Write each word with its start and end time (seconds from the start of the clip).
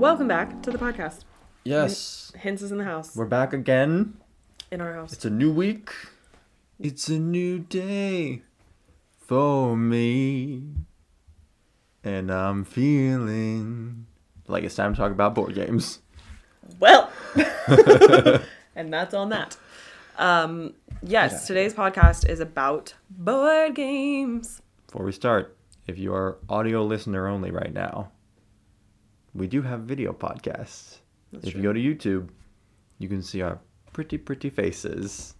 Welcome 0.00 0.28
back 0.28 0.62
to 0.62 0.70
the 0.70 0.78
podcast. 0.78 1.24
Yes, 1.64 2.32
Hints 2.38 2.62
is 2.62 2.72
in 2.72 2.78
the 2.78 2.84
house. 2.84 3.14
we're 3.14 3.26
back 3.26 3.52
again. 3.52 4.14
in 4.70 4.80
our 4.80 4.94
house. 4.94 5.12
It's 5.12 5.26
a 5.26 5.30
new 5.30 5.52
week. 5.52 5.90
It's 6.78 7.08
a 7.08 7.18
new 7.18 7.58
day 7.58 8.40
for 9.18 9.76
me. 9.76 10.62
And 12.02 12.30
I'm 12.30 12.64
feeling 12.64 14.06
like 14.48 14.64
it's 14.64 14.74
time 14.74 14.94
to 14.94 14.98
talk 14.98 15.12
about 15.12 15.34
board 15.34 15.54
games. 15.54 16.00
Well, 16.78 17.10
and 18.74 18.92
that's 18.92 19.12
on 19.12 19.28
that. 19.28 19.58
Um, 20.16 20.72
yes, 21.02 21.32
Yeah. 21.32 21.38
today's 21.46 21.74
podcast 21.74 22.26
is 22.26 22.40
about 22.40 22.94
board 23.10 23.74
games. 23.74 24.62
Before 24.86 25.04
we 25.04 25.12
start, 25.12 25.56
if 25.86 25.98
you 25.98 26.14
are 26.14 26.38
audio 26.48 26.84
listener 26.84 27.28
only 27.28 27.50
right 27.50 27.72
now, 27.74 28.12
we 29.34 29.46
do 29.46 29.62
have 29.62 29.80
video 29.80 30.12
podcasts. 30.12 30.98
That's 31.32 31.46
if 31.46 31.52
true. 31.52 31.60
you 31.60 31.68
go 31.68 31.72
to 31.72 31.80
YouTube, 31.80 32.28
you 32.98 33.08
can 33.08 33.22
see 33.22 33.42
our 33.42 33.58
pretty, 33.92 34.18
pretty 34.18 34.50
faces. 34.50 35.34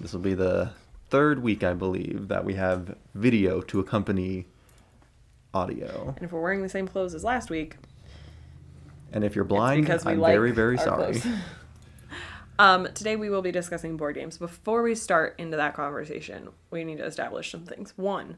This 0.00 0.12
will 0.12 0.20
be 0.20 0.34
the 0.34 0.70
third 1.10 1.42
week, 1.42 1.64
I 1.64 1.74
believe, 1.74 2.28
that 2.28 2.44
we 2.44 2.54
have 2.54 2.96
video 3.14 3.60
to 3.62 3.80
accompany 3.80 4.46
audio. 5.52 6.14
And 6.16 6.24
if 6.24 6.32
we're 6.32 6.40
wearing 6.40 6.62
the 6.62 6.68
same 6.68 6.86
clothes 6.86 7.14
as 7.14 7.24
last 7.24 7.50
week, 7.50 7.76
And 9.12 9.24
if 9.24 9.34
you're 9.34 9.44
blind, 9.44 9.82
because 9.82 10.04
we 10.04 10.12
I'm 10.12 10.20
like 10.20 10.32
very, 10.32 10.52
very 10.52 10.78
sorry. 10.78 11.20
um, 12.58 12.88
today 12.94 13.16
we 13.16 13.30
will 13.30 13.42
be 13.42 13.52
discussing 13.52 13.96
board 13.96 14.14
games. 14.14 14.38
Before 14.38 14.82
we 14.82 14.94
start 14.94 15.34
into 15.38 15.56
that 15.56 15.74
conversation, 15.74 16.50
we 16.70 16.84
need 16.84 16.98
to 16.98 17.04
establish 17.06 17.50
some 17.50 17.64
things. 17.64 17.94
One, 17.96 18.36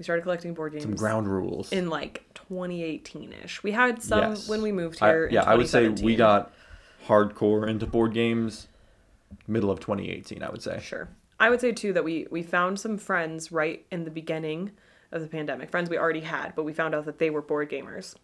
we 0.00 0.04
started 0.04 0.22
collecting 0.22 0.54
board 0.54 0.72
games 0.72 0.84
Some 0.84 0.94
ground 0.96 1.28
rules. 1.28 1.70
in 1.72 1.90
like 1.90 2.24
2018ish. 2.48 3.62
We 3.62 3.72
had 3.72 4.02
some 4.02 4.30
Yes. 4.30 4.48
when 4.48 4.62
we 4.62 4.72
moved 4.72 4.96
I- 5.02 5.08
here. 5.10 5.26
in 5.26 5.34
yeah, 5.34 5.42
I 5.42 5.54
would 5.54 5.68
say 5.68 5.88
we 5.90 6.16
got 6.16 6.54
hardcore 7.06 7.68
into 7.68 7.84
board 7.86 8.14
games 8.14 8.66
middle 9.46 9.70
of 9.70 9.78
2018, 9.78 10.42
I 10.42 10.48
would 10.48 10.62
say. 10.62 10.80
Sure. 10.82 11.10
I 11.38 11.50
would 11.50 11.60
say 11.60 11.72
too 11.72 11.92
that 11.92 12.02
we 12.02 12.26
we 12.30 12.42
found 12.42 12.80
some 12.80 12.96
friends 12.96 13.52
right 13.52 13.84
in 13.90 14.04
the 14.04 14.10
beginning 14.10 14.70
of 15.12 15.20
the 15.20 15.28
pandemic. 15.28 15.70
Friends 15.70 15.90
we 15.90 15.98
already 15.98 16.20
had, 16.20 16.54
but 16.56 16.64
we 16.64 16.72
found 16.72 16.94
out 16.94 17.04
that 17.04 17.18
they 17.18 17.28
were 17.28 17.42
board 17.42 17.68
gamers. 17.70 18.14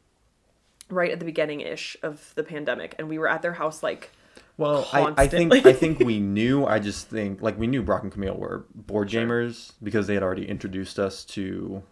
Right 0.89 1.11
at 1.11 1.19
the 1.19 1.27
beginning 1.27 1.61
ish 1.61 1.99
of 2.03 2.33
the 2.37 2.43
pandemic, 2.43 2.95
and 2.99 3.07
we 3.07 3.19
were 3.19 3.29
at 3.29 3.43
their 3.43 3.53
house 3.55 3.83
like 3.83 4.13
Well, 4.59 4.89
I, 4.93 5.13
I 5.17 5.27
think 5.27 5.53
I 5.67 5.73
think 5.73 5.99
we 6.01 6.19
knew. 6.19 6.65
I 6.65 6.79
just 6.79 7.09
think 7.09 7.43
like 7.43 7.59
we 7.59 7.67
knew 7.67 7.83
Brock 7.83 8.03
and 8.05 8.13
Camille 8.13 8.37
were 8.37 8.65
board 8.75 9.09
gamers 9.11 9.73
because 9.83 10.07
they 10.07 10.15
had 10.15 10.23
already 10.23 10.49
introduced 10.49 10.99
us 10.99 11.25
to 11.27 11.83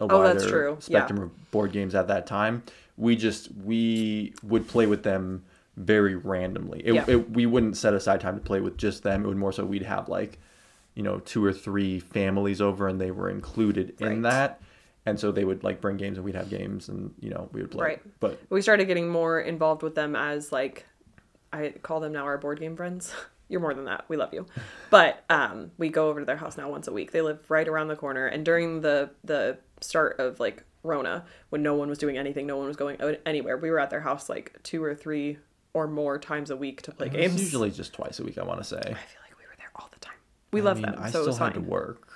a 0.00 0.04
Oh, 0.04 0.18
wider 0.18 0.34
that's 0.34 0.46
true. 0.46 0.76
spectrum 0.80 1.22
of 1.22 1.50
board 1.50 1.72
games 1.72 1.94
at 1.94 2.08
that 2.08 2.26
time. 2.26 2.62
We 2.98 3.16
just 3.16 3.48
we 3.64 4.34
would 4.42 4.68
play 4.68 4.86
with 4.86 5.02
them 5.04 5.44
very 5.76 6.14
randomly. 6.16 6.80
It, 6.84 6.94
Yeah. 6.94 7.04
it, 7.08 7.30
we 7.30 7.46
wouldn't 7.46 7.76
set 7.78 7.94
aside 7.94 8.20
time 8.20 8.34
to 8.34 8.42
play 8.42 8.60
with 8.60 8.76
just 8.76 9.02
them. 9.02 9.24
It 9.24 9.28
would 9.28 9.36
more 9.38 9.52
so 9.52 9.64
we'd 9.64 9.82
have 9.82 10.08
like 10.08 10.38
you 10.94 11.02
know 11.02 11.20
two 11.20 11.42
or 11.44 11.52
three 11.52 11.98
families 12.00 12.60
over 12.60 12.88
and 12.88 13.00
they 13.00 13.10
were 13.10 13.30
included 13.30 13.94
in 14.00 14.22
that. 14.22 14.60
And 15.06 15.18
so 15.20 15.30
they 15.32 15.44
would 15.44 15.62
like 15.64 15.80
bring 15.80 15.96
games 15.96 16.18
and 16.18 16.24
we'd 16.24 16.34
have 16.34 16.50
games 16.50 16.88
and 16.90 17.14
you 17.20 17.30
know 17.30 17.48
we 17.52 17.62
would 17.62 17.70
play. 17.70 17.84
Right. 17.84 18.02
But 18.20 18.40
we 18.50 18.60
started 18.60 18.84
getting 18.86 19.08
more 19.08 19.40
involved 19.40 19.82
with 19.82 19.94
them 19.94 20.14
as 20.16 20.52
like 20.52 20.84
I 21.56 21.70
call 21.82 22.00
them 22.00 22.12
now 22.12 22.24
our 22.24 22.38
board 22.38 22.60
game 22.60 22.76
friends. 22.76 23.12
You're 23.48 23.60
more 23.60 23.74
than 23.74 23.84
that. 23.84 24.04
We 24.08 24.16
love 24.16 24.34
you. 24.34 24.46
But 24.90 25.24
um, 25.30 25.70
we 25.78 25.88
go 25.88 26.08
over 26.08 26.18
to 26.20 26.26
their 26.26 26.36
house 26.36 26.56
now 26.56 26.68
once 26.68 26.88
a 26.88 26.92
week. 26.92 27.12
They 27.12 27.20
live 27.22 27.48
right 27.48 27.66
around 27.68 27.88
the 27.88 27.94
corner. 27.96 28.26
And 28.26 28.44
during 28.44 28.80
the 28.80 29.10
the 29.22 29.58
start 29.80 30.18
of 30.18 30.40
like 30.40 30.64
Rona, 30.82 31.24
when 31.50 31.62
no 31.62 31.74
one 31.74 31.88
was 31.88 31.98
doing 31.98 32.18
anything, 32.18 32.46
no 32.46 32.56
one 32.56 32.66
was 32.66 32.76
going 32.76 32.96
anywhere, 33.24 33.56
we 33.56 33.70
were 33.70 33.78
at 33.78 33.90
their 33.90 34.00
house 34.00 34.28
like 34.28 34.56
two 34.64 34.82
or 34.82 34.94
three 34.96 35.38
or 35.74 35.86
more 35.86 36.18
times 36.18 36.50
a 36.50 36.56
week 36.56 36.82
to 36.82 36.90
play 36.92 37.08
games. 37.08 37.40
usually 37.40 37.70
just 37.70 37.92
twice 37.92 38.18
a 38.18 38.24
week. 38.24 38.36
I 38.38 38.42
want 38.42 38.58
to 38.60 38.64
say. 38.64 38.78
I 38.78 38.82
feel 38.82 38.92
like 39.22 39.38
we 39.38 39.44
were 39.44 39.54
there 39.58 39.70
all 39.76 39.88
the 39.92 40.00
time. 40.00 40.14
We 40.50 40.60
I 40.60 40.64
love 40.64 40.78
mean, 40.78 40.86
them, 40.86 40.94
I 40.98 41.10
so 41.10 41.20
it 41.20 41.22
still 41.22 41.26
was 41.26 41.38
had 41.38 41.52
fine. 41.54 41.62
to 41.64 41.68
work. 41.70 42.08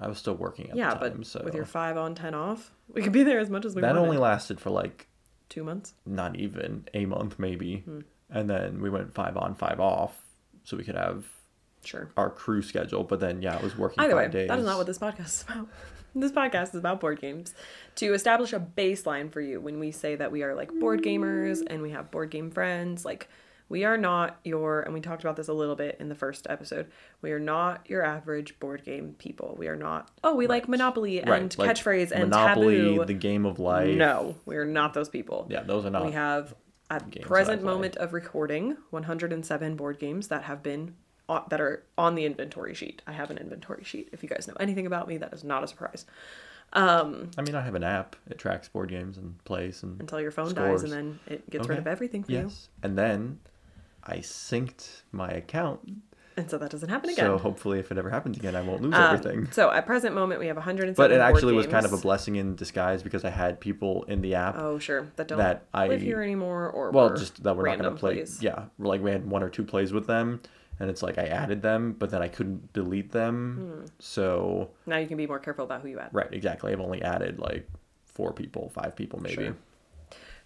I 0.00 0.08
was 0.08 0.16
still 0.16 0.34
working 0.34 0.70
at 0.70 0.76
yeah, 0.76 0.94
the 0.94 1.10
time, 1.10 1.16
but 1.18 1.26
so 1.26 1.42
with 1.44 1.54
your 1.54 1.66
five 1.66 1.98
on 1.98 2.14
ten 2.14 2.32
off, 2.34 2.70
we 2.94 3.02
could 3.02 3.12
be 3.12 3.22
there 3.22 3.38
as 3.38 3.50
much 3.50 3.66
as 3.66 3.74
we 3.74 3.82
that 3.82 3.88
wanted. 3.94 4.00
only 4.00 4.16
lasted 4.16 4.58
for 4.60 4.70
like 4.70 5.08
two 5.50 5.62
months. 5.62 5.92
not 6.06 6.36
even 6.36 6.86
a 6.94 7.04
month 7.04 7.38
maybe, 7.38 7.78
Hmm. 7.80 8.00
And 8.30 8.48
then 8.48 8.80
we 8.80 8.90
went 8.90 9.14
five 9.14 9.36
on, 9.36 9.54
five 9.54 9.80
off, 9.80 10.16
so 10.64 10.76
we 10.76 10.84
could 10.84 10.96
have 10.96 11.24
Sure. 11.84 12.10
our 12.16 12.28
crew 12.30 12.60
schedule. 12.62 13.04
But 13.04 13.20
then 13.20 13.40
yeah, 13.42 13.56
it 13.56 13.62
was 13.62 13.76
working 13.76 14.02
Either 14.04 14.16
way, 14.16 14.28
days. 14.28 14.48
that 14.48 14.58
is 14.58 14.64
not 14.66 14.76
what 14.78 14.86
this 14.86 14.98
podcast 14.98 15.20
is 15.26 15.44
about. 15.48 15.68
This 16.12 16.32
podcast 16.32 16.70
is 16.70 16.74
about 16.74 16.98
board 17.00 17.20
games. 17.20 17.54
To 17.94 18.14
establish 18.14 18.52
a 18.52 18.58
baseline 18.58 19.30
for 19.32 19.40
you 19.40 19.60
when 19.60 19.78
we 19.78 19.92
say 19.92 20.16
that 20.16 20.32
we 20.32 20.42
are 20.42 20.56
like 20.56 20.68
board 20.80 21.02
gamers 21.04 21.62
and 21.64 21.82
we 21.82 21.92
have 21.92 22.10
board 22.10 22.30
game 22.30 22.50
friends, 22.50 23.04
like 23.04 23.28
we 23.68 23.84
are 23.84 23.96
not 23.96 24.40
your, 24.42 24.80
and 24.80 24.92
we 24.92 25.00
talked 25.00 25.22
about 25.22 25.36
this 25.36 25.46
a 25.46 25.52
little 25.52 25.76
bit 25.76 25.98
in 26.00 26.08
the 26.08 26.16
first 26.16 26.48
episode, 26.50 26.90
we 27.22 27.30
are 27.30 27.38
not 27.38 27.88
your 27.88 28.04
average 28.04 28.58
board 28.58 28.82
game 28.84 29.14
people. 29.20 29.54
We 29.56 29.68
are 29.68 29.76
not, 29.76 30.10
oh, 30.24 30.34
we 30.34 30.48
like 30.48 30.66
Monopoly 30.68 31.20
and 31.20 31.30
right, 31.30 31.56
like 31.58 31.70
catchphrase 31.70 32.10
and 32.10 32.30
Monopoly, 32.30 32.78
taboo. 32.96 33.04
the 33.04 33.14
game 33.14 33.46
of 33.46 33.60
life. 33.60 33.96
No, 33.96 34.34
we 34.46 34.56
are 34.56 34.64
not 34.66 34.94
those 34.94 35.08
people. 35.08 35.46
Yeah, 35.48 35.62
those 35.62 35.86
are 35.86 35.90
not. 35.90 36.04
We 36.06 36.10
have 36.10 36.52
at 36.90 37.10
games 37.10 37.26
present 37.26 37.62
moment 37.62 37.96
of 37.96 38.12
recording 38.12 38.76
107 38.90 39.76
board 39.76 39.98
games 39.98 40.28
that 40.28 40.42
have 40.44 40.62
been 40.62 40.94
on, 41.28 41.44
that 41.48 41.60
are 41.60 41.84
on 41.96 42.16
the 42.16 42.24
inventory 42.24 42.74
sheet. 42.74 43.02
I 43.06 43.12
have 43.12 43.30
an 43.30 43.38
inventory 43.38 43.84
sheet. 43.84 44.08
If 44.12 44.22
you 44.22 44.28
guys 44.28 44.48
know 44.48 44.56
anything 44.58 44.86
about 44.86 45.08
me, 45.08 45.16
that 45.18 45.32
is 45.32 45.44
not 45.44 45.62
a 45.62 45.68
surprise. 45.68 46.04
Um, 46.72 47.30
I 47.38 47.42
mean, 47.42 47.54
I 47.54 47.62
have 47.62 47.74
an 47.74 47.82
app. 47.84 48.16
It 48.28 48.38
tracks 48.38 48.68
board 48.68 48.90
games 48.90 49.16
and 49.16 49.42
plays 49.44 49.82
and 49.82 50.00
until 50.00 50.20
your 50.20 50.30
phone 50.30 50.50
Scores. 50.50 50.82
dies 50.82 50.90
and 50.90 50.92
then 50.92 51.20
it 51.26 51.48
gets 51.50 51.68
rid 51.68 51.78
of 51.78 51.86
everything 51.86 52.22
for 52.24 52.32
you. 52.32 52.38
yes, 52.42 52.68
and 52.82 52.96
then 52.98 53.40
I 54.04 54.18
synced 54.18 55.02
my 55.12 55.28
account. 55.28 55.80
And 56.40 56.50
so 56.50 56.56
that 56.56 56.70
doesn't 56.70 56.88
happen 56.88 57.10
again. 57.10 57.26
So 57.26 57.36
hopefully, 57.38 57.78
if 57.80 57.92
it 57.92 57.98
ever 57.98 58.08
happens 58.08 58.38
again, 58.38 58.56
I 58.56 58.62
won't 58.62 58.80
lose 58.80 58.94
Um, 58.94 59.14
everything. 59.14 59.50
So 59.52 59.70
at 59.70 59.84
present 59.84 60.14
moment, 60.14 60.40
we 60.40 60.46
have 60.46 60.56
107 60.56 60.94
But 60.96 61.12
it 61.14 61.20
actually 61.20 61.52
was 61.52 61.66
kind 61.66 61.84
of 61.84 61.92
a 61.92 61.98
blessing 61.98 62.36
in 62.36 62.54
disguise 62.56 63.02
because 63.02 63.24
I 63.26 63.30
had 63.30 63.60
people 63.60 64.04
in 64.04 64.22
the 64.22 64.34
app. 64.34 64.56
Oh, 64.56 64.78
sure. 64.78 65.08
That 65.16 65.28
don't 65.28 65.36
that 65.38 65.66
I- 65.74 65.88
live 65.88 66.00
here 66.00 66.22
anymore 66.22 66.70
or 66.70 66.90
well, 66.92 67.10
just 67.14 67.42
that 67.42 67.54
we're 67.56 67.66
not 67.68 67.78
going 67.78 67.92
to 67.94 67.98
play. 67.98 68.14
plays. 68.14 68.42
Yeah, 68.42 68.64
like 68.78 69.02
we 69.02 69.10
had 69.10 69.28
one 69.30 69.42
or 69.42 69.50
two 69.50 69.64
plays 69.64 69.92
with 69.92 70.06
them, 70.06 70.40
and 70.78 70.88
it's 70.88 71.02
like 71.02 71.18
I 71.18 71.24
added 71.26 71.60
them, 71.60 71.94
but 71.98 72.08
then 72.10 72.22
I 72.22 72.28
couldn't 72.28 72.72
delete 72.72 73.12
them. 73.12 73.82
Hmm. 73.82 73.86
So 73.98 74.70
Now 74.86 74.96
you 74.96 75.06
can 75.06 75.18
be 75.18 75.26
more 75.26 75.38
careful 75.38 75.64
about 75.66 75.82
who 75.82 75.88
you 75.88 75.98
add. 75.98 76.08
right, 76.14 76.32
exactly. 76.32 76.72
I've 76.72 76.80
only 76.80 77.02
added 77.02 77.38
like 77.38 77.68
four 78.06 78.32
people, 78.32 78.70
five 78.70 78.96
people, 78.96 79.20
maybe. 79.20 79.44
Sure. 79.44 79.56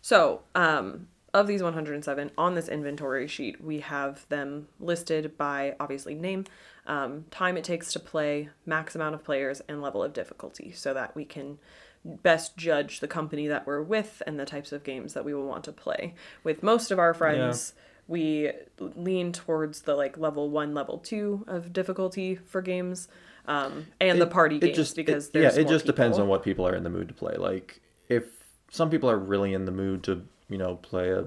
So, 0.01 0.43
um, 0.57 1.07
of 1.35 1.49
these 1.49 1.63
107 1.63 2.31
on 2.39 2.55
this 2.55 2.69
inventory 2.69 3.27
sheet, 3.27 3.63
we 3.63 3.81
have 3.81 4.27
them 4.29 4.69
listed 4.79 5.37
by 5.37 5.75
obviously 5.81 6.15
name, 6.15 6.45
um, 6.87 7.25
time 7.33 7.57
it 7.57 7.65
takes 7.65 7.93
to 7.93 8.01
play, 8.01 8.49
max 8.65 8.95
amount 8.95 9.17
of 9.17 9.25
players, 9.25 9.61
and 9.69 9.83
level 9.83 10.03
of 10.03 10.13
difficulty, 10.13 10.71
so 10.71 10.95
that 10.95 11.15
we 11.17 11.25
can 11.25 11.59
best 12.05 12.57
judge 12.57 13.01
the 13.01 13.09
company 13.09 13.49
that 13.49 13.67
we're 13.67 13.83
with 13.83 14.23
and 14.27 14.39
the 14.39 14.45
types 14.45 14.71
of 14.71 14.85
games 14.85 15.15
that 15.15 15.25
we 15.25 15.35
will 15.35 15.47
want 15.47 15.65
to 15.65 15.73
play. 15.73 16.15
With 16.45 16.63
most 16.63 16.93
of 16.93 17.01
our 17.01 17.13
friends, 17.13 17.73
we 18.07 18.53
lean 18.79 19.33
towards 19.33 19.83
the 19.83 19.97
like 19.97 20.17
level 20.17 20.51
one, 20.51 20.73
level 20.73 20.99
two 20.99 21.45
of 21.49 21.73
difficulty 21.73 22.37
for 22.37 22.63
games, 22.63 23.09
um, 23.47 23.87
and 24.01 24.21
the 24.21 24.27
party 24.27 24.61
games 24.61 24.77
just 24.77 24.95
because 24.95 25.29
it, 25.29 25.33
there's 25.33 25.57
yeah, 25.57 25.63
it 25.63 25.69
just 25.69 25.87
depends 25.87 26.19
on 26.19 26.29
what 26.29 26.45
people 26.45 26.67
are 26.67 26.77
in 26.77 26.85
the 26.85 26.91
mood 26.91 27.09
to 27.09 27.15
play. 27.15 27.35
Like 27.37 27.81
if 28.09 28.25
some 28.71 28.89
people 28.91 29.11
are 29.11 29.19
really 29.19 29.53
in 29.53 29.65
the 29.65 29.73
mood 29.73 30.05
to 30.05 30.27
you 30.55 30.59
know 30.59 30.77
play 30.77 31.11
a 31.11 31.27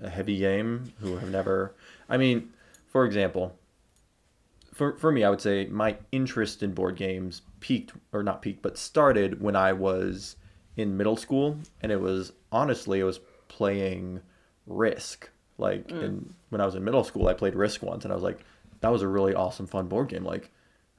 a 0.00 0.08
heavy 0.08 0.38
game 0.38 0.92
who 1.00 1.16
have 1.16 1.28
never. 1.28 1.74
I 2.08 2.16
mean, 2.16 2.52
for 2.88 3.04
example, 3.04 3.58
for 4.72 4.96
for 4.96 5.10
me, 5.10 5.24
I 5.24 5.30
would 5.30 5.40
say 5.40 5.66
my 5.66 5.96
interest 6.12 6.62
in 6.62 6.72
board 6.72 6.94
games 6.94 7.42
peaked 7.58 7.92
or 8.12 8.22
not 8.22 8.40
peaked, 8.42 8.62
but 8.62 8.78
started 8.78 9.40
when 9.42 9.56
I 9.56 9.72
was 9.72 10.36
in 10.76 10.96
middle 10.96 11.16
school, 11.16 11.58
and 11.80 11.90
it 11.90 12.00
was 12.00 12.32
honestly 12.52 13.00
it 13.00 13.04
was 13.04 13.18
playing 13.48 14.20
Risk. 14.68 15.28
Like 15.58 15.88
Mm. 15.88 16.02
in 16.02 16.34
when 16.50 16.60
I 16.60 16.64
was 16.64 16.76
in 16.76 16.84
middle 16.84 17.02
school, 17.02 17.26
I 17.26 17.34
played 17.34 17.56
Risk 17.56 17.82
once, 17.82 18.04
and 18.04 18.12
I 18.12 18.14
was 18.14 18.22
like, 18.24 18.38
that 18.82 18.92
was 18.92 19.02
a 19.02 19.08
really 19.08 19.34
awesome, 19.34 19.66
fun 19.66 19.88
board 19.88 20.08
game. 20.10 20.24
Like, 20.24 20.52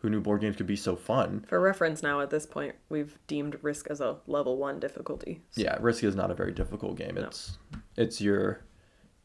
who 0.03 0.09
knew 0.09 0.19
board 0.21 0.41
games 0.41 0.57
could 0.57 0.67
be 0.67 0.75
so 0.75 0.95
fun? 0.95 1.43
For 1.47 1.59
reference, 1.59 2.03
now 2.03 2.19
at 2.19 2.29
this 2.29 2.45
point, 2.45 2.75
we've 2.89 3.17
deemed 3.25 3.57
Risk 3.63 3.87
as 3.89 4.01
a 4.01 4.17
level 4.27 4.57
one 4.57 4.79
difficulty. 4.79 5.41
So- 5.51 5.61
Yeah, 5.63 5.77
Risk 5.79 6.03
is 6.03 6.15
not 6.15 6.29
a 6.29 6.35
very 6.35 6.51
difficult 6.51 6.97
game. 6.97 7.15
No. 7.15 7.23
It's 7.23 7.57
it's 7.97 8.21
your 8.21 8.59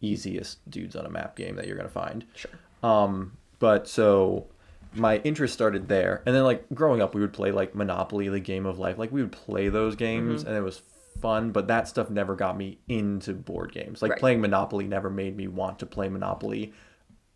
easiest 0.00 0.68
dudes 0.70 0.94
on 0.96 1.04
a 1.04 1.10
map 1.10 1.36
game 1.36 1.56
that 1.56 1.66
you're 1.66 1.76
gonna 1.76 1.88
find. 1.88 2.24
Sure. 2.34 2.50
Um, 2.82 3.36
but 3.58 3.88
so 3.88 4.46
my 4.94 5.18
interest 5.18 5.52
started 5.52 5.88
there, 5.88 6.22
and 6.24 6.34
then 6.34 6.44
like 6.44 6.64
growing 6.72 7.02
up, 7.02 7.14
we 7.14 7.20
would 7.20 7.32
play 7.32 7.50
like 7.50 7.74
Monopoly, 7.74 8.28
the 8.28 8.40
game 8.40 8.64
of 8.66 8.78
life. 8.78 8.96
Like 8.98 9.12
we 9.12 9.20
would 9.20 9.32
play 9.32 9.68
those 9.68 9.96
games, 9.96 10.40
Mm-hmm. 10.40 10.48
and 10.48 10.56
it 10.56 10.62
was 10.62 10.80
fun. 11.20 11.50
But 11.50 11.66
that 11.66 11.88
stuff 11.88 12.08
never 12.10 12.36
got 12.36 12.56
me 12.56 12.78
into 12.88 13.34
board 13.34 13.72
games. 13.72 14.00
Like 14.00 14.12
Right. 14.12 14.20
playing 14.20 14.40
Monopoly 14.40 14.86
never 14.86 15.10
made 15.10 15.36
me 15.36 15.48
want 15.48 15.80
to 15.80 15.86
play 15.86 16.08
Monopoly 16.08 16.72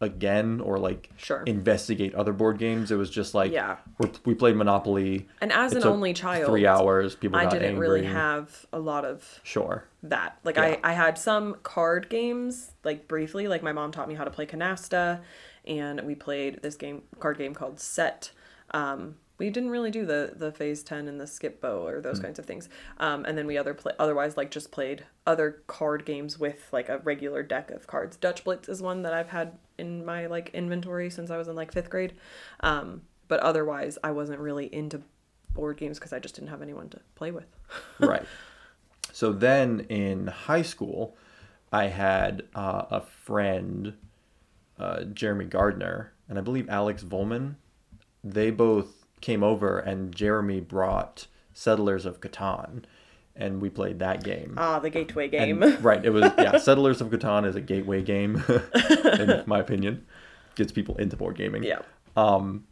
again 0.03 0.61
or 0.61 0.79
like 0.79 1.09
Sure. 1.17 1.43
investigate 1.47 2.15
other 2.15 2.33
board 2.33 2.59
games. 2.59 2.91
It 2.91 2.97
was 2.97 3.09
just 3.11 3.35
like 3.35 3.53
Yeah. 3.53 3.77
we're, 3.99 4.11
we 4.25 4.35
played 4.35 4.57
Monopoly. 4.57 5.29
And 5.41 5.53
as 5.53 5.73
an 5.73 5.85
only 5.85 6.13
child, 6.13 6.47
three 6.47 6.67
hours. 6.67 7.15
People 7.15 7.39
got 7.39 7.45
angry. 7.45 7.57
I 7.59 7.61
didn't 7.61 7.71
angry. 7.75 7.89
really 7.89 8.05
have 8.07 8.67
a 8.73 8.79
lot 8.79 9.05
of 9.05 9.41
Sure. 9.43 9.85
that. 10.03 10.39
Like 10.45 10.57
Yeah. 10.57 10.77
I, 10.83 10.91
I 10.91 10.93
had 10.93 11.17
some 11.19 11.57
card 11.63 12.09
games, 12.11 12.73
like 12.85 13.09
briefly. 13.09 13.49
Like 13.49 13.63
my 13.63 13.73
mom 13.73 13.93
taught 13.93 14.09
me 14.09 14.15
how 14.15 14.25
to 14.25 14.31
play 14.31 14.47
canasta, 14.47 15.21
and 15.67 16.01
we 16.03 16.15
played 16.15 16.61
this 16.63 16.75
game 16.75 17.03
card 17.21 17.39
game 17.39 17.55
called 17.55 17.79
Set. 17.81 18.33
Um, 18.73 19.17
we 19.39 19.51
didn't 19.51 19.71
really 19.71 19.91
do 19.91 20.05
the 20.07 20.35
the 20.37 20.53
phase 20.53 20.83
ten 20.85 21.09
and 21.09 21.21
the 21.21 21.27
Skip-Bo 21.27 21.85
or 21.85 22.01
those 22.01 22.21
kinds 22.21 22.39
of 22.39 22.45
things. 22.47 22.69
Um, 22.99 23.25
and 23.25 23.37
then 23.37 23.47
we 23.47 23.59
other 23.59 23.75
play 23.75 23.93
otherwise 23.99 24.37
like 24.37 24.51
just 24.53 24.71
played 24.71 25.05
other 25.27 25.63
card 25.67 26.05
games 26.05 26.39
with 26.39 26.69
like 26.73 26.89
a 26.89 26.99
regular 26.99 27.43
deck 27.43 27.71
of 27.73 27.87
cards. 27.89 28.17
Dutch 28.17 28.45
Blitz 28.45 28.69
is 28.69 28.81
one 28.83 29.03
that 29.03 29.13
I've 29.13 29.31
had 29.31 29.59
in 29.79 30.05
my 30.05 30.27
like 30.27 30.51
inventory 30.55 31.11
since 31.11 31.31
I 31.31 31.37
was 31.37 31.49
in 31.49 31.57
like 31.57 31.73
fifth 31.73 31.91
grade. 31.91 32.15
Um, 32.61 33.03
but 33.29 33.41
otherwise, 33.41 33.99
I 34.05 34.11
wasn't 34.11 34.41
really 34.41 34.73
into 34.75 35.03
board 35.55 35.77
games 35.77 35.99
because 35.99 36.13
I 36.13 36.19
just 36.19 36.35
didn't 36.35 36.51
have 36.51 36.63
anyone 36.63 36.89
to 36.91 37.01
play 37.15 37.31
with. 37.31 37.47
right. 38.01 38.25
So 39.13 39.33
then 39.33 39.81
in 39.89 40.27
high 40.27 40.63
school, 40.63 41.17
I 41.73 41.85
had 41.85 42.45
uh, 42.55 42.85
a 42.91 43.01
friend, 43.01 43.95
uh, 44.79 45.05
Jeremy 45.05 45.47
Gardner, 45.47 46.13
and 46.29 46.39
I 46.39 46.43
believe 46.43 46.69
Alex 46.69 47.03
Volman. 47.05 47.57
They 48.25 48.51
both 48.51 49.07
came 49.21 49.43
over, 49.43 49.79
and 49.79 50.15
Jeremy 50.15 50.61
brought 50.61 51.27
Settlers 51.53 52.07
of 52.07 52.21
Catan, 52.21 52.85
and 53.37 53.61
we 53.61 53.71
played 53.71 53.99
that 54.01 54.23
game. 54.25 54.55
Ah, 54.57 54.79
the 54.79 54.91
gateway 54.91 55.25
And- 55.31 55.61
game. 55.61 55.77
right. 55.83 56.05
It 56.05 56.11
was 56.11 56.31
yeah. 56.39 56.59
Settlers 56.69 57.01
of 57.01 57.09
Catan 57.09 57.47
is 57.47 57.57
a 57.57 57.61
gateway 57.61 58.03
game, 58.03 58.43
in 59.19 59.43
my 59.47 59.59
opinion. 59.59 60.07
Gets 60.55 60.71
people 60.73 60.97
into 60.97 61.17
board 61.17 61.37
gaming. 61.37 61.63
yeah. 61.65 61.81
Um. 62.17 62.67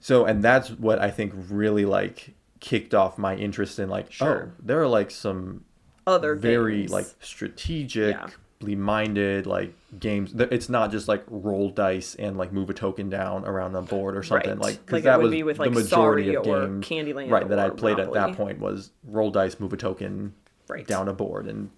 So, 0.00 0.26
and 0.26 0.42
that's 0.44 0.70
what 0.70 0.98
I 1.00 1.10
think 1.10 1.32
really 1.48 1.84
like 1.86 2.34
kicked 2.60 2.94
off 2.94 3.16
my 3.18 3.34
interest 3.36 3.78
in 3.78 3.88
like, 3.88 4.12
Sure. 4.12 4.52
oh, 4.52 4.60
there 4.62 4.80
are 4.80 4.86
like 4.86 5.10
some 5.10 5.64
Other 6.06 6.34
very 6.34 6.80
games. 6.80 6.92
like 6.92 7.06
strategic 7.20 8.14
Yeah. 8.14 8.26
Minded 8.62 9.46
like 9.46 9.74
games. 9.98 10.32
It's 10.34 10.68
not 10.70 10.90
just 10.90 11.06
like 11.08 11.22
roll 11.28 11.68
dice 11.70 12.14
and 12.14 12.38
like 12.38 12.52
move 12.52 12.70
a 12.70 12.74
token 12.74 13.10
down 13.10 13.44
around 13.44 13.74
a 13.74 13.82
board 13.82 14.16
or 14.16 14.22
something 14.22 14.50
Right. 14.50 14.58
like 14.58 14.86
'cause 14.86 14.92
Like 14.94 15.02
that 15.04 15.18
would 15.18 15.24
was 15.24 15.32
be 15.32 15.42
with, 15.42 15.56
the 15.56 15.62
like, 15.64 15.72
majority 15.72 16.32
Sorry 16.32 16.34
of 16.36 16.46
or 16.46 16.66
games 16.68 16.86
Candyland 16.86 17.30
right 17.30 17.48
that 17.48 17.58
I 17.58 17.70
played 17.70 17.98
at 17.98 18.12
that 18.14 18.36
point 18.36 18.60
was 18.60 18.90
roll 19.06 19.30
dice, 19.30 19.60
move 19.60 19.72
a 19.72 19.76
token 19.76 20.32
Right. 20.68 20.86
down 20.86 21.08
a 21.08 21.12
board 21.12 21.46
and 21.46 21.68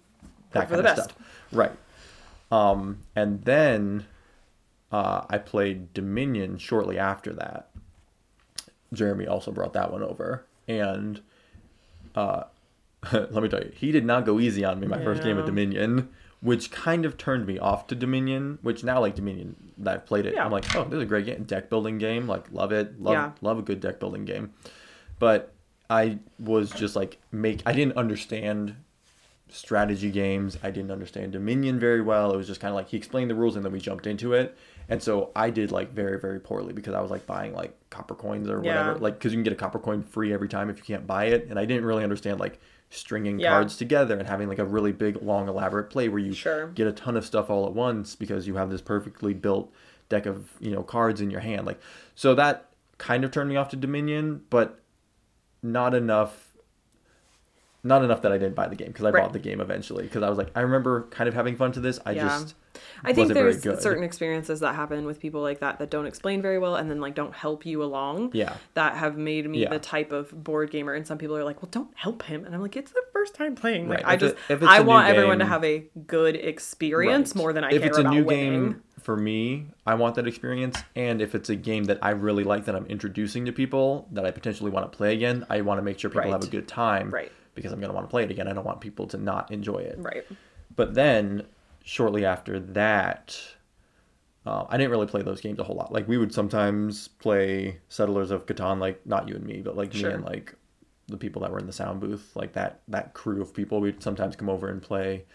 that 0.51 0.61
Hope 0.61 0.69
kind 0.69 0.85
the 0.85 0.89
of 0.91 0.95
best. 0.95 1.09
stuff. 1.11 1.17
Right. 1.51 1.71
Um, 2.51 2.99
and 3.15 3.43
then 3.43 4.05
uh, 4.91 5.25
I 5.29 5.37
played 5.39 5.93
Dominion 5.93 6.57
shortly 6.57 6.97
after 6.97 7.33
that. 7.33 7.69
Jeremy 8.93 9.27
also 9.27 9.51
brought 9.51 9.73
that 9.73 9.91
one 9.91 10.01
over, 10.01 10.45
and 10.65 11.19
uh, 12.15 12.43
let 13.11 13.33
me 13.33 13.49
tell 13.49 13.59
you, 13.61 13.71
he 13.75 13.91
did 13.91 14.05
not 14.05 14.25
go 14.25 14.39
easy 14.39 14.63
on 14.63 14.79
me 14.79 14.87
my 14.87 15.03
first 15.03 15.23
game 15.23 15.37
of 15.37 15.45
Dominion, 15.45 16.07
which 16.41 16.69
kind 16.71 17.03
of 17.05 17.17
turned 17.17 17.45
me 17.47 17.57
off 17.59 17.87
to 17.87 17.95
Dominion. 17.95 18.59
Which 18.61 18.83
now, 18.83 18.99
like 19.01 19.15
Dominion, 19.15 19.55
that 19.79 19.93
I've 19.95 20.05
played 20.05 20.25
it, 20.25 20.35
Yeah. 20.35 20.45
I'm 20.45 20.51
like, 20.51 20.75
oh, 20.75 20.83
this 20.83 20.97
is 20.97 21.03
a 21.03 21.05
great 21.05 21.25
game, 21.25 21.43
deck 21.43 21.69
building 21.69 21.97
game, 21.97 22.27
like 22.27 22.45
love 22.51 22.71
it, 22.71 23.01
love 23.01 23.13
Yeah. 23.13 23.31
love 23.41 23.57
a 23.59 23.61
good 23.63 23.79
deck 23.79 23.99
building 23.99 24.25
game. 24.25 24.53
But 25.19 25.53
I 25.89 26.19
was 26.39 26.69
just 26.71 26.95
like 26.95 27.17
make 27.31 27.61
I 27.65 27.71
didn't 27.73 27.97
understand 27.97 28.75
strategy 29.49 30.11
games. 30.11 30.57
I 30.61 30.71
didn't 30.71 30.91
understand 30.91 31.31
Dominion 31.31 31.79
very 31.79 32.01
well. 32.01 32.33
It 32.33 32.37
was 32.37 32.47
just 32.47 32.59
kind 32.59 32.69
of 32.69 32.75
like 32.75 32.89
he 32.89 32.97
explained 32.97 33.29
the 33.31 33.35
rules 33.35 33.55
and 33.55 33.63
then 33.63 33.71
we 33.71 33.79
jumped 33.79 34.05
into 34.05 34.33
it. 34.33 34.57
And 34.89 35.01
so 35.01 35.31
I 35.35 35.49
did 35.49 35.71
like 35.71 35.93
very 35.93 36.19
very 36.19 36.39
poorly 36.39 36.73
because 36.73 36.93
I 36.93 37.01
was 37.01 37.11
like 37.11 37.25
buying 37.25 37.53
like 37.53 37.73
copper 37.89 38.15
coins 38.15 38.49
or 38.49 38.57
whatever, 38.59 38.91
Yeah. 38.93 38.97
like 38.99 39.13
because 39.15 39.31
you 39.31 39.37
can 39.37 39.43
get 39.43 39.53
a 39.53 39.57
copper 39.57 39.79
coin 39.79 40.03
free 40.03 40.33
every 40.33 40.49
time 40.49 40.69
if 40.69 40.77
you 40.77 40.83
can't 40.83 41.07
buy 41.07 41.25
it. 41.25 41.47
And 41.49 41.57
I 41.57 41.65
didn't 41.65 41.85
really 41.85 42.03
understand 42.03 42.39
like 42.39 42.59
stringing 42.89 43.39
Yeah. 43.39 43.51
cards 43.51 43.75
together 43.77 44.17
and 44.17 44.27
having 44.27 44.47
like 44.47 44.59
a 44.59 44.65
really 44.65 44.91
big 44.91 45.21
long 45.21 45.47
elaborate 45.49 45.89
play 45.89 46.07
where 46.07 46.19
you 46.19 46.33
Sure. 46.33 46.67
get 46.67 46.87
a 46.87 46.91
ton 46.93 47.17
of 47.17 47.25
stuff 47.25 47.49
all 47.49 47.65
at 47.65 47.73
once 47.73 48.15
because 48.15 48.47
you 48.47 48.55
have 48.55 48.69
this 48.69 48.81
perfectly 48.81 49.33
built 49.33 49.71
deck 50.09 50.25
of 50.25 50.51
you 50.59 50.71
know 50.71 50.83
cards 50.83 51.19
in 51.19 51.29
your 51.29 51.41
hand. 51.41 51.65
Like 51.65 51.79
so 52.15 52.33
that 52.35 52.69
kind 52.97 53.23
of 53.25 53.31
turned 53.31 53.49
me 53.49 53.55
off 53.57 53.69
to 53.69 53.75
Dominion, 53.75 54.41
but 54.49 54.79
not 55.61 55.93
enough 55.93 56.46
not 57.87 58.03
enough 58.03 58.21
that 58.21 58.31
I 58.31 58.37
didn't 58.37 58.55
buy 58.55 58.67
the 58.67 58.75
game 58.75 58.87
because 58.89 59.05
I 59.05 59.09
Right. 59.11 59.23
bought 59.23 59.33
the 59.33 59.39
game 59.39 59.61
eventually 59.61 60.03
because 60.03 60.21
I 60.23 60.29
was 60.29 60.37
like 60.37 60.49
I 60.55 60.61
remember 60.61 61.03
kind 61.09 61.27
of 61.27 61.33
having 61.33 61.55
fun 61.55 61.71
to 61.73 61.79
this. 61.79 61.99
I 62.05 62.11
Yeah. 62.11 62.23
just 62.27 62.55
I 63.03 63.11
think 63.13 63.33
there's 63.33 63.63
certain 63.81 64.03
experiences 64.03 64.59
that 64.59 64.75
happen 64.75 65.05
with 65.05 65.19
people 65.19 65.41
like 65.41 65.59
that 65.61 65.79
that 65.79 65.89
don't 65.89 66.05
explain 66.05 66.41
very 66.43 66.59
well 66.59 66.75
and 66.75 66.89
then 66.91 67.01
like 67.01 67.15
don't 67.15 67.33
help 67.33 67.65
you 67.65 67.81
along. 67.83 68.31
Yeah. 68.33 68.53
That 68.75 68.95
have 68.97 69.17
made 69.17 69.49
me 69.49 69.63
Yeah. 69.63 69.69
the 69.69 69.79
type 69.79 70.11
of 70.11 70.31
board 70.43 70.69
gamer 70.69 70.93
and 70.93 71.05
some 71.07 71.17
people 71.17 71.35
are 71.35 71.43
like, 71.43 71.61
"Well, 71.63 71.69
don't 71.71 71.89
help 71.95 72.23
him." 72.23 72.45
And 72.45 72.53
I'm 72.53 72.61
like, 72.61 72.75
"It's 72.77 72.91
the 72.91 73.01
first 73.13 73.33
time 73.33 73.55
playing." 73.55 73.89
Like 73.89 73.99
Right. 73.99 74.07
I 74.07 74.13
If 74.15 74.21
it- 74.23 74.25
just 74.37 74.49
it's 74.63 74.63
I 74.63 74.81
want 74.81 75.07
everyone 75.07 75.39
to 75.39 75.45
have 75.45 75.63
a 75.63 75.85
good 76.05 76.35
experience 76.35 77.29
Right. 77.35 77.41
more 77.41 77.53
than 77.53 77.63
I 77.63 77.71
if 77.71 77.79
care 77.81 77.87
it's 77.89 77.97
a 77.97 78.01
about 78.01 78.13
new 78.13 78.23
winning. 78.23 78.51
game 78.51 78.83
for 79.01 79.15
me, 79.17 79.67
I 79.85 79.95
want 79.95 80.15
that 80.15 80.27
experience. 80.27 80.77
And 80.95 81.21
if 81.21 81.33
it's 81.33 81.49
a 81.49 81.55
game 81.55 81.85
that 81.85 81.97
I 82.01 82.11
really 82.11 82.43
like 82.43 82.65
that 82.65 82.75
I'm 82.75 82.85
introducing 82.87 83.45
to 83.45 83.51
people 83.51 84.07
that 84.11 84.25
I 84.25 84.31
potentially 84.31 84.69
want 84.69 84.91
to 84.91 84.95
play 84.95 85.13
again, 85.13 85.45
I 85.49 85.61
want 85.61 85.77
to 85.79 85.81
make 85.81 85.97
sure 85.97 86.09
people 86.09 86.23
Right. 86.23 86.31
have 86.31 86.43
a 86.43 86.47
good 86.47 86.67
time. 86.67 87.09
Right. 87.11 87.31
Because 87.57 87.73
I'm 87.73 87.79
going 87.79 87.89
to 87.89 87.95
want 87.95 88.07
to 88.07 88.11
play 88.11 88.23
it 88.23 88.31
again. 88.31 88.47
I 88.47 88.53
don't 88.53 88.63
want 88.65 88.79
people 88.79 89.05
to 89.07 89.17
not 89.17 89.51
enjoy 89.51 89.79
it. 89.79 89.97
Right. 89.99 90.23
But 90.75 90.93
then, 90.93 91.45
shortly 91.83 92.23
after 92.23 92.59
that, 92.59 93.37
uh, 94.45 94.65
I 94.69 94.77
didn't 94.77 94.91
really 94.91 95.07
play 95.07 95.23
those 95.23 95.41
games 95.41 95.59
a 95.59 95.63
whole 95.63 95.75
lot. 95.75 95.91
Like 95.91 96.07
we 96.07 96.17
would 96.17 96.33
sometimes 96.33 97.09
play 97.09 97.79
Settlers 97.89 98.31
of 98.31 98.45
Catan, 98.45 98.79
like 98.79 99.05
not 99.05 99.27
you 99.27 99.35
and 99.35 99.45
me, 99.45 99.61
but 99.61 99.75
like 99.75 99.93
Sure. 99.93 100.09
me 100.09 100.15
and 100.15 100.23
like 100.23 100.55
the 101.07 101.17
people 101.17 101.41
that 101.41 101.51
were 101.51 101.59
in 101.59 101.67
the 101.67 101.73
sound 101.73 101.99
booth, 101.99 102.31
like 102.35 102.53
that 102.53 102.81
that 102.87 103.13
crew 103.13 103.41
of 103.41 103.53
people. 103.53 103.81
We'd 103.81 104.01
sometimes 104.01 104.35
come 104.37 104.49
over 104.49 104.69
and 104.69 104.81
play 104.81 105.25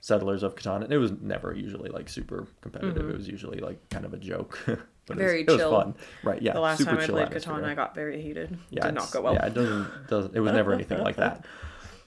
Settlers 0.00 0.42
of 0.42 0.54
Catan, 0.54 0.84
and 0.84 0.92
it 0.92 0.98
was 0.98 1.12
never 1.20 1.54
usually 1.54 1.90
like 1.90 2.08
super 2.08 2.46
competitive. 2.60 3.08
It 3.08 3.16
was 3.16 3.28
usually 3.28 3.60
like 3.60 3.88
kind 3.88 4.04
of 4.04 4.12
a 4.12 4.18
joke. 4.18 4.58
but 5.08 5.18
it 5.18 5.22
was- 5.22 5.28
Mm-hmm. 5.28 5.28
Very 5.28 5.40
it 5.42 5.46
was, 5.48 5.56
chill. 5.56 5.70
fun, 5.70 5.94
right? 6.22 6.40
Yeah, 6.42 6.52
the 6.52 6.60
last 6.60 6.84
time 6.84 6.98
I 6.98 7.06
played. 7.06 7.28
Catan, 7.28 7.64
I 7.64 7.74
got 7.74 7.94
very 7.94 8.20
heated. 8.22 8.58
Yeah, 8.70 8.86
Did 8.86 8.94
not 8.94 9.10
go 9.10 9.22
well. 9.22 9.34
Yeah, 9.34 9.46
it 9.46 9.54
doesn't 9.54 9.88
doesn't. 10.08 10.36
It 10.36 10.40
was 10.40 10.52
never 10.52 10.72
anything 10.72 11.00
like 11.02 11.16
that. 11.16 11.44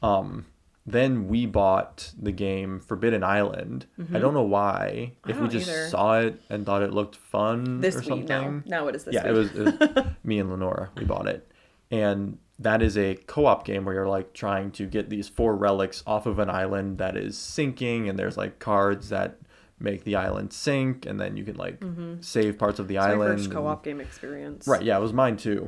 Um, 0.03 0.45
then 0.87 1.27
we 1.27 1.45
bought 1.45 2.11
the 2.19 2.31
game 2.31 2.79
Forbidden 2.79 3.23
Island. 3.23 3.85
I 4.11 4.17
don't 4.17 4.33
know 4.33 4.41
why. 4.41 5.13
Mm-hmm. 5.21 5.29
If 5.29 5.39
we 5.39 5.47
just 5.47 5.69
either. 5.69 5.89
saw 5.89 6.19
it 6.21 6.41
and 6.49 6.65
thought 6.65 6.81
it 6.81 6.91
looked 6.91 7.17
fun 7.17 7.81
this 7.81 7.97
or 7.97 7.99
week 7.99 8.07
something. 8.27 8.63
now. 8.65 8.83
Now 8.83 8.87
it 8.87 8.95
is 8.95 9.03
this 9.03 9.13
yeah, 9.13 9.31
week. 9.31 9.51
it 9.53 9.59
was, 9.59 9.77
it 9.77 9.79
was 9.95 10.05
me 10.23 10.39
and 10.39 10.49
Lenora. 10.49 10.89
We 10.97 11.05
bought 11.05 11.27
it, 11.27 11.47
and 11.91 12.39
that 12.57 12.81
is 12.81 12.97
a 12.97 13.13
co-op 13.27 13.63
game 13.63 13.85
where 13.85 13.93
you're 13.93 14.07
like 14.07 14.33
trying 14.33 14.71
to 14.71 14.87
get 14.87 15.09
these 15.11 15.27
four 15.27 15.55
relics 15.55 16.01
off 16.07 16.25
of 16.25 16.39
an 16.39 16.49
island 16.49 16.97
that 16.97 17.15
is 17.15 17.37
sinking, 17.37 18.09
and 18.09 18.17
there's 18.17 18.35
like 18.37 18.57
cards 18.57 19.09
that 19.09 19.37
make 19.81 20.03
the 20.03 20.15
island 20.15 20.53
sink, 20.53 21.05
and 21.05 21.19
then 21.19 21.35
you 21.37 21.43
can 21.43 21.55
like 21.55 21.81
save 22.21 22.57
parts 22.57 22.79
of 22.79 22.87
the 22.87 22.95
Mm-hmm. 22.95 23.09
It's 23.11 23.17
my 23.17 23.23
island. 23.25 23.33
first 23.39 23.45
and- 23.45 23.53
co-op 23.53 23.83
game 23.83 23.99
experience. 24.01 24.67
Right. 24.67 24.81
Yeah, 24.83 24.97
it 24.97 25.01
was 25.01 25.13
mine 25.13 25.37
too. 25.37 25.67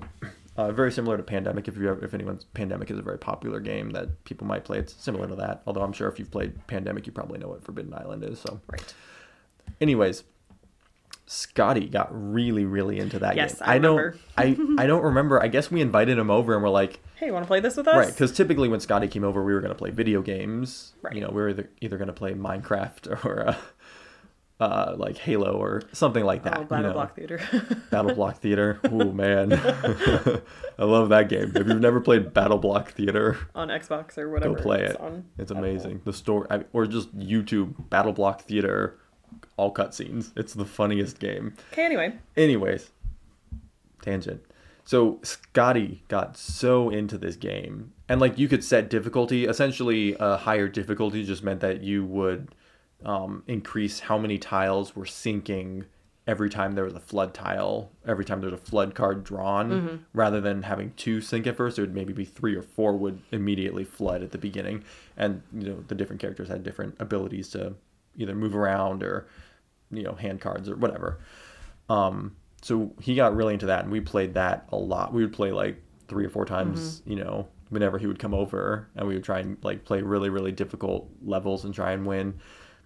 Uh, 0.56 0.72
very 0.72 0.92
similar 0.92 1.18
to 1.18 1.24
Pandemic. 1.24 1.68
If 1.68 1.78
you 1.78 1.90
ever, 1.90 2.06
if 2.06 2.14
anyone's 2.14 2.44
Pandemic 2.54 2.92
is 2.92 3.00
a 3.00 3.02
very 3.02 3.18
popular 3.18 3.60
game 3.60 3.90
that 3.92 4.24
people 4.24 4.46
might 4.46 4.64
play. 4.64 4.78
It's 4.78 4.94
similar 4.94 5.28
to 5.28 5.36
that. 5.38 5.64
Although 5.66 5.82
I'm 5.82 5.94
sure 5.94 6.08
if 6.10 6.20
you've 6.20 6.30
played 6.30 6.68
Pandemic, 6.68 7.08
you 7.08 7.12
probably 7.12 7.40
know 7.40 7.48
what 7.48 7.64
Forbidden 7.64 7.92
Island 7.94 8.24
is. 8.24 8.40
So, 8.40 8.62
Right. 8.68 8.94
anyways, 9.82 10.24
Scotty 11.26 11.88
got 11.88 12.10
really, 12.12 12.66
really 12.66 13.00
into 13.00 13.18
that 13.20 13.36
Yes, 13.36 13.54
game. 13.60 13.62
I 13.70 13.80
don't. 13.80 13.96
remember. 13.98 14.20
I 14.38 14.58
I 14.84 14.86
don't 14.86 15.04
remember. 15.04 15.42
I 15.42 15.48
guess 15.48 15.72
we 15.72 15.82
invited 15.82 16.18
him 16.20 16.30
over 16.30 16.54
and 16.54 16.62
we're 16.62 16.70
like, 16.70 17.00
Hey, 17.16 17.28
you 17.28 17.34
want 17.34 17.46
to 17.46 17.48
play 17.48 17.60
this 17.62 17.78
with 17.78 17.88
us? 17.88 17.96
right, 17.96 18.08
because 18.08 18.32
typically 18.34 18.68
when 18.68 18.80
Scotty 18.82 19.08
came 19.08 19.24
over, 19.24 19.44
we 19.44 19.54
were 19.54 19.62
gonna 19.62 19.74
play 19.74 19.90
video 19.90 20.22
games. 20.22 20.94
Right. 21.02 21.16
You 21.16 21.22
know, 21.22 21.30
we 21.30 21.42
were 21.42 21.50
either 21.50 21.70
either 21.82 21.98
gonna 21.98 22.14
play 22.14 22.34
Minecraft 22.34 23.26
or. 23.26 23.48
Uh, 23.50 23.56
uh, 24.64 24.96
like 24.98 25.18
Halo 25.18 25.54
or 25.54 25.82
something 25.92 26.24
like 26.24 26.44
that. 26.44 26.58
Oh, 26.58 26.62
you 26.62 26.68
Battle 26.68 26.88
know. 26.88 26.94
Block 26.94 27.16
Theater. 27.16 27.42
Battle 27.92 28.16
Block 28.16 28.38
Theater. 28.38 28.80
Oh 28.94 29.12
man, 29.12 29.54
I 30.78 30.84
love 30.84 31.10
that 31.10 31.28
game. 31.28 31.52
If 31.56 31.68
you've 31.68 31.80
never 31.80 32.00
played 32.00 32.32
Battle 32.34 32.60
Block 32.60 32.92
Theater, 32.92 33.38
on 33.56 33.70
Xbox 33.70 34.18
or 34.18 34.30
whatever. 34.30 34.56
go 34.56 34.62
play 34.62 34.84
it's 34.84 34.94
it. 34.94 35.02
On. 35.02 35.26
It's 35.38 35.52
amazing. 35.52 36.02
The 36.06 36.14
story, 36.14 36.46
I, 36.52 36.64
or 36.74 36.86
just 36.86 37.18
YouTube 37.18 37.90
Battle 37.90 38.14
Block 38.14 38.42
Theater, 38.44 39.00
all 39.58 39.74
cutscenes. 39.74 40.32
It's 40.38 40.54
the 40.54 40.66
funniest 40.66 41.20
game. 41.20 41.56
Okay, 41.72 41.84
anyway. 41.86 42.14
Anyways, 42.38 42.92
tangent. 44.02 44.44
So 44.86 45.20
Scotty 45.24 46.04
got 46.08 46.38
so 46.38 46.90
into 46.90 47.18
this 47.18 47.36
game, 47.36 47.94
and 48.08 48.22
like 48.22 48.38
you 48.38 48.48
could 48.48 48.64
set 48.64 48.90
difficulty. 48.90 49.46
Essentially, 49.46 50.16
a 50.20 50.38
higher 50.38 50.68
difficulty 50.68 51.24
just 51.24 51.44
meant 51.44 51.62
that 51.62 51.82
you 51.82 52.06
would 52.06 52.54
um, 53.06 53.44
increase 53.48 54.00
how 54.02 54.18
many 54.18 54.38
tiles 54.38 54.96
were 54.96 55.06
sinking 55.06 55.86
every 56.26 56.50
time 56.50 56.74
there 56.74 56.86
was 56.86 56.94
a 56.94 57.00
flood 57.02 57.34
tile. 57.34 57.92
Every 58.08 58.24
time 58.24 58.40
there's 58.40 58.54
a 58.54 58.58
flood 58.58 58.96
card 58.96 59.24
drawn, 59.26 60.06
rather 60.14 60.40
than 60.40 60.64
having 60.64 60.94
two 60.96 61.20
sink 61.20 61.46
at 61.48 61.58
first, 61.58 61.78
it 61.78 61.82
would 61.82 61.94
maybe 61.94 62.14
be 62.14 62.24
three 62.26 62.56
or 62.56 62.62
four 62.62 62.96
would 62.96 63.20
immediately 63.32 63.84
flood 63.84 64.24
at 64.24 64.32
the 64.32 64.38
beginning. 64.38 64.84
And 65.18 65.42
you 65.54 65.68
know 65.70 65.84
the 65.88 65.96
different 65.96 66.22
characters 66.22 66.48
had 66.48 66.64
different 66.64 66.96
abilities 67.00 67.50
to 67.50 67.76
either 68.16 68.34
move 68.36 68.56
around 68.56 69.04
or 69.04 69.28
you 69.92 70.04
know 70.04 70.14
hand 70.14 70.40
cards 70.40 70.70
or 70.70 70.76
whatever. 70.78 71.20
Um, 71.90 72.36
so 72.62 72.94
he 73.02 73.16
got 73.16 73.36
really 73.36 73.54
into 73.54 73.66
that, 73.66 73.84
and 73.84 73.92
we 73.92 74.00
played 74.00 74.34
that 74.36 74.66
a 74.72 74.78
lot. 74.78 75.14
We 75.14 75.22
would 75.24 75.34
play 75.34 75.52
like 75.52 75.82
three 76.08 76.26
or 76.26 76.30
four 76.30 76.46
times, 76.46 77.02
Mm-hmm. 77.02 77.12
you 77.12 77.18
know, 77.24 77.48
whenever 77.70 77.98
he 77.98 78.08
would 78.08 78.20
come 78.20 78.34
over, 78.34 78.88
and 78.96 79.06
we 79.08 79.16
would 79.16 79.24
try 79.26 79.40
and 79.40 79.58
like 79.62 79.84
play 79.84 80.02
really 80.02 80.30
really 80.30 80.54
difficult 80.54 81.10
levels 81.22 81.66
and 81.66 81.74
try 81.74 81.92
and 81.92 82.06
win. 82.06 82.36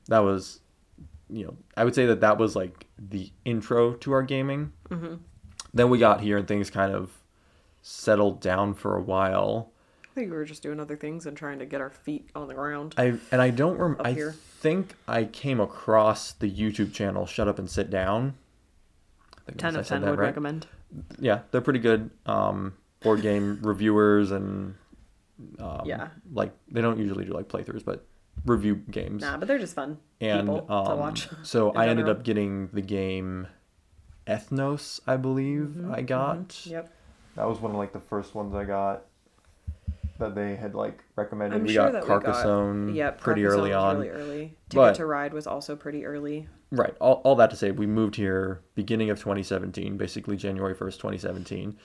That 0.07 0.19
was, 0.19 0.59
you 1.29 1.45
know, 1.45 1.57
I 1.75 1.83
would 1.83 1.95
say 1.95 2.05
that 2.07 2.21
that 2.21 2.37
was 2.37 2.55
like 2.55 2.85
the 2.97 3.31
intro 3.45 3.93
to 3.95 4.11
our 4.13 4.23
gaming. 4.23 4.71
Mm-hmm. 4.89 5.15
Then 5.73 5.89
we 5.89 5.97
got 5.97 6.21
here, 6.21 6.37
and 6.37 6.47
things 6.47 6.69
kind 6.69 6.93
of 6.93 7.11
settled 7.81 8.41
down 8.41 8.73
for 8.73 8.95
a 8.97 9.01
while. 9.01 9.71
I 10.05 10.19
think 10.19 10.31
we 10.31 10.37
were 10.37 10.45
just 10.45 10.63
doing 10.63 10.79
other 10.79 10.95
things 10.95 11.25
and 11.27 11.37
trying 11.37 11.59
to 11.59 11.65
get 11.65 11.79
our 11.81 11.89
feet 11.91 12.29
on 12.35 12.47
the 12.47 12.53
ground. 12.55 12.95
I 12.97 13.13
and 13.31 13.41
I 13.41 13.49
don't 13.51 13.77
rem- 13.77 13.97
Up 13.99 14.07
I 14.07 14.13
here. 14.13 14.31
think 14.31 14.95
I 15.07 15.25
came 15.25 15.59
across 15.59 16.31
the 16.31 16.49
YouTube 16.49 16.93
channel 16.93 17.25
Shut 17.25 17.47
Up 17.47 17.59
and 17.59 17.69
Sit 17.69 17.89
Down. 17.89 18.35
Ten 19.57 19.75
of 19.75 19.87
ten 19.87 20.01
would 20.01 20.17
right. 20.19 20.27
recommend. 20.27 20.67
Yeah, 21.19 21.41
they're 21.51 21.61
pretty 21.61 21.79
good. 21.79 22.09
Um, 22.25 22.73
board 23.01 23.21
game 23.21 23.59
reviewers 23.61 24.31
and 24.31 24.73
um, 25.59 25.81
Yeah. 25.85 26.07
like 26.33 26.51
they 26.71 26.81
don't 26.81 26.97
usually 26.97 27.25
do 27.25 27.33
like 27.33 27.47
playthroughs, 27.47 27.85
but 27.85 28.05
review 28.45 28.75
games. 28.75 29.21
Nah, 29.21 29.37
but 29.37 29.47
they're 29.47 29.59
just 29.59 29.75
fun 29.75 29.97
and 30.21 30.47
people 30.47 30.61
to 30.67 30.73
um, 30.73 30.99
watch. 30.99 31.27
so 31.43 31.71
in 31.71 31.77
I 31.77 31.87
ended 31.87 32.09
up 32.09 32.23
getting 32.23 32.69
the 32.73 32.81
game 32.81 33.47
Ethnos, 34.27 34.99
I 35.07 35.17
believe 35.17 35.75
Mm-hmm, 35.77 35.93
I 35.93 36.01
got. 36.01 36.65
Yep. 36.65 36.93
That 37.35 37.47
was 37.47 37.59
one 37.59 37.71
of 37.71 37.77
like 37.77 37.93
the 37.93 37.99
first 37.99 38.35
ones 38.35 38.53
I 38.55 38.63
got 38.65 39.05
that 40.19 40.33
they 40.35 40.55
had 40.55 40.73
like 40.75 41.03
recommended. 41.15 41.57
I'm 41.57 41.63
we 41.63 41.73
sure 41.73 41.85
got 41.85 41.93
that 41.93 42.03
we 42.03 42.07
got- 42.09 42.23
Carcassonne 42.23 42.95
Yep. 42.95 43.19
pretty 43.21 43.43
Carcassonne 43.43 43.59
early 43.59 43.73
on. 43.73 43.97
Really 43.99 44.09
early. 44.09 44.39
Ticket 44.69 44.75
But- 44.75 44.95
to 44.95 45.05
Ride 45.05 45.33
was 45.33 45.47
also 45.47 45.75
pretty 45.75 46.05
early. 46.05 46.47
Right. 46.69 46.93
All, 46.99 47.21
all 47.23 47.35
that 47.35 47.49
to 47.51 47.55
say, 47.55 47.71
we 47.71 47.87
moved 47.87 48.17
here 48.17 48.61
beginning 48.75 49.09
of 49.09 49.19
2017, 49.19 49.95
basically 49.95 50.35
January 50.35 50.75
1st, 50.75 50.95
2017, 50.97 51.77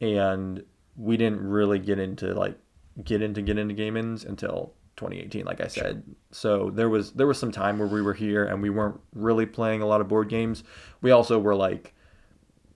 and 0.00 0.64
we 0.96 1.18
didn't 1.18 1.46
really 1.46 1.78
get 1.78 1.98
into 1.98 2.32
like 2.32 2.56
get 3.02 3.20
into 3.20 3.42
get 3.42 3.58
into 3.58 3.74
gaming 3.74 4.18
until 4.26 4.72
2018, 4.96 5.44
like 5.44 5.60
I 5.60 5.66
said. 5.68 6.02
So 6.30 6.70
there 6.70 6.88
was 6.88 7.12
there 7.12 7.26
was 7.26 7.38
some 7.38 7.50
time 7.52 7.78
where 7.78 7.88
we 7.88 8.02
were 8.02 8.14
here 8.14 8.44
and 8.44 8.62
we 8.62 8.70
weren't 8.70 9.00
really 9.14 9.46
playing 9.46 9.82
a 9.82 9.86
lot 9.86 10.00
of 10.00 10.08
board 10.08 10.28
games. 10.28 10.62
We 11.02 11.10
also 11.10 11.38
were 11.38 11.54
like 11.54 11.94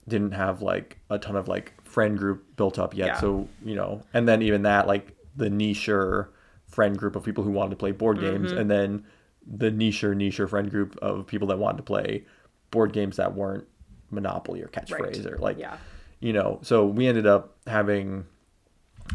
didn't 0.07 0.31
have 0.31 0.61
like 0.61 0.97
a 1.09 1.19
ton 1.19 1.35
of 1.35 1.47
like 1.47 1.73
friend 1.83 2.17
group 2.17 2.55
built 2.55 2.79
up 2.79 2.95
yet. 2.95 3.07
Yeah. 3.07 3.19
So 3.19 3.47
you 3.63 3.75
know, 3.75 4.01
and 4.13 4.27
then 4.27 4.41
even 4.41 4.63
that 4.63 4.87
like 4.87 5.15
the 5.35 5.49
nicher 5.49 6.27
friend 6.67 6.97
group 6.97 7.15
of 7.15 7.23
people 7.23 7.43
who 7.43 7.51
wanted 7.51 7.71
to 7.71 7.75
play 7.77 7.91
board 7.91 8.19
games, 8.19 8.49
Mm-hmm. 8.51 8.59
and 8.59 8.71
then 8.71 9.05
the 9.45 9.71
nicher 9.71 10.15
nicher 10.15 10.47
friend 10.49 10.69
group 10.69 10.97
of 11.01 11.25
people 11.25 11.47
that 11.47 11.57
wanted 11.57 11.77
to 11.77 11.83
play 11.83 12.25
board 12.71 12.93
games 12.93 13.17
that 13.17 13.33
weren't 13.35 13.65
Monopoly 14.11 14.61
or 14.61 14.67
Catchphrase 14.67 15.25
or 15.25 15.37
like 15.37 15.57
Yeah. 15.57 15.77
you 16.19 16.33
know. 16.33 16.59
So 16.63 16.85
we 16.85 17.07
ended 17.07 17.25
up 17.27 17.55
having. 17.67 18.25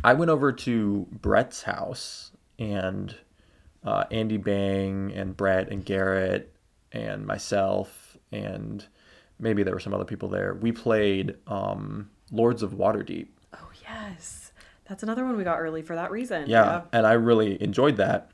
I 0.03 0.15
went 0.15 0.31
over 0.31 0.51
to 0.53 1.07
Brett's 1.13 1.63
house 1.63 2.33
and 2.59 3.15
uh, 3.85 4.05
Andy 4.11 4.37
Bang 4.37 5.13
and 5.15 5.37
Brett 5.37 5.71
and 5.71 5.85
Garrett 5.85 6.55
and 6.93 7.27
myself 7.27 8.17
and 8.33 8.87
maybe 9.39 9.63
there 9.63 9.75
were 9.75 9.81
some 9.81 9.95
other 9.95 10.05
people 10.05 10.29
there. 10.29 10.55
We 10.55 10.73
played 10.73 11.37
um, 11.47 12.11
Lords 12.31 12.63
of 12.63 12.73
Waterdeep. 12.73 13.29
Oh 13.53 13.71
yes, 13.83 14.53
that's 14.89 15.03
another 15.03 15.25
one 15.25 15.37
we 15.37 15.45
got 15.45 15.59
early 15.59 15.83
for 15.83 15.95
that 15.97 16.11
reason. 16.11 16.49
Yeah, 16.49 16.83
and 16.93 17.07
I 17.07 17.13
really 17.13 17.63
enjoyed 17.63 17.97
that. 17.97 18.31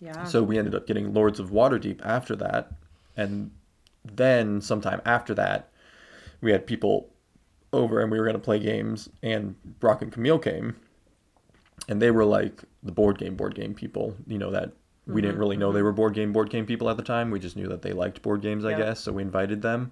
Yeah. 0.00 0.12
yeah. 0.16 0.24
So 0.24 0.42
we 0.42 0.58
ended 0.58 0.74
up 0.74 0.86
getting 0.86 1.12
Lords 1.12 1.40
of 1.40 1.50
Waterdeep 1.50 2.00
after 2.04 2.36
that, 2.36 2.72
and 3.16 3.50
then 4.04 4.60
sometime 4.60 5.00
after 5.04 5.34
that, 5.34 5.70
we 6.40 6.52
had 6.52 6.66
people 6.66 7.08
over 7.72 8.00
and 8.00 8.10
we 8.10 8.18
were 8.18 8.24
going 8.24 8.34
to 8.34 8.40
play 8.40 8.58
games, 8.58 9.08
and 9.22 9.56
Brock 9.80 10.02
and 10.02 10.12
Camille 10.12 10.38
came, 10.38 10.76
and 11.88 12.00
they 12.00 12.10
were 12.10 12.24
like 12.24 12.62
the 12.82 12.92
board 12.92 13.18
game 13.18 13.36
board 13.36 13.54
game 13.54 13.74
people, 13.74 14.16
you 14.26 14.38
know 14.38 14.50
that. 14.50 14.72
We 15.04 15.20
didn't 15.20 15.32
mm-hmm, 15.32 15.40
really 15.40 15.56
know 15.56 15.72
they 15.72 15.80
mm-hmm. 15.80 15.86
were 15.86 15.92
board 15.92 16.14
game 16.14 16.32
board 16.32 16.48
game 16.48 16.64
people 16.64 16.88
at 16.88 16.96
the 16.96 17.02
time. 17.02 17.32
We 17.32 17.40
just 17.40 17.56
knew 17.56 17.66
that 17.66 17.82
they 17.82 17.92
liked 17.92 18.22
board 18.22 18.40
games, 18.40 18.64
I 18.64 18.74
guess. 18.74 19.00
So 19.00 19.10
we 19.10 19.22
invited 19.22 19.60
them, 19.60 19.90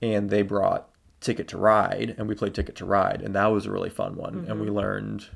and 0.00 0.30
they 0.30 0.40
brought 0.40 0.88
Ticket 1.20 1.48
to 1.48 1.58
Ride, 1.58 2.14
and 2.16 2.26
we 2.26 2.34
played 2.34 2.54
Ticket 2.54 2.74
to 2.76 2.86
Ride, 2.86 3.20
and 3.20 3.34
that 3.34 3.46
was 3.46 3.66
a 3.66 3.70
really 3.70 3.90
fun 3.90 4.16
one. 4.16 4.46
And 4.48 4.58
we 4.58 4.68
mm-hmm. 4.68 4.76
learned, 4.76 5.26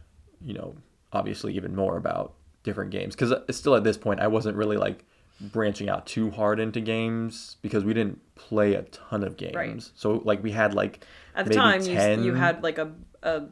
you 0.42 0.54
know, 0.54 0.76
obviously 1.12 1.54
even 1.54 1.76
more 1.76 1.98
about 1.98 2.32
different 2.62 2.90
games 2.90 3.14
because 3.14 3.32
uh, 3.32 3.42
still 3.50 3.74
at 3.74 3.84
this 3.84 3.96
point 3.96 4.20
I 4.20 4.26
wasn't 4.26 4.56
really 4.56 4.76
like 4.76 5.04
branching 5.40 5.88
out 5.88 6.06
too 6.06 6.30
hard 6.30 6.58
into 6.58 6.80
games 6.80 7.56
because 7.62 7.84
we 7.84 7.94
didn't 7.94 8.20
play 8.34 8.74
a 8.74 8.82
ton 8.82 9.22
of 9.22 9.36
games. 9.36 9.54
Right. 9.54 9.90
So 9.94 10.22
like 10.24 10.42
we 10.42 10.50
had 10.50 10.74
like 10.74 11.04
At 11.34 11.46
the 11.46 11.54
time, 11.54 11.82
you, 11.82 12.24
you 12.24 12.34
had 12.34 12.62
like 12.62 12.78
a, 12.78 12.92
a 13.22 13.44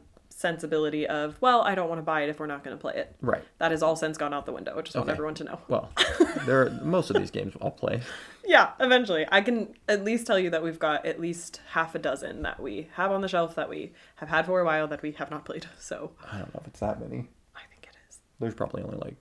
sensibility 0.49 1.07
of, 1.07 1.41
well, 1.41 1.61
I 1.61 1.73
don't 1.73 1.89
want 1.89 1.97
to 1.97 2.03
buy 2.03 2.21
it 2.21 2.29
if 2.29 2.39
we're 2.39 2.45
not 2.45 2.63
going 2.63 2.77
to 2.77 2.79
play 2.81 2.93
it. 2.95 3.15
right. 3.21 3.43
That 3.57 3.71
has 3.71 3.81
all 3.81 3.95
since 3.95 4.15
gone 4.17 4.31
out 4.33 4.45
the 4.45 4.51
window. 4.51 4.77
I 4.77 4.81
just 4.83 4.95
want 4.95 5.07
Okay. 5.09 5.13
everyone 5.15 5.33
to 5.35 5.43
know. 5.45 5.59
Well, 5.67 5.89
there 6.45 6.61
are, 6.61 6.69
most 6.83 7.09
of 7.09 7.15
these 7.15 7.31
games 7.31 7.53
I'll 7.61 7.71
play. 7.71 8.01
Yeah, 8.45 8.71
eventually. 8.79 9.25
I 9.31 9.41
can 9.41 9.73
at 9.87 10.03
least 10.03 10.27
tell 10.27 10.37
you 10.37 10.51
that 10.51 10.61
we've 10.61 10.77
got 10.77 11.03
at 11.05 11.19
least 11.19 11.61
half 11.71 11.95
a 11.95 11.99
dozen 11.99 12.43
that 12.43 12.59
we 12.59 12.89
have 12.93 13.11
on 13.11 13.21
the 13.21 13.27
shelf 13.27 13.55
that 13.55 13.69
we 13.69 13.93
have 14.17 14.29
had 14.29 14.45
for 14.45 14.59
a 14.61 14.65
while 14.65 14.87
that 14.89 15.01
we 15.01 15.11
have 15.13 15.31
not 15.31 15.45
played. 15.45 15.65
So 15.79 16.11
I 16.31 16.37
don't 16.37 16.53
know 16.53 16.59
if 16.61 16.67
it's 16.67 16.79
that 16.81 16.99
many. 17.01 17.27
I 17.55 17.61
think 17.71 17.83
it 17.91 17.95
is. 18.09 18.19
There's 18.39 18.53
probably 18.53 18.83
only 18.83 18.97
like 18.97 19.15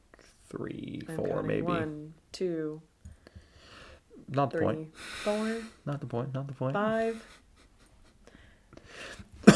three, 0.50 1.02
I'm 1.09 1.16
four, 1.16 1.43
maybe. 1.43 1.62
One, 1.62 2.12
two, 2.33 2.83
Not 4.28 4.50
the 4.50 4.59
point. 4.59 4.95
four, 5.25 5.62
Not 5.87 6.00
the 6.00 6.07
point. 6.07 6.35
Not 6.35 6.47
the 6.49 6.54
point. 6.54 6.75
five. 6.75 7.25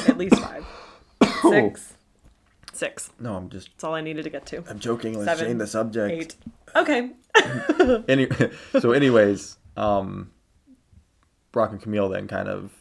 at 0.08 0.16
least 0.18 0.36
five. 0.36 0.64
Six. 1.42 1.94
Six. 2.72 3.10
No, 3.18 3.34
I'm 3.36 3.48
just. 3.48 3.70
That's 3.72 3.84
all 3.84 3.94
I 3.94 4.00
needed 4.00 4.24
to 4.24 4.30
get 4.30 4.46
to. 4.46 4.62
I'm 4.68 4.78
joking. 4.78 5.14
Let's 5.18 5.30
Seven, 5.38 5.46
change 5.46 5.58
the 5.58 5.66
subject. 5.66 6.14
Eight. 6.14 6.36
Okay. 6.76 7.10
Any, 8.08 8.28
so, 8.80 8.92
anyways, 8.92 9.56
um, 9.76 10.30
Brock 11.52 11.72
and 11.72 11.80
Camille 11.80 12.08
then 12.08 12.28
kind 12.28 12.48
of 12.48 12.72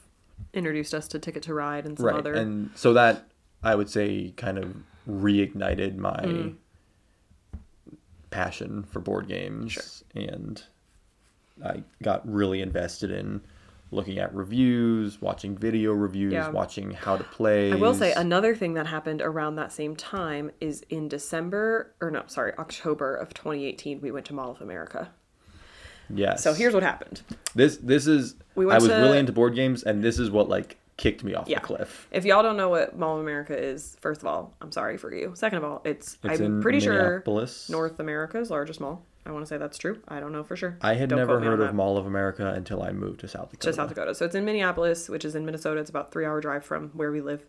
Introduced 0.54 0.94
us 0.94 1.08
to 1.10 1.20
Ticket 1.20 1.44
to 1.44 1.54
Ride 1.54 1.86
and 1.86 1.98
some 1.98 2.06
right, 2.08 2.16
other. 2.16 2.34
and 2.34 2.70
so 2.76 2.94
that 2.94 3.28
I 3.64 3.76
would 3.76 3.90
say 3.90 4.34
kind 4.38 4.58
of 4.58 4.76
reignited 5.10 5.98
my 5.98 6.16
Mm. 6.22 6.56
passion 8.30 8.84
for 8.84 9.00
board 9.00 9.28
games, 9.28 10.04
and 10.16 10.62
I 11.64 11.84
got 12.04 12.28
really 12.32 12.62
invested 12.62 13.12
in 13.12 13.42
looking 13.92 14.20
at 14.20 14.34
reviews, 14.36 15.22
watching 15.22 15.58
video 15.58 15.94
reviews, 15.94 16.34
Yeah. 16.34 16.50
watching 16.50 16.92
how 16.92 17.16
to 17.18 17.24
play. 17.24 17.72
I 17.72 17.76
will 17.76 17.94
say 17.94 18.12
another 18.14 18.54
thing 18.56 18.74
that 18.74 18.88
happened 18.88 19.22
around 19.22 19.56
that 19.56 19.72
same 19.72 19.96
time 19.96 20.52
is 20.60 20.84
in 20.90 21.08
December, 21.08 21.94
or 22.02 22.12
no, 22.12 22.24
sorry, 22.28 22.54
October 22.60 23.16
of 23.16 23.34
2018, 23.34 24.02
we 24.02 24.12
went 24.12 24.26
to 24.26 24.34
Mall 24.34 24.52
of 24.52 24.62
America. 24.62 25.10
yes. 26.10 26.44
So 26.44 26.54
here's 26.54 26.74
what 26.74 26.84
happened. 26.84 27.22
this 27.56 27.78
this 27.78 28.08
is 28.08 28.36
We 28.56 28.66
I 28.70 28.76
was 28.76 28.88
to- 28.88 28.94
really 28.96 29.20
into 29.20 29.32
board 29.32 29.56
games, 29.56 29.84
and 29.84 30.04
this 30.04 30.20
is 30.20 30.30
what 30.32 30.50
like 30.50 30.78
kicked 30.98 31.24
me 31.24 31.34
off 31.36 31.48
Yeah. 31.48 31.60
the 31.60 31.66
cliff. 31.66 32.08
If 32.12 32.26
y'all 32.26 32.42
don't 32.42 32.58
know 32.58 32.70
what 32.70 32.98
Mall 32.98 33.16
of 33.18 33.22
America 33.22 33.56
is, 33.58 33.96
first 34.02 34.22
of 34.22 34.28
all, 34.28 34.54
I'm 34.62 34.72
sorry 34.72 34.98
for 34.98 35.14
you. 35.14 35.32
Second 35.36 35.60
of 35.60 35.64
all, 35.64 35.82
it's, 35.86 36.18
It's 36.24 36.42
I'm 36.42 36.60
pretty 36.62 36.80
sure 36.80 37.24
North 37.70 38.00
America's 38.00 38.50
largest 38.50 38.80
mall. 38.82 39.06
I 39.28 39.32
want 39.32 39.46
to 39.46 39.48
say 39.50 39.58
that's 39.58 39.78
true. 39.78 40.00
I 40.08 40.20
don't 40.20 40.32
know 40.32 40.44
for 40.44 40.56
sure. 40.56 40.78
I 40.82 40.94
had 40.94 41.10
Don't 41.10 41.20
never 41.20 41.34
quote 41.34 41.42
me 41.42 41.48
on 41.48 41.52
heard 41.54 41.60
of 41.62 41.68
that. 41.68 41.76
Mall 41.76 41.98
of 41.98 42.06
America 42.06 42.48
until 42.56 42.82
I 42.82 42.92
moved 42.92 43.20
to 43.20 43.28
South 43.28 43.50
Dakota. 43.52 43.68
to 43.68 43.74
South 43.74 43.90
Dakota. 43.90 44.16
So 44.16 44.26
it's 44.26 44.36
in 44.36 44.46
Minneapolis, 44.46 45.10
which 45.10 45.26
is 45.26 45.36
in 45.36 45.46
Minnesota. 45.46 45.80
It's 45.82 45.90
about 45.90 46.12
three 46.12 46.26
hour 46.26 46.40
drive 46.42 46.64
from 46.66 46.90
where 46.94 47.12
we 47.12 47.20
live, 47.22 47.46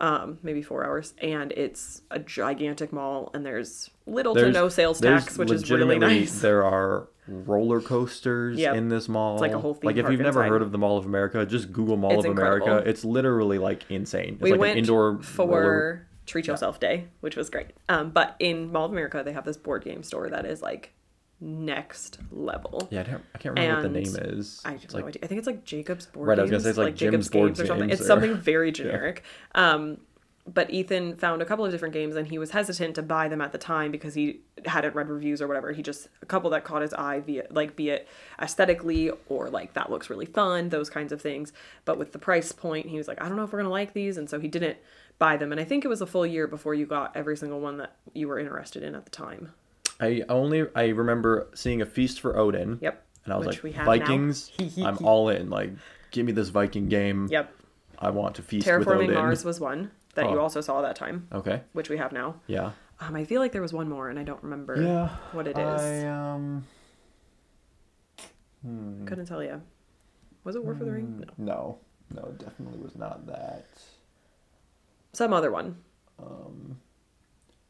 um, 0.00 0.38
maybe 0.42 0.62
four 0.62 0.84
hours, 0.84 1.14
and 1.22 1.52
it's 1.52 2.02
a 2.10 2.18
gigantic 2.18 2.92
mall. 2.92 3.30
And 3.34 3.46
there's 3.46 3.90
little 4.06 4.34
to 4.34 4.50
no 4.50 4.68
sales 4.68 5.00
tax, 5.00 5.38
which 5.38 5.50
is 5.50 5.70
really 5.70 5.98
nice. 6.00 6.40
There 6.40 6.64
are 6.64 7.08
roller 7.28 7.80
coasters 7.80 8.58
Yep. 8.58 8.76
in 8.76 8.88
this 8.88 9.08
mall. 9.08 9.38
like 9.38 9.52
a 9.52 9.58
whole 9.58 9.74
theme 9.74 9.86
Like 9.88 9.96
if 9.96 10.08
you've 10.10 10.20
never 10.20 10.40
inside. 10.42 10.48
heard 10.50 10.62
of 10.62 10.70
the 10.72 10.78
Mall 10.78 10.96
of 10.98 11.06
America, 11.06 11.44
just 11.46 11.72
Google 11.72 11.96
Mall 11.96 12.12
It's 12.12 12.24
of 12.24 12.30
America. 12.32 12.82
It's 12.86 13.04
literally 13.04 13.58
like 13.58 13.82
insane. 13.90 14.34
It's 14.34 14.42
we 14.42 14.52
like 14.52 14.60
went 14.60 14.72
an 14.72 14.78
indoor 14.78 15.20
for 15.22 15.46
roller- 15.46 16.06
Treat 16.26 16.46
Yourself 16.46 16.80
Day, 16.80 17.06
which 17.20 17.36
was 17.36 17.48
great. 17.50 17.68
Um, 17.88 18.10
but 18.10 18.36
in 18.38 18.72
Mall 18.72 18.86
of 18.86 18.92
America, 18.92 19.22
they 19.24 19.32
have 19.32 19.44
this 19.44 19.56
board 19.56 19.84
game 19.84 20.02
store 20.02 20.28
that 20.30 20.44
is 20.44 20.60
like 20.60 20.92
next 21.40 22.18
level. 22.30 22.88
Yeah, 22.90 23.00
I, 23.00 23.02
don't, 23.04 23.24
I 23.34 23.38
can't 23.38 23.58
remember 23.58 23.82
what 23.82 23.92
the 23.92 24.00
name 24.00 24.38
is. 24.38 24.60
I 24.64 24.72
have 24.72 24.84
it's 24.84 24.94
no 24.94 25.00
like 25.00 25.08
idea. 25.08 25.20
I 25.24 25.26
think 25.26 25.38
it's 25.38 25.46
like 25.46 25.64
Jacob's 25.64 26.06
board 26.06 26.28
Right, 26.28 26.38
I 26.38 26.42
was 26.42 26.50
gonna 26.50 26.62
say 26.62 26.70
it's 26.70 26.78
like 26.78 26.96
Jacob's 26.96 27.28
Board 27.28 27.48
games 27.50 27.60
or 27.60 27.66
something. 27.66 27.88
Games 27.88 28.00
It's 28.00 28.06
or- 28.06 28.12
something 28.12 28.34
very 28.36 28.72
generic. 28.80 29.22
Um, 29.54 29.98
but 30.48 30.70
Ethan 30.70 31.16
found 31.16 31.42
a 31.42 31.44
couple 31.44 31.64
of 31.64 31.72
different 31.72 31.92
games 31.92 32.14
and 32.14 32.28
he 32.28 32.38
was 32.38 32.52
hesitant 32.52 32.94
to 32.94 33.02
buy 33.02 33.26
them 33.26 33.40
at 33.40 33.50
the 33.50 33.58
time 33.58 33.90
because 33.90 34.14
he 34.14 34.42
hadn't 34.64 34.94
read 34.94 35.08
reviews 35.08 35.42
or 35.42 35.48
whatever. 35.48 35.72
He 35.72 35.82
just 35.82 36.08
a 36.22 36.26
couple 36.26 36.50
that 36.50 36.62
caught 36.62 36.82
his 36.82 36.94
eye 36.94 37.18
via 37.18 37.46
like 37.50 37.74
be 37.74 37.90
it 37.90 38.06
aesthetically 38.40 39.10
or 39.28 39.50
like 39.50 39.74
that 39.74 39.90
looks 39.90 40.08
really 40.08 40.24
fun, 40.26 40.68
those 40.68 40.88
kinds 40.88 41.10
of 41.10 41.20
things. 41.20 41.52
But 41.84 41.98
with 41.98 42.12
the 42.12 42.20
price 42.20 42.52
point, 42.52 42.86
he 42.86 42.96
was 42.96 43.08
like, 43.08 43.20
I 43.20 43.26
don't 43.26 43.36
know 43.36 43.42
if 43.42 43.52
we're 43.52 43.58
gonna 43.58 43.70
like 43.70 43.92
these, 43.92 44.16
and 44.16 44.30
so 44.30 44.38
he 44.38 44.46
didn't 44.46 44.78
buy 45.18 45.36
them. 45.36 45.52
And 45.52 45.60
I 45.60 45.64
think 45.64 45.84
it 45.84 45.88
was 45.88 46.00
a 46.00 46.06
full 46.06 46.26
year 46.26 46.46
before 46.46 46.74
you 46.74 46.86
got 46.86 47.16
every 47.16 47.36
single 47.36 47.60
one 47.60 47.78
that 47.78 47.96
you 48.14 48.28
were 48.28 48.38
interested 48.38 48.82
in 48.82 48.94
at 48.94 49.04
the 49.04 49.10
time. 49.10 49.52
I 50.00 50.24
only 50.28 50.66
I 50.74 50.88
remember 50.88 51.48
seeing 51.54 51.80
a 51.80 51.86
Feast 51.86 52.20
for 52.20 52.36
Odin. 52.36 52.78
Yep. 52.82 53.02
and 53.24 53.32
I 53.32 53.36
was 53.38 53.46
Which 53.46 53.56
like, 53.56 53.64
we 53.64 53.72
have 53.72 53.86
now. 53.86 53.92
Vikings. 53.92 54.52
I'm 54.84 54.98
all 55.04 55.28
in. 55.30 55.48
Like, 55.50 55.70
give 56.10 56.26
me 56.26 56.32
this 56.32 56.48
Viking 56.50 56.88
game. 56.88 57.28
Yep. 57.30 57.52
I 57.98 58.10
want 58.10 58.34
to 58.36 58.42
feast 58.42 58.66
with 58.66 58.86
Terraforming 58.86 59.04
Odin. 59.04 59.14
Mars 59.14 59.44
was 59.44 59.58
one 59.58 59.90
that 60.16 60.28
you 60.30 60.36
Oh. 60.38 60.42
also 60.42 60.60
saw 60.60 60.82
that 60.82 60.96
time, 60.96 61.28
Okay. 61.32 61.62
which 61.72 61.88
we 61.88 61.96
have 61.96 62.12
now. 62.12 62.36
Yeah. 62.46 62.72
Um, 63.00 63.14
I 63.16 63.24
feel 63.24 63.40
like 63.40 63.52
there 63.52 63.62
was 63.62 63.72
one 63.72 63.88
more, 63.88 64.08
and 64.10 64.18
I 64.18 64.22
don't 64.22 64.42
remember 64.42 64.80
Yeah. 64.80 65.08
what 65.32 65.46
it 65.46 65.56
is. 65.58 65.80
I 65.82 66.06
um. 66.06 66.66
hmm, 68.62 69.04
Couldn't 69.06 69.26
tell 69.26 69.42
you. 69.42 69.62
Was 70.44 70.56
it 70.56 70.64
War 70.64 70.74
for 70.74 70.84
the 70.84 70.92
Ring? 70.92 71.24
No. 71.38 71.44
No. 71.44 71.78
No, 72.14 72.22
it 72.28 72.38
definitely 72.38 72.78
was 72.78 72.94
not 72.96 73.26
that. 73.26 73.66
Some 75.16 75.32
other 75.32 75.50
one. 75.50 75.76
Um. 76.22 76.78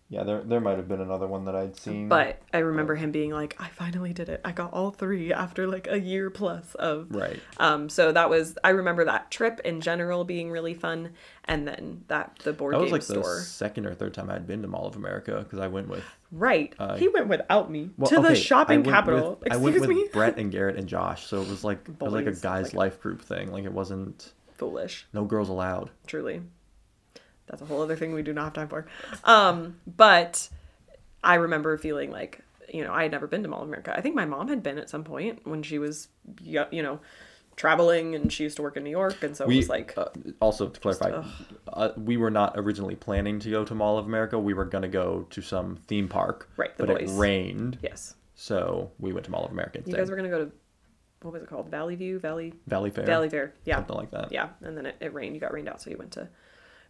Yeah, 0.08 0.22
there 0.22 0.40
there 0.44 0.60
might 0.60 0.76
have 0.76 0.86
been 0.86 1.00
another 1.00 1.26
one 1.26 1.46
that 1.46 1.56
I'd 1.56 1.76
seen. 1.76 2.08
But 2.08 2.40
I 2.54 2.58
remember 2.58 2.94
him 2.94 3.10
being 3.10 3.30
like, 3.32 3.56
I 3.60 3.68
finally 3.70 4.12
did 4.12 4.28
it. 4.28 4.40
I 4.44 4.52
got 4.52 4.72
all 4.72 4.92
three 4.92 5.32
after 5.32 5.66
like 5.66 5.88
a 5.90 5.98
year 5.98 6.30
plus 6.30 6.76
of 6.76 7.08
Right. 7.10 7.40
um 7.58 7.88
so 7.88 8.12
that 8.12 8.30
was 8.30 8.56
I 8.62 8.68
remember 8.70 9.04
that 9.06 9.32
trip 9.32 9.58
in 9.64 9.80
general 9.80 10.22
being 10.24 10.52
really 10.52 10.74
fun 10.74 11.10
and 11.46 11.66
then 11.66 12.04
that 12.06 12.38
the 12.44 12.52
board 12.52 12.74
That 12.74 12.78
game 12.78 12.84
was 12.84 12.92
like 12.92 13.02
store. 13.02 13.36
the 13.38 13.40
second 13.42 13.86
or 13.86 13.94
third 13.94 14.14
time 14.14 14.30
I'd 14.30 14.46
been 14.46 14.62
to 14.62 14.68
Mall 14.68 14.86
of 14.86 14.94
America 14.94 15.40
because 15.42 15.58
I 15.58 15.66
went 15.66 15.88
with 15.88 16.04
Right. 16.30 16.72
uh, 16.78 16.96
he 16.96 17.08
went 17.08 17.26
without 17.26 17.68
me 17.70 17.90
well, 17.98 18.08
to 18.10 18.20
the 18.20 18.36
shopping 18.36 18.84
capital. 18.84 19.38
With, 19.42 19.52
Excuse 19.52 19.88
me. 19.88 20.08
Brett 20.12 20.38
and 20.38 20.52
Garrett 20.52 20.76
and 20.76 20.86
Josh, 20.88 21.26
so 21.26 21.42
it 21.42 21.48
was 21.48 21.64
like 21.64 21.80
it 21.88 22.00
was 22.00 22.12
like 22.12 22.26
a 22.26 22.32
guys' 22.32 22.66
like- 22.66 22.74
life 22.74 23.00
group 23.00 23.22
thing. 23.22 23.50
Like 23.50 23.64
it 23.64 23.72
wasn't 23.72 24.32
Foolish. 24.56 25.06
no 25.12 25.24
girls 25.24 25.48
allowed. 25.48 25.90
truly. 26.06 26.42
That's 27.46 27.62
a 27.62 27.66
whole 27.66 27.82
other 27.82 27.96
thing 27.96 28.12
we 28.12 28.22
do 28.22 28.32
not 28.32 28.44
have 28.44 28.52
time 28.54 28.68
for. 28.68 28.86
Um, 29.24 29.76
but 29.86 30.48
I 31.22 31.34
remember 31.36 31.76
feeling 31.78 32.10
like, 32.10 32.40
you 32.72 32.82
know, 32.82 32.92
I 32.92 33.02
had 33.02 33.12
never 33.12 33.26
been 33.26 33.42
to 33.42 33.48
Mall 33.48 33.62
of 33.62 33.68
America. 33.68 33.94
I 33.96 34.00
think 34.00 34.14
my 34.14 34.24
mom 34.24 34.48
had 34.48 34.62
been 34.62 34.78
at 34.78 34.90
some 34.90 35.04
point 35.04 35.40
when 35.46 35.62
she 35.62 35.78
was, 35.78 36.08
you 36.42 36.66
know, 36.72 37.00
traveling 37.54 38.14
and 38.14 38.32
she 38.32 38.42
used 38.42 38.56
to 38.56 38.62
work 38.62 38.76
in 38.76 38.84
New 38.84 38.90
York. 38.90 39.22
And 39.22 39.36
so 39.36 39.44
it 39.44 39.48
we 39.48 39.56
was 39.58 39.68
like, 39.68 39.96
uh, 39.96 40.06
also 40.40 40.68
to 40.68 40.80
clarify, 40.80 41.10
ugh. 41.10 41.26
uh, 41.72 41.88
we 41.96 42.16
were 42.16 42.30
not 42.30 42.54
originally 42.56 42.96
planning 42.96 43.38
to 43.40 43.50
go 43.50 43.64
to 43.64 43.74
Mall 43.74 43.96
of 43.96 44.06
America. 44.06 44.38
We 44.38 44.52
were 44.52 44.64
gonna 44.66 44.88
go 44.88 45.26
to 45.30 45.40
some 45.40 45.76
theme 45.86 46.08
park. 46.08 46.50
Right, 46.56 46.76
the 46.76 46.86
but 46.86 46.98
boys. 46.98 47.10
it 47.12 47.16
rained, 47.16 47.78
yes. 47.82 48.14
so 48.34 48.90
we 48.98 49.12
went 49.12 49.24
to 49.24 49.30
Mall 49.30 49.44
of 49.44 49.52
America 49.52 49.78
You 49.78 49.84
instead. 49.86 49.98
guys 49.98 50.10
were 50.10 50.16
going 50.16 50.30
to 50.30 50.36
go 50.36 50.44
to, 50.44 50.52
what 51.22 51.32
was 51.32 51.42
it 51.42 51.48
called? 51.48 51.70
Valley 51.70 51.94
View? 51.96 52.18
Valley? 52.18 52.52
Valleyfair. 52.68 53.06
Valley 53.06 53.30
Fair. 53.30 53.54
Yeah. 53.64 53.76
Something 53.76 53.96
like 53.96 54.10
that. 54.10 54.30
Yeah. 54.30 54.50
And 54.60 54.76
then 54.76 54.86
it, 54.86 54.96
it 55.00 55.14
rained. 55.14 55.34
You 55.34 55.40
got 55.40 55.52
rained 55.52 55.68
out. 55.68 55.80
So 55.80 55.90
you 55.90 55.96
went 55.96 56.12
to 56.12 56.28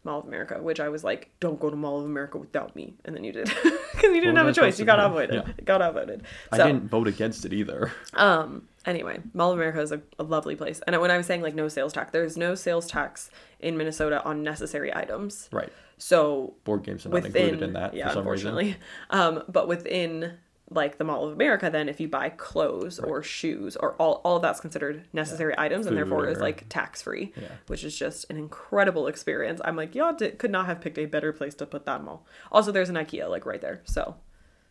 Mall 0.06 0.20
of 0.20 0.26
America, 0.26 0.62
which 0.62 0.80
I 0.80 0.88
was 0.88 1.04
like, 1.04 1.30
don't 1.40 1.60
go 1.60 1.68
to 1.68 1.76
Mall 1.76 1.98
of 1.98 2.06
America 2.06 2.38
without 2.38 2.74
me. 2.74 2.94
And 3.04 3.14
then 3.14 3.24
you 3.24 3.32
did. 3.32 3.52
Because 3.96 4.14
you 4.14 4.20
didn't 4.20 4.36
have 4.36 4.46
a 4.46 4.52
choice. 4.52 4.78
You 4.78 4.84
got 4.84 5.00
outvoted. 5.00 5.34
Yeah. 5.34 5.52
You 5.58 5.64
got 5.64 5.80
outvoted. 5.80 6.22
I 6.52 6.58
didn't 6.58 6.90
vote 6.90 7.08
against 7.08 7.44
it 7.44 7.52
either. 7.52 7.92
Um. 8.14 8.68
Anyway, 8.84 9.20
Mall 9.34 9.52
of 9.52 9.58
America 9.58 9.80
is 9.80 9.90
a, 9.90 10.00
a 10.18 10.22
lovely 10.22 10.54
place, 10.54 10.80
and 10.86 11.00
when 11.00 11.10
I 11.10 11.16
was 11.16 11.26
saying 11.26 11.42
like 11.42 11.54
no 11.54 11.66
sales 11.68 11.92
tax, 11.92 12.12
there's 12.12 12.36
no 12.36 12.54
sales 12.54 12.86
tax 12.86 13.30
in 13.58 13.76
Minnesota 13.76 14.22
on 14.24 14.42
necessary 14.42 14.94
items. 14.94 15.48
right. 15.50 15.72
So 15.98 16.54
Board 16.64 16.82
games 16.84 17.06
are 17.06 17.08
not 17.08 17.14
within 17.22 17.42
included 17.42 17.62
in 17.68 17.72
that 17.72 17.94
yeah, 17.94 18.08
for 18.08 18.14
some 18.14 18.28
reason. 18.28 18.76
um, 19.10 19.42
but 19.48 19.66
within 19.66 20.38
like 20.70 20.98
the 20.98 21.04
Mall 21.04 21.26
of 21.26 21.32
America, 21.32 21.70
then 21.70 21.88
if 21.88 22.00
you 22.00 22.08
buy 22.08 22.28
clothes 22.28 22.98
or 22.98 23.22
shoes 23.22 23.76
or 23.76 23.94
all 23.94 24.20
all 24.24 24.36
of 24.36 24.42
that's 24.42 24.58
considered 24.60 25.04
necessary 25.12 25.54
items, 25.56 25.86
and 25.86 25.94
Food 25.94 25.98
therefore 25.98 26.26
is 26.28 26.38
like 26.38 26.68
tax 26.68 27.00
free, 27.02 27.32
Yeah. 27.40 27.48
which 27.68 27.84
is 27.84 27.96
just 27.96 28.28
an 28.30 28.36
incredible 28.36 29.06
experience. 29.06 29.60
I'm 29.64 29.76
like, 29.76 29.94
y'all 29.94 30.12
did, 30.12 30.38
could 30.38 30.50
not 30.50 30.66
have 30.66 30.80
picked 30.80 30.98
a 30.98 31.06
better 31.06 31.32
place 31.32 31.54
to 31.56 31.66
put 31.66 31.86
that 31.86 32.02
mall. 32.02 32.26
Also, 32.50 32.72
there's 32.72 32.88
an 32.88 32.96
IKEA 32.96 33.28
like 33.30 33.46
right 33.46 33.60
there, 33.60 33.82
so. 33.84 34.16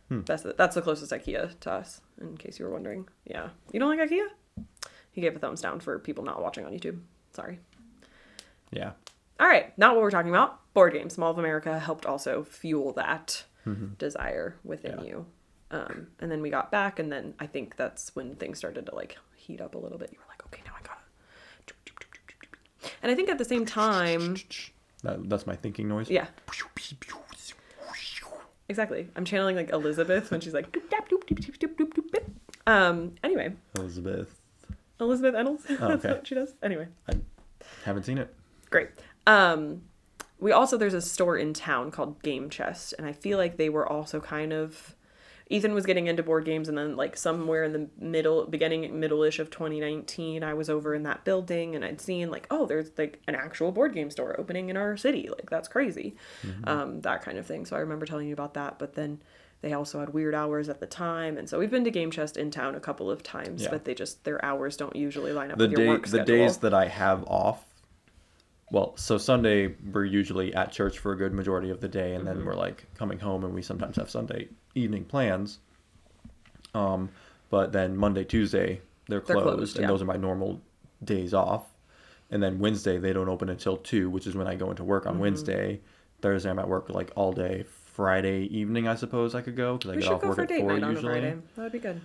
Hmm. 0.08 0.20
That's 0.24 0.42
the, 0.44 0.52
that's 0.52 0.74
the 0.76 0.82
closest 0.82 1.10
IKEA 1.12 1.58
to 1.60 1.72
us, 1.72 2.00
in 2.20 2.36
case 2.36 2.58
you 2.60 2.64
were 2.66 2.70
wondering. 2.70 3.08
Yeah, 3.24 3.48
you 3.72 3.80
don't 3.80 3.96
like 3.96 4.08
IKEA? 4.08 4.26
He 5.10 5.20
gave 5.22 5.34
a 5.34 5.38
thumbs 5.38 5.60
down 5.62 5.80
for 5.80 5.98
people 5.98 6.22
not 6.24 6.42
watching 6.42 6.64
on 6.66 6.72
YouTube. 6.72 7.00
Sorry. 7.32 7.58
Yeah. 8.70 8.92
All 9.40 9.48
right, 9.48 9.76
not 9.78 9.94
what 9.94 10.02
we're 10.02 10.10
talking 10.10 10.30
about. 10.30 10.60
Board 10.74 10.92
games. 10.92 11.16
Mall 11.18 11.30
of 11.30 11.38
America 11.38 11.78
helped 11.78 12.06
also 12.06 12.44
fuel 12.44 12.92
that 12.92 13.44
desire 13.98 14.56
within 14.62 14.92
Mm-hmm. 14.92 15.04
Yeah. 15.04 15.10
you. 15.10 15.26
Um, 15.70 16.08
and 16.20 16.30
then 16.30 16.42
we 16.42 16.50
got 16.50 16.70
back, 16.70 16.98
and 16.98 17.10
then 17.10 17.34
I 17.40 17.46
think 17.46 17.76
that's 17.76 18.14
when 18.14 18.36
things 18.36 18.58
started 18.58 18.86
to 18.86 18.94
like 18.94 19.16
heat 19.36 19.60
up 19.60 19.74
a 19.74 19.78
little 19.78 19.98
bit. 19.98 20.10
You 20.12 20.18
were 20.18 20.24
like, 20.28 20.44
okay, 20.46 20.62
now 20.64 20.72
I 20.78 20.82
gotta. 20.82 21.00
And 23.02 23.10
I 23.10 23.14
think 23.14 23.28
at 23.28 23.38
the 23.38 23.44
same 23.44 23.66
time, 23.66 24.36
That, 25.02 25.28
that's 25.28 25.46
my 25.46 25.56
thinking 25.56 25.88
noise. 25.88 26.08
yeah, 26.08 26.26
exactly. 28.68 29.08
I'm 29.16 29.24
channeling 29.24 29.56
like 29.56 29.70
Elizabeth 29.70 30.30
when 30.30 30.40
she's 30.40 30.54
like. 30.54 30.76
Um. 32.66 33.14
Anyway, 33.22 33.52
Elizabeth. 33.76 34.40
Elizabeth 35.00 35.34
Ennels. 35.34 35.60
Oh, 35.68 35.76
That's 35.88 36.04
okay. 36.04 36.14
what 36.14 36.26
she 36.26 36.34
does. 36.34 36.54
Anyway. 36.62 36.88
I 37.08 37.14
haven't 37.84 38.04
seen 38.04 38.18
it. 38.18 38.34
Great. 38.70 38.88
Um, 39.26 39.82
we 40.40 40.52
also 40.52 40.76
there's 40.76 40.94
a 40.94 41.00
store 41.00 41.36
in 41.36 41.52
town 41.54 41.90
called 41.90 42.22
Game 42.22 42.50
Chest, 42.50 42.94
and 42.98 43.06
I 43.06 43.12
feel 43.12 43.38
like 43.38 43.56
they 43.56 43.68
were 43.68 43.86
also 43.90 44.20
kind 44.20 44.52
of. 44.52 44.95
Ethan 45.48 45.74
was 45.74 45.86
getting 45.86 46.08
into 46.08 46.22
board 46.24 46.44
games, 46.44 46.68
and 46.68 46.76
then 46.76 46.96
like 46.96 47.16
somewhere 47.16 47.62
in 47.62 47.72
the 47.72 47.88
middle, 47.98 48.46
beginning 48.46 48.98
middle-ish 48.98 49.38
of 49.38 49.48
2019, 49.50 50.42
I 50.42 50.54
was 50.54 50.68
over 50.68 50.92
in 50.94 51.04
that 51.04 51.24
building, 51.24 51.76
and 51.76 51.84
I'd 51.84 52.00
seen 52.00 52.30
like, 52.30 52.46
oh, 52.50 52.66
there's 52.66 52.90
like 52.98 53.20
an 53.28 53.36
actual 53.36 53.70
board 53.70 53.94
game 53.94 54.10
store 54.10 54.34
opening 54.40 54.70
in 54.70 54.76
our 54.76 54.96
city. 54.96 55.28
Like 55.28 55.48
that's 55.48 55.68
crazy, 55.68 56.16
um, 56.64 57.00
that 57.02 57.22
kind 57.22 57.38
of 57.38 57.46
thing. 57.46 57.64
So 57.64 57.76
I 57.76 57.80
remember 57.80 58.06
telling 58.06 58.26
you 58.26 58.32
about 58.34 58.54
that, 58.54 58.78
but 58.78 58.94
then. 58.94 59.20
They 59.62 59.72
also 59.72 59.98
had 60.00 60.10
weird 60.10 60.34
hours 60.34 60.68
at 60.68 60.80
the 60.80 60.86
time, 60.86 61.38
and 61.38 61.48
so 61.48 61.58
we've 61.58 61.70
been 61.70 61.84
to 61.84 61.90
Game 61.90 62.10
Chest 62.10 62.36
in 62.36 62.50
town 62.50 62.74
a 62.74 62.78
couple 62.80 63.10
of 63.10 63.22
times, 63.22 63.62
Yeah. 63.62 63.70
but 63.70 63.86
they 63.86 63.94
just 63.94 64.22
their 64.22 64.44
hours 64.44 64.76
don't 64.76 64.94
usually 64.94 65.32
line 65.32 65.50
up 65.50 65.56
The 65.56 65.64
with 65.64 65.72
your 65.72 65.80
day, 65.80 65.88
work 65.88 66.06
the 66.08 66.22
days 66.24 66.58
that 66.58 66.74
I 66.74 66.86
have 66.88 67.24
off. 67.26 67.64
Well, 68.70 68.94
so 68.98 69.16
Sunday 69.16 69.74
we're 69.92 70.04
usually 70.04 70.54
at 70.54 70.72
church 70.72 70.98
for 70.98 71.12
a 71.12 71.16
good 71.16 71.32
majority 71.32 71.70
of 71.70 71.80
the 71.80 71.88
day, 71.88 72.14
and 72.14 72.24
Mm-hmm. 72.26 72.36
then 72.38 72.46
we're 72.46 72.54
like 72.54 72.84
coming 72.98 73.18
home, 73.18 73.44
and 73.44 73.54
we 73.54 73.62
sometimes 73.62 73.96
have 73.96 74.10
Sunday 74.10 74.48
evening 74.76 75.04
plans. 75.04 75.58
Um, 76.74 77.10
but 77.50 77.72
then 77.72 77.96
Monday, 77.96 78.24
Tuesday 78.24 78.80
they're 79.08 79.20
They're 79.20 79.36
closed, 79.36 79.56
closed, 79.56 79.76
and 79.76 79.82
yeah. 79.84 79.88
those 79.88 80.02
are 80.02 80.06
my 80.06 80.16
normal 80.16 80.60
days 81.04 81.32
off. 81.32 81.64
And 82.30 82.42
then 82.42 82.58
Wednesday 82.58 82.98
they 82.98 83.12
don't 83.12 83.28
open 83.28 83.48
until 83.48 83.76
two, 83.76 84.10
which 84.10 84.26
is 84.26 84.34
when 84.34 84.46
I 84.48 84.56
go 84.56 84.70
into 84.70 84.84
work 84.84 85.06
on 85.06 85.14
Mm-hmm. 85.14 85.22
Wednesday. 85.22 85.80
Thursday 86.22 86.50
I'm 86.50 86.58
at 86.58 86.68
work 86.68 86.88
like 86.90 87.12
all 87.14 87.32
day. 87.32 87.64
Friday 87.94 88.42
evening 88.54 88.86
I 88.88 88.94
suppose 88.94 89.34
I 89.34 89.40
could 89.40 89.56
go 89.56 89.78
because 89.78 89.90
I 89.90 89.96
we 89.96 90.02
get 90.02 90.12
off 90.12 90.22
work 90.22 90.34
for 90.36 90.42
at 90.42 90.48
four 90.50 90.76
usually. 90.78 91.34
That'd 91.56 91.72
be 91.72 91.78
good. 91.78 92.00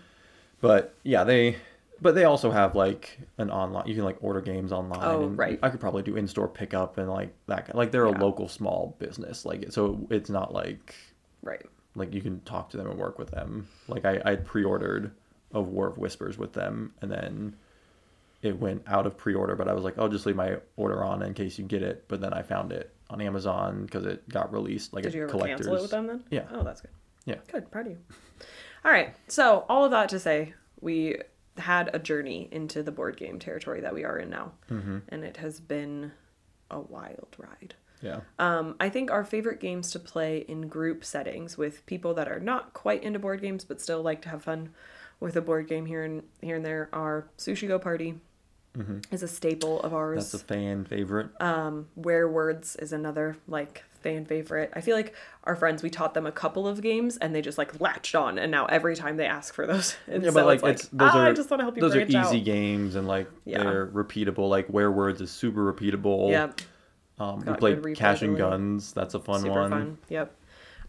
But 0.62 0.94
yeah, 1.04 1.24
they 1.26 1.58
but 2.02 2.16
they 2.16 2.24
also 2.24 2.50
have 2.52 2.76
like 2.76 3.20
an 3.38 3.50
online 3.52 3.88
you 3.88 3.96
can 3.96 4.04
like 4.06 4.18
order 4.22 4.40
games 4.42 4.72
online 4.72 5.00
Oh, 5.04 5.24
and 5.26 5.38
right. 5.38 5.60
I 5.62 5.70
could 5.70 5.80
probably 5.82 6.04
do 6.04 6.16
in-store 6.16 6.48
pickup 6.48 6.98
and 6.98 7.10
like 7.10 7.34
that 7.48 7.76
like 7.76 7.92
they're 7.92 8.08
Yeah. 8.08 8.18
a 8.18 8.22
local 8.22 8.48
small 8.48 8.96
business 9.00 9.44
like 9.46 9.66
so 9.72 10.08
it's 10.10 10.30
not 10.30 10.54
like 10.54 10.96
Right. 11.42 11.66
Like 11.96 12.14
you 12.14 12.22
can 12.22 12.40
talk 12.42 12.70
to 12.72 12.78
them 12.78 12.88
and 12.90 12.98
work 13.00 13.18
with 13.20 13.32
them. 13.32 13.68
Like 13.88 14.06
I 14.06 14.22
I 14.24 14.36
pre-ordered 14.36 15.12
a 15.54 15.62
War 15.62 15.88
of 15.88 15.98
Whispers 15.98 16.38
with 16.38 16.54
them 16.54 16.94
and 17.02 17.12
then 17.12 17.56
it 18.42 18.58
went 18.60 18.82
out 18.88 19.06
of 19.06 19.18
pre-order 19.18 19.56
but 19.56 19.68
I 19.68 19.74
was 19.74 19.84
like 19.84 19.98
I'll 20.00 20.08
just 20.10 20.26
leave 20.26 20.36
my 20.36 20.58
order 20.78 21.04
on 21.04 21.22
in 21.22 21.34
case 21.34 21.60
you 21.60 21.66
get 21.66 21.84
it 21.84 22.06
but 22.08 22.22
then 22.22 22.34
I 22.34 22.42
found 22.42 22.72
it 22.72 22.94
on 23.10 23.20
Amazon 23.22 23.84
because 23.86 24.06
it 24.06 24.28
got 24.30 24.52
released 24.54 24.94
like 24.94 25.04
Did 25.04 25.14
a 25.14 25.18
you 25.18 25.24
ever 25.24 25.32
collector's 25.32 25.68
cancel 25.68 25.76
it 25.76 25.82
with 25.82 25.92
them 25.92 26.08
then? 26.08 26.24
Yeah. 26.30 26.46
Oh, 26.52 26.64
that's 26.64 26.82
good. 26.82 26.92
Yeah. 27.26 27.36
Good. 27.52 27.70
Proud 27.70 27.88
of 27.88 27.92
you. 27.92 27.98
All 28.86 28.92
right. 28.92 29.14
So 29.28 29.66
all 29.70 29.84
of 29.86 29.92
that 29.92 30.10
to 30.10 30.20
say, 30.20 30.54
we 30.80 31.18
had 31.58 31.92
a 31.94 32.00
journey 32.00 32.48
into 32.52 32.82
the 32.82 32.92
board 32.92 33.18
game 33.18 33.38
territory 33.38 33.82
that 33.82 33.94
we 33.94 34.04
are 34.06 34.18
in 34.18 34.30
now, 34.32 34.54
Mm-hmm. 34.72 35.00
and 35.10 35.24
it 35.24 35.38
has 35.38 35.60
been 35.60 36.14
a 36.72 36.80
wild 36.80 37.36
ride. 37.38 37.76
Yeah. 38.02 38.22
Um, 38.40 38.76
I 38.80 38.90
think 38.90 39.12
our 39.12 39.24
favorite 39.24 39.60
games 39.60 39.92
to 39.92 40.00
play 40.00 40.46
in 40.48 40.68
group 40.68 41.04
settings 41.06 41.58
with 41.58 41.86
people 41.86 42.14
that 42.16 42.28
are 42.28 42.40
not 42.40 42.74
quite 42.74 43.04
into 43.04 43.20
board 43.20 43.42
games 43.42 43.64
but 43.64 43.80
still 43.82 44.02
like 44.02 44.22
to 44.24 44.30
have 44.30 44.44
fun 44.44 44.70
with 45.20 45.36
a 45.36 45.42
board 45.42 45.68
game 45.68 45.86
here 45.86 46.04
and 46.04 46.24
here 46.42 46.56
and 46.56 46.66
there 46.66 46.90
are 46.94 47.28
Sushi 47.38 47.68
Go 47.68 47.78
Party 47.80 48.16
Mhm. 48.78 49.04
is 49.12 49.22
a 49.22 49.28
staple 49.28 49.82
of 49.82 49.94
ours. 49.94 50.12
Mm-hmm. 50.12 50.32
That's 50.32 50.34
a 50.34 50.40
fan 50.46 50.86
favorite. 50.86 51.30
Um, 51.42 51.90
Werewords 52.00 52.78
is 52.78 52.94
another 52.94 53.36
like 53.48 53.84
fan 54.00 54.24
favorite. 54.26 54.72
I 54.74 54.80
feel 54.82 54.96
like 54.96 55.14
our 55.44 55.58
friends 55.58 55.84
we 55.84 55.90
taught 55.90 56.14
them 56.14 56.26
a 56.26 56.32
couple 56.32 56.68
of 56.70 56.82
games 56.82 57.18
and 57.18 57.36
they 57.36 57.42
just 57.42 57.58
like 57.58 57.82
latched 57.82 58.16
on 58.16 58.40
and 58.40 58.50
now 58.50 58.66
every 58.68 58.96
time 58.96 59.18
they 59.18 59.26
ask 59.26 59.54
for 59.54 59.68
those. 59.68 59.96
And 60.08 60.24
Yeah, 60.24 60.30
so 60.30 60.36
but 60.36 60.46
like 60.46 60.56
it's 60.56 60.64
like 60.64 60.76
it's 60.76 60.88
those 60.88 61.10
"Ah, 61.14 61.20
are 61.20 61.28
I 61.28 61.34
just 61.34 61.50
want 61.52 61.60
to 61.60 61.66
help 61.66 61.76
you 61.76 61.82
those 61.82 61.96
are 61.98 62.02
easy 62.02 62.16
out. 62.18 62.44
games 62.46 62.96
and 62.96 63.08
like 63.10 63.28
Yeah. 63.44 63.62
they're 63.62 63.88
repeatable. 63.88 64.50
Like 64.50 64.70
Werewords 64.70 65.20
is 65.20 65.32
super 65.32 65.72
repeatable. 65.72 66.30
Yep. 66.32 66.62
Um, 67.22 67.44
we 67.46 67.54
played 67.54 67.96
Cash 67.96 68.22
and. 68.22 68.38
Guns. 68.38 68.94
That's 68.94 69.14
a 69.14 69.20
fun 69.20 69.42
Super 69.42 69.62
one. 69.62 69.70
fun. 69.70 69.98
Yep. 70.10 70.36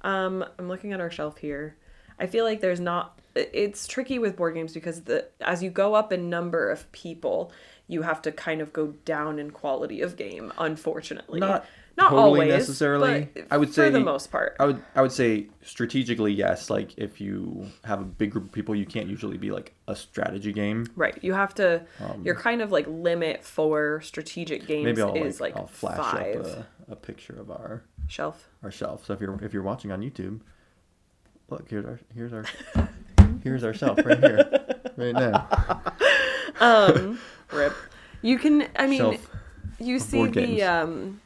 Um, 0.02 0.44
I'm 0.58 0.68
looking 0.68 0.92
at 0.92 1.00
our 1.00 1.10
shelf 1.10 1.38
here. 1.38 1.76
I 2.18 2.26
feel 2.26 2.44
like 2.44 2.60
there's 2.60 2.80
not. 2.80 3.18
It's 3.34 3.86
tricky 3.86 4.18
with 4.18 4.36
board 4.36 4.54
games 4.54 4.74
because 4.74 5.02
the 5.02 5.26
as 5.40 5.62
you 5.62 5.70
go 5.70 5.94
up 5.94 6.12
in 6.12 6.28
number 6.28 6.70
of 6.70 6.90
people, 6.92 7.52
you 7.88 8.02
have 8.02 8.22
to 8.22 8.32
kind 8.32 8.60
of 8.60 8.72
go 8.72 8.88
down 9.04 9.38
in 9.38 9.50
quality 9.50 10.02
of 10.02 10.16
game. 10.16 10.52
Unfortunately, 10.58 11.40
Not 11.40 11.66
Not 11.96 12.10
totally 12.10 12.22
always, 12.22 12.48
necessarily. 12.48 13.28
I 13.50 13.56
would 13.56 13.72
say 13.72 13.86
for 13.86 13.90
the 13.90 14.00
most 14.00 14.30
part. 14.30 14.56
I 14.58 14.66
would 14.66 14.82
I 14.94 15.02
would 15.02 15.12
say 15.12 15.48
strategically 15.62 16.32
yes. 16.32 16.70
Like 16.70 16.96
if 16.96 17.20
you 17.20 17.66
have 17.84 18.00
a 18.00 18.04
big 18.04 18.30
group 18.30 18.46
of 18.46 18.52
people, 18.52 18.74
you 18.74 18.86
can't 18.86 19.08
usually 19.08 19.36
be 19.36 19.50
like 19.50 19.74
a 19.88 19.94
strategy 19.94 20.52
game. 20.52 20.86
Right. 20.96 21.18
You 21.22 21.34
have 21.34 21.54
to. 21.56 21.84
your 22.22 22.34
kind 22.34 22.62
of 22.62 22.72
like 22.72 22.86
limit 22.88 23.44
for 23.44 24.00
strategic 24.00 24.66
games 24.66 25.00
Um, 25.00 25.10
Maybe 25.10 25.20
I'll 25.20 25.26
is 25.26 25.40
like, 25.40 25.54
like, 25.54 25.62
I'll 25.62 25.68
flash 25.68 25.96
five 25.98 26.36
up 26.36 26.46
a, 26.46 26.92
a 26.92 26.96
picture 26.96 27.38
of 27.38 27.50
our 27.50 27.84
shelf. 28.06 28.48
our 28.62 28.70
shelf. 28.70 29.04
So 29.04 29.12
if 29.12 29.20
you're 29.20 29.42
if 29.44 29.52
you're 29.52 29.62
watching 29.62 29.92
on 29.92 30.00
YouTube, 30.00 30.40
look 31.50 31.68
here's 31.68 31.84
our 31.84 32.00
here's 32.14 32.32
our 32.32 32.44
here's 33.42 33.64
our 33.64 33.74
shelf 33.74 33.98
right 34.04 34.18
here, 34.18 34.66
right 34.96 35.14
now. 35.14 35.82
Rip. 37.52 37.74
You 38.22 38.38
can. 38.38 38.68
I 38.76 38.86
mean, 38.86 38.98
Shelf 38.98 39.30
you 39.78 39.98
see 39.98 40.26
the 40.26 40.62
um. 40.62 41.20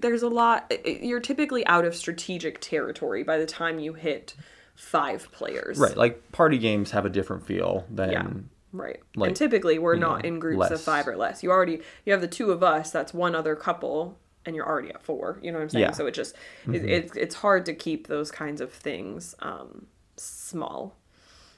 There's 0.00 0.22
a 0.22 0.28
lot. 0.28 0.72
You're 0.84 1.20
typically 1.20 1.66
out 1.66 1.84
of 1.84 1.94
strategic 1.94 2.60
territory 2.60 3.22
by 3.22 3.38
the 3.38 3.46
time 3.46 3.78
you 3.78 3.94
hit 3.94 4.34
five 4.74 5.30
players. 5.32 5.78
Right, 5.78 5.96
like 5.96 6.32
party 6.32 6.58
games 6.58 6.90
have 6.92 7.04
a 7.04 7.10
different 7.10 7.46
feel 7.46 7.86
than 7.90 8.10
Yeah. 8.10 8.26
Right. 8.72 9.00
like, 9.16 9.28
and 9.28 9.36
typically 9.36 9.78
we're 9.78 9.96
not 9.96 10.22
know, 10.22 10.28
in 10.28 10.38
groups 10.38 10.70
of 10.70 10.80
five 10.80 11.08
or 11.08 11.16
less. 11.16 11.42
You 11.42 11.50
already 11.50 11.80
you 12.04 12.12
have 12.12 12.20
the 12.20 12.28
two 12.28 12.50
of 12.52 12.62
us. 12.62 12.90
That's 12.90 13.12
one 13.12 13.34
other 13.34 13.56
couple, 13.56 14.18
and 14.46 14.54
you're 14.54 14.66
already 14.66 14.90
at 14.90 15.02
four. 15.02 15.38
You 15.42 15.50
know 15.52 15.58
what 15.58 15.64
I'm 15.64 15.70
saying? 15.70 15.82
Yeah. 15.82 15.88
Mm-hmm. 15.88 15.96
So 15.96 16.06
it 16.06 16.14
just 16.14 16.36
it, 16.72 16.84
it's 16.84 17.16
it's 17.16 17.34
hard 17.36 17.66
to 17.66 17.74
keep 17.74 18.06
those 18.06 18.30
kinds 18.30 18.60
of 18.60 18.72
things 18.72 19.34
um, 19.40 19.86
small 20.16 20.96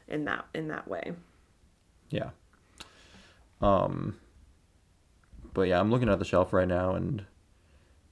in 0.08 0.24
that 0.24 0.46
in 0.54 0.68
that 0.68 0.88
way. 0.88 1.12
Yeah. 2.10 2.30
Um. 3.60 4.16
But 5.54 5.68
yeah, 5.68 5.78
I'm 5.78 5.90
looking 5.90 6.08
at 6.08 6.18
the 6.18 6.24
shelf 6.24 6.54
right 6.54 6.66
now, 6.66 6.94
and 6.94 7.26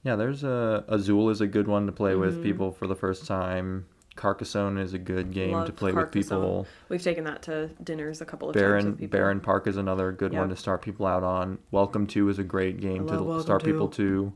yeah, 0.03 0.15
there's 0.15 0.43
a 0.43 0.83
Azul 0.87 1.29
is 1.29 1.41
a 1.41 1.47
good 1.47 1.67
one 1.67 1.85
to 1.85 1.91
play 1.91 2.11
Mm-hmm. 2.11 2.21
with 2.21 2.43
people 2.43 2.71
for 2.71 2.87
the 2.87 2.95
first 2.95 3.25
time. 3.27 3.85
Carcassonne 4.15 4.77
is 4.77 4.93
a 4.93 4.99
good 4.99 5.31
game 5.31 5.65
to 5.65 5.71
play 5.71 5.91
with 5.93 6.11
people. 6.11 6.67
We've 6.89 7.01
taken 7.01 7.23
that 7.23 7.41
to 7.43 7.69
dinners 7.81 8.19
a 8.21 8.25
couple 8.25 8.49
of 8.49 8.55
times 8.55 8.85
Baron. 9.09 9.39
Barenpark 9.41 9.67
is 9.67 9.77
another 9.77 10.11
good 10.11 10.33
one 10.33 10.49
to 10.49 10.55
start 10.55 10.81
people 10.81 11.05
out 11.05 11.23
on. 11.23 11.59
Welcome 11.71 12.07
to 12.07 12.27
is 12.29 12.37
a 12.37 12.43
great 12.43 12.81
game 12.81 13.07
to 13.07 13.13
Welcome 13.23 13.41
start 13.41 13.61
To. 13.61 13.65
people 13.65 13.87
to. 13.89 14.33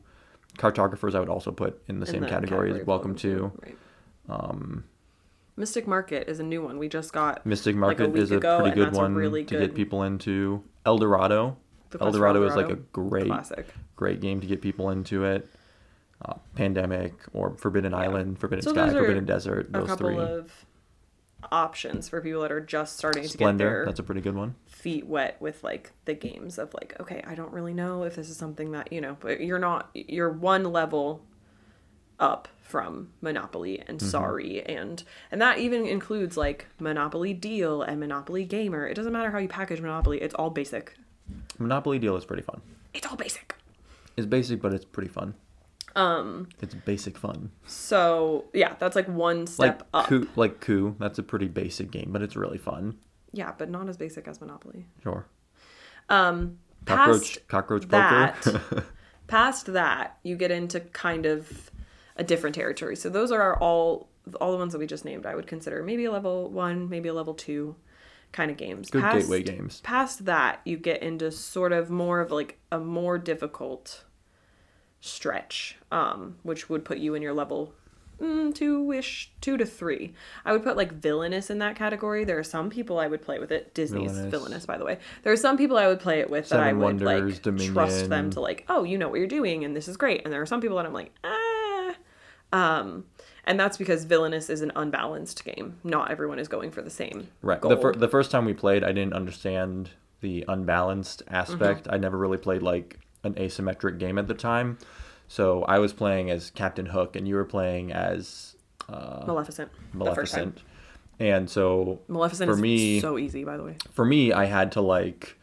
Cartographers 0.56 1.14
I 1.14 1.20
would 1.20 1.28
also 1.28 1.52
put 1.52 1.82
in 1.88 2.00
the 2.00 2.06
in 2.06 2.12
same 2.12 2.22
category, 2.22 2.70
category 2.70 2.80
as 2.80 2.86
Welcome 2.86 3.14
to. 3.16 3.52
Right. 3.62 3.76
Um, 4.30 4.84
Mystic 5.58 5.86
Market 5.86 6.28
is 6.28 6.40
a 6.40 6.42
new 6.42 6.62
one 6.62 6.78
we 6.78 6.88
just 6.88 7.12
got. 7.12 7.44
Mystic 7.44 7.74
like 7.74 7.80
Market 7.80 8.12
week 8.12 8.22
is 8.22 8.30
a 8.30 8.38
ago, 8.38 8.60
pretty 8.60 8.74
good 8.74 8.94
one 8.94 9.14
really 9.14 9.44
to 9.44 9.58
get 9.58 9.74
people 9.74 10.02
into. 10.04 10.62
Eldorado. 10.86 11.50
The 11.50 11.56
For 11.98 12.04
Eldorado 12.04 12.42
is 12.44 12.56
like 12.56 12.68
a 12.70 12.76
great 12.76 13.26
classic. 13.26 13.66
great 13.96 14.20
game 14.20 14.40
to 14.40 14.46
get 14.46 14.60
people 14.62 14.90
into 14.90 15.24
it. 15.24 15.48
Uh, 16.24 16.34
Pandemic 16.54 17.12
or 17.34 17.50
Forbidden 17.56 17.92
Island, 17.92 18.38
Forbidden 18.38 18.62
So 18.62 18.72
Sky, 18.72 18.90
Forbidden 18.90 19.26
Desert. 19.26 19.68
A 19.68 19.72
Those 19.72 19.88
couple 19.88 20.06
three. 20.08 20.16
of 20.18 20.64
options 21.52 22.08
for 22.08 22.20
people 22.20 22.40
that 22.42 22.50
are 22.50 22.60
just 22.60 22.96
starting 22.96 23.22
to 23.22 23.28
get 23.28 23.34
Splendor. 23.34 23.64
their 23.64 23.84
That's 23.84 24.00
a 24.00 24.02
pretty 24.02 24.20
good 24.22 24.34
one. 24.34 24.54
feet 24.66 25.06
wet 25.06 25.36
with 25.40 25.62
like 25.62 25.92
the 26.06 26.14
games 26.14 26.58
of 26.58 26.72
like 26.74 26.96
okay 26.98 27.22
i 27.26 27.34
don't 27.34 27.52
really 27.52 27.74
know 27.74 28.02
if 28.02 28.16
this 28.16 28.28
is 28.30 28.36
something 28.36 28.72
that 28.72 28.92
you 28.92 29.00
know 29.00 29.16
but 29.20 29.40
you're 29.40 29.58
not 29.58 29.90
you're 29.94 30.30
one 30.30 30.64
level 30.64 31.22
up 32.18 32.48
from 32.62 33.10
monopoly 33.20 33.78
and 33.86 33.98
Mm-hmm. 33.98 34.08
sorry 34.08 34.62
and 34.66 35.04
and 35.30 35.40
that 35.40 35.58
even 35.58 35.86
includes 35.86 36.36
like 36.36 36.66
monopoly 36.80 37.32
deal 37.34 37.82
and 37.82 38.00
monopoly 38.00 38.44
gamer 38.44 38.86
it 38.86 38.94
doesn't 38.94 39.12
matter 39.12 39.30
how 39.30 39.38
you 39.38 39.48
package 39.48 39.80
monopoly 39.80 40.20
it's 40.22 40.34
all 40.34 40.50
basic 40.50 40.96
Monopoly 41.58 41.98
Deal 41.98 42.16
is 42.16 42.24
pretty 42.24 42.42
fun. 42.42 42.60
it's 42.94 43.06
all 43.06 43.16
basic 43.16 43.54
It's 44.16 44.26
basic, 44.26 44.60
but 44.60 44.72
it's 44.74 44.84
pretty 44.84 45.08
fun. 45.08 45.34
um 45.94 46.48
It's 46.60 46.74
basic 46.74 47.16
fun. 47.18 47.50
so 47.66 48.44
yeah 48.52 48.74
that's 48.78 48.96
like 48.96 49.08
one 49.08 49.46
step 49.46 49.80
like 49.80 50.04
up 50.04 50.06
Coup, 50.08 50.28
like 50.36 50.60
Coup. 50.60 50.94
That's 50.98 51.18
a 51.18 51.22
pretty 51.22 51.48
basic 51.48 51.90
game, 51.90 52.10
but 52.12 52.22
it's 52.22 52.36
really 52.36 52.58
fun. 52.58 52.98
yeah 53.32 53.52
but 53.56 53.70
not 53.70 53.88
as 53.88 53.96
basic 53.96 54.28
as 54.28 54.40
monopoly 54.40 54.86
Sure. 55.02 55.26
um 56.08 56.58
Cockroach, 56.84 57.38
cockroach 57.48 57.88
that 57.88 58.36
poker. 58.42 58.84
past 59.26 59.72
that 59.72 60.18
you 60.22 60.36
get 60.36 60.52
into 60.52 60.78
kind 60.80 61.26
of 61.26 61.70
a 62.16 62.22
different 62.22 62.54
territory 62.54 62.94
so 62.94 63.08
those 63.08 63.32
are 63.32 63.58
all 63.58 64.08
all 64.40 64.52
the 64.52 64.58
ones 64.58 64.72
that 64.72 64.78
we 64.78 64.86
just 64.86 65.04
named 65.04 65.26
i 65.26 65.34
would 65.34 65.46
consider 65.48 65.82
maybe 65.82 66.04
a 66.04 66.12
level 66.12 66.48
one 66.50 66.88
maybe 66.88 67.08
a 67.08 67.12
level 67.14 67.34
two 67.34 67.74
kind 68.32 68.50
of 68.50 68.56
games. 68.56 68.90
Good 68.90 69.02
past, 69.02 69.18
gateway 69.18 69.42
games. 69.42 69.80
past 69.82 70.24
that 70.26 70.60
you 70.64 70.76
get 70.76 71.02
into 71.02 71.30
sort 71.30 71.72
of 71.72 71.90
more 71.90 72.20
of 72.20 72.30
like 72.30 72.58
a 72.70 72.78
more 72.78 73.18
difficult 73.18 74.04
stretch 75.00 75.76
um 75.92 76.36
which 76.42 76.68
would 76.68 76.84
put 76.84 76.98
you 76.98 77.14
in 77.14 77.22
your 77.22 77.32
level 77.34 77.72
mm, 78.20 78.52
two-ish 78.54 79.30
two 79.40 79.56
to 79.56 79.66
three. 79.66 80.14
I 80.44 80.52
would 80.52 80.64
put 80.64 80.76
like 80.76 80.92
villainous 80.92 81.50
in 81.50 81.58
that 81.58 81.76
category. 81.76 82.24
There 82.24 82.38
are 82.38 82.42
some 82.42 82.70
people 82.70 82.98
i 82.98 83.06
would 83.06 83.22
play 83.22 83.38
with 83.38 83.52
it. 83.52 83.74
Disney's 83.74 84.12
Villainous. 84.12 84.30
villainous, 84.30 84.66
by 84.66 84.78
the 84.78 84.84
way. 84.84 84.98
There 85.22 85.32
are 85.32 85.36
some 85.36 85.56
people 85.58 85.76
i 85.76 85.86
would 85.86 86.00
play 86.00 86.20
it 86.20 86.30
with 86.30 86.48
that 86.48 86.60
i 86.60 86.72
would 86.72 86.82
Wonders, 86.82 87.46
like 87.46 87.72
trust 87.72 88.08
them 88.08 88.30
to 88.30 88.40
like 88.40 88.64
oh 88.68 88.84
you 88.84 88.96
know 88.98 89.08
what 89.08 89.18
you're 89.18 89.28
doing 89.28 89.64
and 89.64 89.76
this 89.76 89.86
is 89.86 89.96
great. 89.96 90.22
And 90.24 90.32
there 90.32 90.40
are 90.42 90.46
some 90.46 90.60
people 90.60 90.76
that 90.78 90.86
i'm 90.86 90.92
like 90.92 91.12
ah. 91.24 91.94
Um 92.52 93.04
and 93.46 93.58
that's 93.60 93.76
because 93.76 94.04
villainous 94.04 94.50
is 94.50 94.60
an 94.62 94.72
unbalanced 94.76 95.44
game 95.44 95.78
not 95.84 96.10
everyone 96.10 96.38
is 96.38 96.48
going 96.48 96.70
for 96.70 96.82
the 96.82 96.90
same 96.90 97.28
Right. 97.42 97.60
goal. 97.60 97.70
The, 97.70 97.76
fir- 97.76 97.92
the 97.92 98.08
first 98.08 98.30
time 98.30 98.44
we 98.44 98.54
played, 98.54 98.82
I 98.84 98.92
didn't 98.92 99.12
understand 99.14 99.90
the 100.20 100.44
unbalanced 100.48 101.22
aspect. 101.28 101.84
Mm-hmm. 101.84 101.94
I 101.94 101.98
never 101.98 102.16
really 102.18 102.38
played 102.38 102.62
like 102.62 102.98
an 103.22 103.34
asymmetric 103.34 103.98
game 103.98 104.18
at 104.18 104.26
the 104.28 104.34
time. 104.34 104.78
So 105.28 105.62
I 105.64 105.78
was 105.78 105.92
playing 105.92 106.30
as 106.30 106.50
Captain 106.50 106.86
Hook, 106.86 107.16
and 107.16 107.26
you 107.26 107.34
were 107.34 107.44
playing 107.44 107.92
as 107.92 108.54
uh, 108.88 109.24
maleficent 109.26 109.70
the 109.92 110.14
first 110.14 110.32
time. 110.32 110.54
Maleficent. 110.54 110.62
And 111.18 111.50
so 111.50 112.00
maleficent 112.08 112.48
for 112.48 112.54
is 112.54 112.60
me, 112.62 113.00
so 113.00 113.18
easy 113.18 113.42
by 113.44 113.56
the 113.56 113.64
way 113.64 113.76
for 113.92 114.04
me, 114.04 114.32
I 114.32 114.44
had 114.44 114.72
to 114.72 114.80
like, 114.80 115.36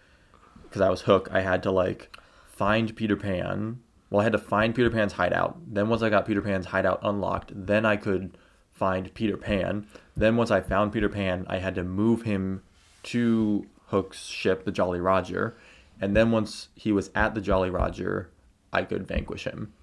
because 0.63 0.81
I 0.81 0.89
was 0.89 1.01
Hook, 1.01 1.27
I 1.31 1.41
had 1.41 1.63
to 1.63 1.71
like 1.71 2.15
find 2.47 2.95
Peter 2.95 3.15
Pan. 3.17 3.79
Well, 4.13 4.21
I 4.21 4.25
had 4.25 4.33
to 4.33 4.37
find 4.37 4.75
Peter 4.75 4.91
Pan's 4.91 5.13
hideout. 5.13 5.57
Then 5.65 5.89
once 5.89 6.03
I 6.03 6.11
got 6.11 6.27
Peter 6.27 6.43
Pan's 6.43 6.67
hideout 6.67 6.99
unlocked, 7.01 7.51
then 7.55 7.83
I 7.83 7.97
could 7.97 8.37
find 8.71 9.11
Peter 9.15 9.37
Pan. 9.37 9.87
Then 10.15 10.35
once 10.35 10.51
I 10.51 10.61
found 10.61 10.93
Peter 10.93 11.09
Pan, 11.09 11.47
I 11.49 11.57
had 11.57 11.73
to 11.73 11.83
move 11.83 12.21
him 12.21 12.61
to 13.05 13.65
Hook's 13.87 14.25
ship, 14.25 14.65
the 14.65 14.71
Jolly 14.71 14.99
Roger. 14.99 15.57
And 15.99 16.15
then 16.15 16.29
once 16.29 16.67
he 16.75 16.91
was 16.91 17.09
at 17.15 17.33
the 17.33 17.41
Jolly 17.41 17.71
Roger, 17.71 18.29
I 18.71 18.83
could 18.83 19.07
vanquish 19.07 19.45
him. 19.45 19.73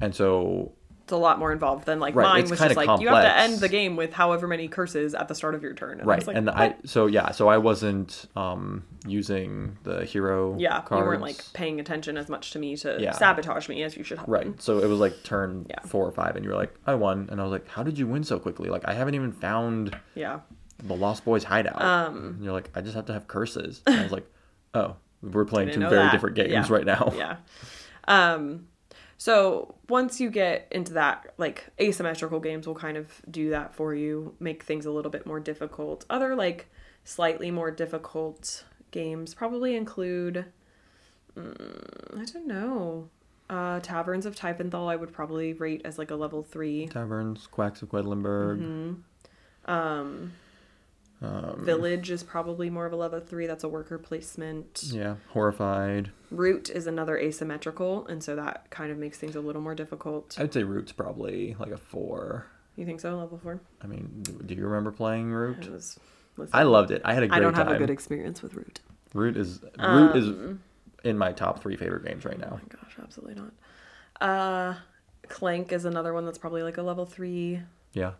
And 0.00 0.14
so 0.14 0.70
a 1.12 1.16
lot 1.16 1.38
more 1.38 1.52
involved 1.52 1.84
than 1.86 2.00
like 2.00 2.14
Right, 2.14 2.24
mine 2.24 2.40
it's 2.42 2.50
was 2.50 2.60
just 2.60 2.76
like 2.76 3.00
you 3.00 3.08
have 3.08 3.22
to 3.24 3.36
end 3.38 3.58
the 3.58 3.68
game 3.68 3.96
with 3.96 4.12
however 4.12 4.46
many 4.46 4.68
curses 4.68 5.14
at 5.14 5.28
the 5.28 5.34
start 5.34 5.54
of 5.54 5.62
your 5.62 5.74
turn. 5.74 6.00
And 6.00 6.02
I 6.02 6.04
right 6.04 6.18
was 6.18 6.26
like, 6.26 6.36
and 6.36 6.50
i 6.50 6.74
so 6.84 7.06
yeah 7.06 7.30
so 7.32 7.48
i 7.48 7.58
wasn't 7.58 8.26
um 8.36 8.84
using 9.06 9.76
the 9.84 10.04
hero 10.04 10.56
yeah, 10.58 10.80
cards. 10.82 11.00
you 11.02 11.06
weren't 11.08 11.22
like 11.22 11.42
paying 11.52 11.80
attention 11.80 12.16
as 12.16 12.28
much 12.28 12.50
to 12.52 12.58
me 12.58 12.76
to 12.78 12.96
Yeah. 13.00 13.12
sabotage 13.12 13.68
me 13.68 13.82
as 13.82 13.96
you 13.96 14.04
should 14.04 14.18
have. 14.18 14.28
right 14.28 14.44
been. 14.44 14.58
so 14.58 14.78
it 14.78 14.86
was 14.86 14.98
like 15.00 15.22
turn 15.22 15.66
Yeah. 15.68 15.80
four 15.86 16.06
or 16.06 16.12
five 16.12 16.36
and 16.36 16.44
you 16.44 16.50
were 16.50 16.56
like 16.56 16.74
i 16.86 16.94
won 16.94 17.28
and 17.30 17.40
i 17.40 17.42
was 17.44 17.52
like 17.52 17.66
how 17.68 17.82
did 17.82 17.98
you 17.98 18.06
win 18.06 18.24
so 18.24 18.38
quickly 18.38 18.68
like 18.68 18.82
i 18.86 18.92
haven't 18.94 19.14
even 19.14 19.32
found 19.32 19.96
Yeah. 20.14 20.40
the 20.82 20.94
lost 20.94 21.24
boys 21.24 21.44
hideout 21.44 21.80
Um, 21.82 22.16
and 22.36 22.44
you're 22.44 22.52
like 22.52 22.70
i 22.74 22.80
just 22.80 22.94
have 22.94 23.06
to 23.06 23.12
have 23.12 23.26
curses 23.28 23.82
and 23.86 24.00
i 24.00 24.02
was 24.02 24.12
like 24.12 24.26
oh 24.74 24.96
we're 25.22 25.44
playing 25.44 25.70
two 25.72 25.80
very 25.80 25.94
that. 25.96 26.12
different 26.12 26.36
games 26.36 26.52
Yeah. 26.52 26.66
right 26.68 26.84
now 26.86 27.12
yeah. 27.16 27.36
Um, 28.06 28.68
so 29.18 29.74
once 29.88 30.20
you 30.20 30.30
get 30.30 30.68
into 30.70 30.94
that, 30.94 31.34
like 31.38 31.66
asymmetrical 31.80 32.38
games 32.38 32.66
will 32.68 32.76
kind 32.76 32.96
of 32.96 33.20
do 33.28 33.50
that 33.50 33.74
for 33.74 33.92
you, 33.92 34.34
make 34.38 34.62
things 34.62 34.86
a 34.86 34.92
little 34.92 35.10
bit 35.10 35.26
more 35.26 35.40
difficult. 35.40 36.06
Other 36.08 36.36
like 36.36 36.70
slightly 37.04 37.50
more 37.50 37.72
difficult 37.72 38.64
games 38.92 39.34
probably 39.34 39.74
include, 39.74 40.44
mm, 41.36 42.20
I 42.20 42.24
don't 42.26 42.46
know, 42.46 43.08
uh, 43.50 43.80
Taverns 43.80 44.24
of 44.24 44.36
Tiefenthal. 44.36 44.88
I 44.88 44.94
would 44.94 45.12
probably 45.12 45.52
rate 45.52 45.82
as 45.84 45.98
like 45.98 46.12
a 46.12 46.16
level 46.16 46.44
three. 46.44 46.86
taverns 46.86 47.48
quacks 47.48 47.82
of 47.82 47.88
quedlinburg 47.90 48.58
Mm-hmm. 48.60 49.70
Um, 49.70 50.32
um, 51.20 51.64
Village 51.64 52.10
is 52.10 52.22
probably 52.22 52.70
more 52.70 52.86
of 52.86 52.92
a 52.92 52.96
level 52.96 53.18
three. 53.20 53.46
That's 53.46 53.64
a 53.64 53.68
worker 53.68 53.98
placement. 53.98 54.82
yeah 54.86 55.16
horrified 55.30 56.10
Root 56.30 56.70
is 56.70 56.86
another 56.86 57.18
asymmetrical, 57.18 58.06
and 58.06 58.22
so 58.22 58.36
that 58.36 58.70
kind 58.70 58.92
of 58.92 58.98
makes 58.98 59.18
things 59.18 59.34
a 59.34 59.40
little 59.40 59.62
more 59.62 59.74
difficult. 59.74 60.36
i'd 60.38 60.52
say 60.52 60.62
root's 60.62 60.92
probably 60.92 61.56
like 61.58 61.72
a 61.72 61.76
four 61.76 62.46
You 62.76 62.84
think 62.86 63.00
so? 63.00 63.16
Level 63.16 63.38
four? 63.42 63.60
i 63.82 63.86
mean 63.86 64.22
do, 64.46 64.54
you 64.54 64.64
remember 64.64 64.92
playing 64.92 65.30
root 65.32 65.64
It 65.66 65.72
was. 65.72 65.98
Listen, 66.36 66.54
i 66.56 66.62
loved 66.62 66.90
it 66.92 67.02
i 67.04 67.14
had 67.14 67.24
a 67.24 67.26
great 67.26 67.34
time. 67.36 67.38
I 67.38 67.42
don't 67.42 67.54
time 67.54 67.66
have 67.66 67.74
a 67.76 67.78
good 67.78 67.90
experience 67.90 68.42
with 68.42 68.54
Root. 68.54 68.80
root 69.14 69.36
is 69.36 69.60
root 69.78 70.14
is 70.16 70.26
Um, 70.28 70.60
in 71.04 71.18
my 71.18 71.32
top 71.32 71.60
three 71.62 71.76
favorite 71.76 72.04
games 72.04 72.24
right 72.24 72.36
Oh 72.40 72.46
now 72.50 72.60
my 72.62 72.80
gosh, 72.80 72.96
absolutely 73.02 73.34
not. 73.42 73.52
Uh, 74.20 74.74
Clank 75.28 75.72
is 75.72 75.84
another 75.84 76.12
one 76.14 76.24
that's 76.24 76.38
probably 76.38 76.62
like 76.62 76.76
a 76.78 76.82
level 76.82 77.06
three. 77.06 77.60
Yeah. 77.92 78.12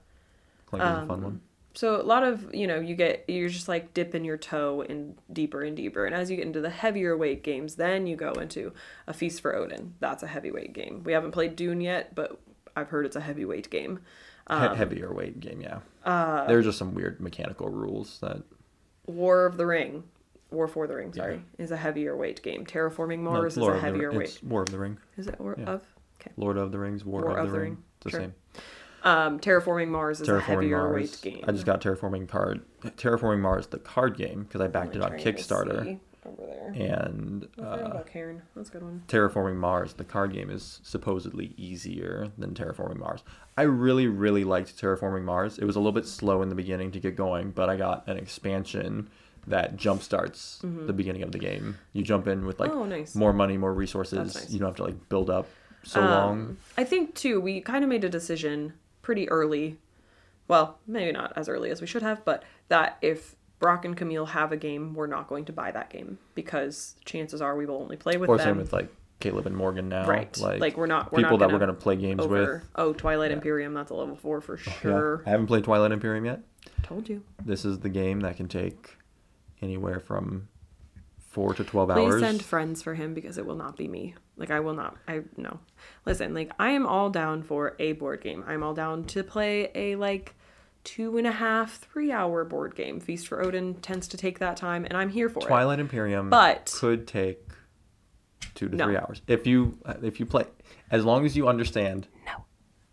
Clank 0.67 0.83
is 0.85 0.89
a 1.05 1.07
fun 1.07 1.11
Um, 1.11 1.23
one. 1.23 1.41
So 1.79 2.01
a 2.01 2.03
lot 2.03 2.25
of 2.25 2.53
you 2.53 2.67
know 2.67 2.81
you 2.81 2.97
get 2.97 3.25
you're 3.29 3.49
just 3.49 3.69
like 3.69 3.95
dipping 3.95 4.25
your 4.25 4.37
toe 4.37 4.81
in 4.81 5.15
deeper 5.33 5.63
and 5.63 5.77
deeper, 5.77 6.07
and 6.07 6.13
as 6.13 6.29
you 6.29 6.37
get 6.37 6.45
into 6.45 6.61
the 6.61 6.71
heavier 6.71 7.17
weight 7.17 7.45
games, 7.45 7.77
then 7.77 8.09
you 8.09 8.17
go 8.17 8.33
into 8.33 8.73
a 9.07 9.13
Feast 9.13 9.41
for 9.41 9.55
Odin. 9.55 9.95
That's 10.01 10.25
a 10.25 10.27
heavyweight 10.27 10.73
game. 10.73 11.03
We 11.05 11.13
haven't 11.13 11.31
played 11.31 11.55
Dune 11.55 11.81
yet, 11.81 12.17
but 12.17 12.41
I've 12.75 12.89
heard 12.89 13.07
it's 13.07 13.15
a 13.15 13.21
heavyweight 13.21 13.71
game. 13.71 14.01
He- 14.51 14.55
heavier 14.57 15.15
weight 15.15 15.39
game, 15.39 15.61
yeah. 15.61 15.79
Uh, 16.05 16.49
There's 16.49 16.65
just 16.65 16.79
some 16.79 16.95
weird 16.95 17.21
mechanical 17.21 17.69
rules 17.69 18.19
that 18.23 18.43
War 19.07 19.47
of 19.47 19.57
the 19.57 19.67
Ring, 19.67 20.03
War 20.51 20.67
for 20.67 20.89
the 20.89 20.97
Ring, 20.97 21.13
sorry, 21.13 21.43
is 21.59 21.71
a 21.71 21.77
heavier 21.77 22.17
weight 22.17 22.43
game. 22.43 22.67
Terraforming 22.67 23.21
no, 23.21 23.31
Mars 23.31 23.53
is 23.53 23.59
Lord 23.59 23.75
a 23.75 23.77
of 23.77 23.83
the- 23.83 23.87
heavier 23.89 24.11
weight. 24.11 24.31
It's 24.31 24.43
War 24.43 24.63
of 24.63 24.71
the 24.71 24.79
Ring. 24.81 24.99
Is 25.17 25.29
it 25.29 25.39
War 25.39 25.53
of? 25.65 25.85
Okay. 26.21 26.33
Lord 26.37 26.57
of 26.57 26.73
the 26.73 26.79
Rings, 26.81 27.05
War, 27.05 27.39
of, 27.39 27.53
the, 27.53 27.61
Ring. 27.61 27.77
It's 27.99 28.05
the 28.05 28.11
Sure. 28.11 28.21
same. 28.21 28.35
Um, 29.09 29.41
Terraforming 29.41 29.89
Mars 29.89 30.21
is 30.21 30.29
a 30.29 30.33
Terraforming 30.33 30.43
heavier 30.43 30.79
Mars. 30.79 30.95
weight 30.95 31.35
game. 31.35 31.45
I 31.47 31.53
just 31.53 31.67
got 31.67 31.81
Terraforming 31.81 32.29
card. 32.29 32.63
Terraforming 32.83 33.41
Mars, 33.41 33.67
the 33.69 33.79
card 33.79 34.17
game, 34.17 34.43
because 34.45 34.61
I 34.61 34.69
backed 34.69 34.97
it 34.97 35.03
on 35.03 35.13
Kickstarter. 35.13 35.99
over 36.27 36.43
there. 36.47 36.73
And 36.77 37.49
uh, 37.59 37.63
about 37.67 38.07
Cairn. 38.07 38.43
That's 38.55 38.69
a 38.69 38.73
good 38.73 38.83
one. 38.83 39.03
Terraforming 39.09 39.57
Mars, 39.57 39.95
the 39.95 40.05
card 40.05 40.33
game, 40.33 40.51
is 40.51 40.81
supposedly 40.83 41.55
easier 41.57 42.31
than 42.37 42.53
Terraforming 42.55 42.99
Mars. 42.99 43.23
I 43.57 43.63
really, 43.63 44.07
really 44.07 44.45
liked 44.45 44.79
Terraforming 44.81 45.25
Mars. 45.25 45.59
It 45.59 45.65
was 45.65 45.77
a 45.77 45.79
little 45.79 45.93
bit 45.93 46.07
slow 46.07 46.43
in 46.43 46.49
the 46.51 46.55
beginning 46.55 46.91
to 46.93 47.01
get 47.01 47.17
going, 47.17 47.51
but 47.53 47.69
I 47.71 47.77
got 47.77 48.07
an 48.09 48.19
expansion 48.19 49.09
that 49.47 49.77
jumpstarts 49.77 50.61
the 50.87 50.93
beginning 50.93 51.23
of 51.23 51.33
the 51.33 51.39
game. 51.39 51.79
You 51.95 52.03
jump 52.03 52.27
in 52.29 52.45
with 52.45 52.61
like 52.61 52.71
Mm-hmm. 52.71 52.79
Oh, 52.81 52.85
nice. 52.85 53.15
more 53.15 53.33
money, 53.33 53.57
more 53.57 53.73
resources. 53.73 54.35
Nice. 54.35 54.51
You 54.51 54.59
don't 54.59 54.69
have 54.69 54.77
to 54.77 54.85
like 54.85 55.09
build 55.09 55.31
up 55.31 55.47
so 55.85 56.01
long. 56.01 56.31
Um, 56.41 56.59
I 56.77 56.85
think 56.85 57.15
too, 57.15 57.41
we 57.41 57.63
kind 57.63 57.83
of 57.83 57.89
made 57.89 58.05
a 58.05 58.11
decision 58.11 58.75
pretty 59.09 59.27
early. 59.31 59.79
Well, 60.49 60.79
maybe 60.87 61.13
not 61.13 61.33
as 61.35 61.49
early 61.49 61.71
as 61.71 61.81
we 61.81 61.87
should 61.87 62.03
have, 62.03 62.23
but 62.27 62.43
that 62.69 62.99
if 63.01 63.37
Brock 63.59 63.87
and 63.87 63.97
Camille 63.97 64.27
have 64.27 64.53
a 64.53 64.57
game, 64.59 64.93
we're 64.93 65.07
not 65.07 65.29
going 65.29 65.47
to 65.47 65.53
buy 65.55 65.71
that 65.71 65.89
game 65.89 66.19
because 66.35 66.95
chances 67.07 67.41
are 67.41 67.57
we 67.57 67.65
will 67.65 67.77
only 67.81 67.97
play 67.97 68.19
with 68.19 68.29
Or 68.29 68.37
them. 68.37 68.45
same 68.45 68.57
with 68.59 68.71
like 68.75 68.95
Caleb 69.19 69.47
and 69.47 69.57
Morgan 69.57 69.89
now. 69.89 70.07
right. 70.07 70.37
Like, 70.39 70.77
we're 70.77 70.85
not 70.87 71.11
we're 71.11 71.21
people 71.21 71.39
not 71.39 71.47
that 71.49 71.53
we're 71.55 71.59
gonna 71.59 71.73
play 71.73 71.97
games 71.97 72.23
over. 72.23 72.57
with. 72.57 72.65
Oh, 72.77 72.93
Twilight 72.93 73.31
Imperium, 73.31 73.73
that's 73.73 73.91
a 73.91 73.95
level 73.95 74.15
four 74.15 74.43
for 74.43 74.59
Yeah. 74.59 74.73
sure. 74.75 75.23
I 75.25 75.31
haven't 75.31 75.47
played 75.47 75.65
Twilight 75.65 75.91
Imperium 75.91 76.27
yet. 76.27 76.43
Told 76.83 77.09
you. 77.09 77.23
This 77.43 77.65
is 77.65 77.79
the 77.79 77.89
game 77.89 78.21
that 78.21 78.37
can 78.37 78.47
take 78.47 78.99
anywhere 79.63 80.01
from 80.01 80.49
four 81.19 81.55
to 81.55 81.65
twelve 81.65 81.89
Please 81.89 82.13
hours. 82.13 82.21
send 82.21 82.43
friends 82.43 82.83
for 82.83 82.93
him 82.95 83.15
because 83.15 83.39
it 83.39 83.47
will 83.47 83.57
not 83.57 83.75
be 83.79 83.89
me. 83.89 84.15
Like 84.39 84.51
I 84.51 84.61
will 84.61 84.75
not. 84.75 84.97
I 85.07 85.23
no. 85.37 85.59
Listen, 86.07 86.33
like 86.33 86.53
I 86.59 86.71
am 86.71 86.87
all 86.87 87.11
down 87.11 87.43
for 87.43 87.75
a 87.79 87.93
board 87.93 88.21
game. 88.23 88.45
I'm 88.47 88.63
all 88.63 88.75
down 88.75 89.05
to 89.07 89.23
play 89.25 89.71
a 89.75 89.97
like 89.97 90.35
two 90.85 91.19
and 91.19 91.27
a 91.27 91.33
half, 91.33 91.79
three 91.79 92.13
hour 92.13 92.45
board 92.45 92.75
game. 92.75 93.01
Feast 93.01 93.29
for 93.29 93.43
Odin 93.43 93.75
tends 93.75 94.09
to 94.09 94.17
take 94.17 94.39
that 94.39 94.57
time, 94.57 94.85
and 94.85 94.95
I'm 94.97 95.09
here 95.11 95.29
for 95.29 95.41
it. 95.41 95.47
Twilight 95.47 95.81
Imperium 95.81 96.31
But- 96.31 96.73
could 96.79 97.07
take 97.09 97.41
two 98.55 98.69
to 98.69 98.77
No. 98.77 98.85
three 98.87 98.97
hours 98.97 99.21
if 99.27 99.47
you 99.47 99.77
if 100.03 100.21
you 100.21 100.27
play 100.27 100.45
as 100.91 101.05
long 101.05 101.27
as 101.27 101.37
you 101.37 101.49
understand. 101.49 102.07
No. 102.27 102.45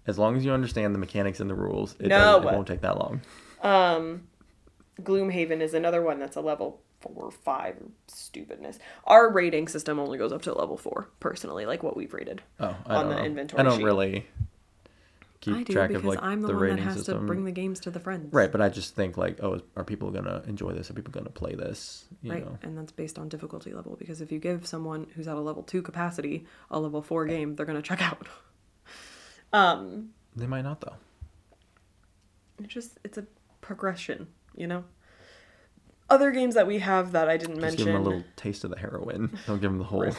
As 0.07 0.19
long 0.19 0.35
as 0.37 0.45
you 0.45 0.51
understand 0.51 0.93
the 0.93 0.99
mechanics 0.99 1.39
and 1.39 1.49
the 1.49 1.55
rules, 1.55 1.95
it, 1.99 2.07
No. 2.07 2.37
it 2.37 2.43
won't 2.43 2.67
take 2.67 2.81
that 2.81 2.97
long. 2.99 3.21
Um, 3.63 4.27
Gloomhaven 5.01 5.61
is 5.61 5.73
another 5.73 6.01
one 6.01 6.19
that's 6.19 6.35
a 6.35 6.41
level 6.41 6.81
four 7.13 7.25
or 7.25 7.31
five 7.31 7.75
stupidness. 8.07 8.79
Our 9.05 9.29
rating 9.31 9.67
system 9.67 9.99
only 9.99 10.17
goes 10.17 10.31
up 10.31 10.41
to 10.43 10.53
level 10.53 10.77
four, 10.77 11.07
personally, 11.19 11.65
like 11.65 11.83
what 11.83 11.95
we've 11.95 12.13
rated. 12.13 12.41
Oh, 12.59 12.75
I 12.85 12.95
On 12.95 13.01
don't 13.05 13.09
the 13.09 13.15
know. 13.17 13.25
inventory 13.25 13.59
I 13.59 13.63
don't 13.63 13.77
sheet. 13.77 13.85
really 13.85 14.25
keep 15.41 15.55
I 15.55 15.63
do 15.63 15.73
track 15.73 15.89
because 15.89 16.01
of 16.01 16.05
like 16.07 16.23
I'm 16.23 16.41
the, 16.41 16.47
the 16.47 16.53
one 16.53 16.63
that 16.63 16.69
rating 16.71 16.83
has 16.85 16.95
system. 16.97 17.19
to 17.19 17.25
bring 17.25 17.43
the 17.45 17.51
games 17.51 17.79
to 17.81 17.91
the 17.91 17.99
friends. 17.99 18.33
Right, 18.33 18.51
but 18.51 18.61
I 18.61 18.69
just 18.69 18.95
think 18.95 19.15
like, 19.17 19.43
oh, 19.43 19.61
are 19.75 19.83
people 19.83 20.09
gonna 20.11 20.41
enjoy 20.47 20.71
this? 20.73 20.89
Are 20.89 20.93
people 20.93 21.11
gonna 21.11 21.29
play 21.29 21.53
this? 21.53 22.05
You 22.23 22.31
right 22.31 22.45
know, 22.45 22.57
and 22.63 22.77
that's 22.77 22.91
based 22.91 23.19
on 23.19 23.29
difficulty 23.29 23.71
level 23.73 23.95
because 23.95 24.21
if 24.21 24.31
you 24.31 24.39
give 24.39 24.65
someone 24.65 25.07
who's 25.15 25.27
at 25.27 25.35
a 25.37 25.39
level 25.39 25.61
2 25.63 25.81
capacity 25.83 26.45
a 26.71 26.79
level 26.79 27.01
4 27.03 27.25
game 27.25 27.55
they're 27.55 27.65
going 27.67 27.75
to 27.81 27.87
check 27.87 28.01
out 28.01 28.27
um 29.53 30.09
they 30.35 30.47
might 30.47 30.63
not 30.63 30.81
though. 30.81 30.95
it's 32.63 32.73
just 32.73 32.97
it's 33.03 33.17
a 33.19 33.25
progression 33.61 34.27
you 34.55 34.65
know 34.67 34.83
other 36.09 36.31
games 36.31 36.55
that 36.55 36.67
we 36.67 36.79
have 36.79 37.11
that 37.13 37.27
i 37.29 37.37
didn't 37.37 37.55
Just 37.55 37.61
mention 37.61 37.77
give 37.85 37.93
them 37.93 38.01
a 38.01 38.03
little 38.03 38.23
taste 38.35 38.63
of 38.63 38.69
the 38.71 38.77
heroin. 38.79 39.37
Don't 39.47 39.59
give 39.61 39.71
them 39.71 39.79
the 39.79 39.85
whole. 39.85 40.01
Right. 40.03 40.15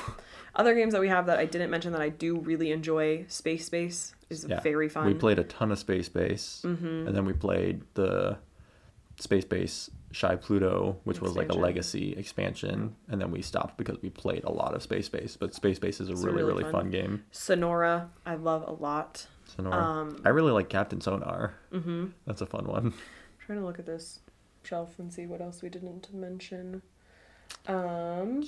other 0.55 0.75
games 0.75 0.93
that 0.93 1.01
we 1.01 1.09
have 1.09 1.27
that 1.27 1.39
i 1.39 1.45
didn't 1.45 1.71
mention 1.71 1.93
that 1.93 2.01
i 2.01 2.09
do 2.09 2.39
really 2.39 2.73
enjoy 2.73 3.25
Space 3.29 3.69
Base 3.69 4.15
is 4.31 4.45
Yeah, 4.49 4.61
very 4.61 4.89
fun 4.89 5.07
We 5.07 5.15
played 5.15 5.39
a 5.39 5.45
ton 5.45 5.71
of 5.71 5.79
Space 5.79 6.09
Base, 6.09 6.63
Mhm. 6.67 7.07
and 7.07 7.15
then 7.17 7.25
we 7.25 7.33
played 7.33 7.83
the 7.95 8.39
Space 9.19 9.45
Base 9.45 9.89
Shy 10.13 10.35
Pluto, 10.37 10.99
which 11.05 11.21
was 11.21 11.37
like 11.37 11.49
a 11.51 11.55
legacy 11.55 12.13
expansion, 12.15 12.97
and 13.09 13.21
then 13.21 13.31
we 13.31 13.41
stopped 13.43 13.77
because 13.79 14.01
we 14.03 14.09
played 14.11 14.45
a 14.45 14.51
lot 14.53 14.75
of 14.75 14.83
Space 14.83 15.09
Base. 15.09 15.37
But 15.37 15.55
Space 15.55 15.79
Base 15.79 16.01
is 16.01 16.09
a 16.11 16.15
really 16.17 16.33
really 16.43 16.63
really 16.63 16.63
fun. 16.65 16.73
fun, 16.73 16.91
game. 16.91 17.25
sonora 17.31 18.11
i 18.27 18.35
love 18.35 18.65
a 18.67 18.73
lot 18.73 19.27
Sonora. 19.47 19.77
Um, 19.83 20.21
I 20.25 20.31
really 20.31 20.53
like 20.53 20.69
Captain 20.69 21.01
Sonar. 21.01 21.55
mm-hmm. 21.73 22.07
That's 22.27 22.41
a 22.41 22.47
fun 22.47 22.67
one. 22.67 22.95
trying 23.47 23.59
to 23.61 23.65
look 23.65 23.79
at 23.79 23.87
this 23.87 24.21
shelf 24.67 24.99
and 24.99 25.13
see 25.13 25.27
what 25.27 25.41
else 25.41 25.63
we 25.63 25.69
didn't 25.69 26.13
mention 26.13 26.83
um 27.69 28.43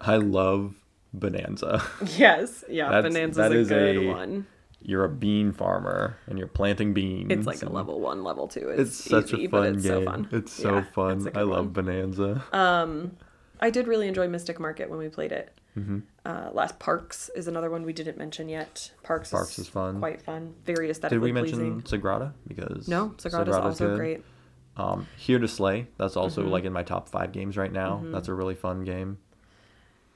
I 0.00 0.16
love 0.16 0.74
Bonanza. 1.12 1.82
Yes, 2.16 2.64
yeah, 2.68 2.90
That's- 2.90 3.12
Bonanza's 3.12 3.36
that 3.36 3.52
a 3.52 3.58
is 3.58 3.68
good 3.68 3.96
a- 3.96 4.06
one. 4.08 4.46
You're 4.82 5.04
a 5.04 5.08
bean 5.08 5.52
farmer 5.52 6.16
and 6.26 6.38
you're 6.38 6.46
planting 6.46 6.92
beans. 6.94 7.26
It's 7.32 7.46
like 7.46 7.62
a 7.62 7.68
level 7.68 7.98
one, 8.00 8.22
level 8.22 8.46
two. 8.46 8.68
It's, 8.68 8.80
It's, 9.00 9.10
such 9.10 9.32
easy, 9.34 9.46
a 9.46 9.48
fun 9.48 9.60
but 9.62 9.74
it's 9.74 9.82
game. 9.82 9.92
so 9.92 10.04
fun. 10.04 10.28
It's 10.32 10.52
so 10.52 10.74
Yeah, 10.76 10.84
fun. 10.94 11.30
I 11.34 11.42
love 11.42 11.64
one. 11.64 11.68
Bonanza. 11.86 12.44
Um, 12.52 13.16
I 13.60 13.70
did 13.70 13.86
really 13.88 14.08
enjoy 14.08 14.28
Mystic 14.28 14.58
Market 14.60 14.88
when 14.90 14.98
we 14.98 15.08
played 15.08 15.32
it. 15.32 15.58
hmm 15.74 16.00
Uh, 16.24 16.50
Last 16.52 16.78
Parks 16.78 17.28
is 17.34 17.46
another 17.48 17.70
one 17.70 17.84
we 17.84 17.92
didn't 17.92 18.16
mention 18.18 18.48
yet. 18.48 18.90
Parks, 19.02 19.30
Parks 19.30 19.58
is 19.58 19.68
fun. 19.68 19.98
quite 19.98 20.20
fun, 20.22 20.54
very 20.64 20.86
Did 20.86 20.90
aesthetically 20.92 21.18
we 21.28 21.32
mention 21.32 21.80
pleasing. 21.80 22.00
Sagrada? 22.00 22.32
Because 22.48 22.88
No, 22.88 23.10
Sagrada's 23.18 23.56
also 23.56 23.88
good. 23.88 23.96
great. 23.98 24.24
Um, 24.76 25.06
Here 25.16 25.38
to 25.38 25.48
Slay. 25.48 25.86
That's 25.98 26.16
also 26.16 26.44
Mhm. 26.44 26.50
like 26.50 26.64
in 26.64 26.72
my 26.72 26.82
top 26.82 27.08
five 27.08 27.32
games 27.32 27.56
right 27.56 27.72
now. 27.72 28.02
Mhm. 28.04 28.12
That's 28.12 28.28
a 28.28 28.34
really 28.34 28.54
fun 28.54 28.84
game. 28.84 29.18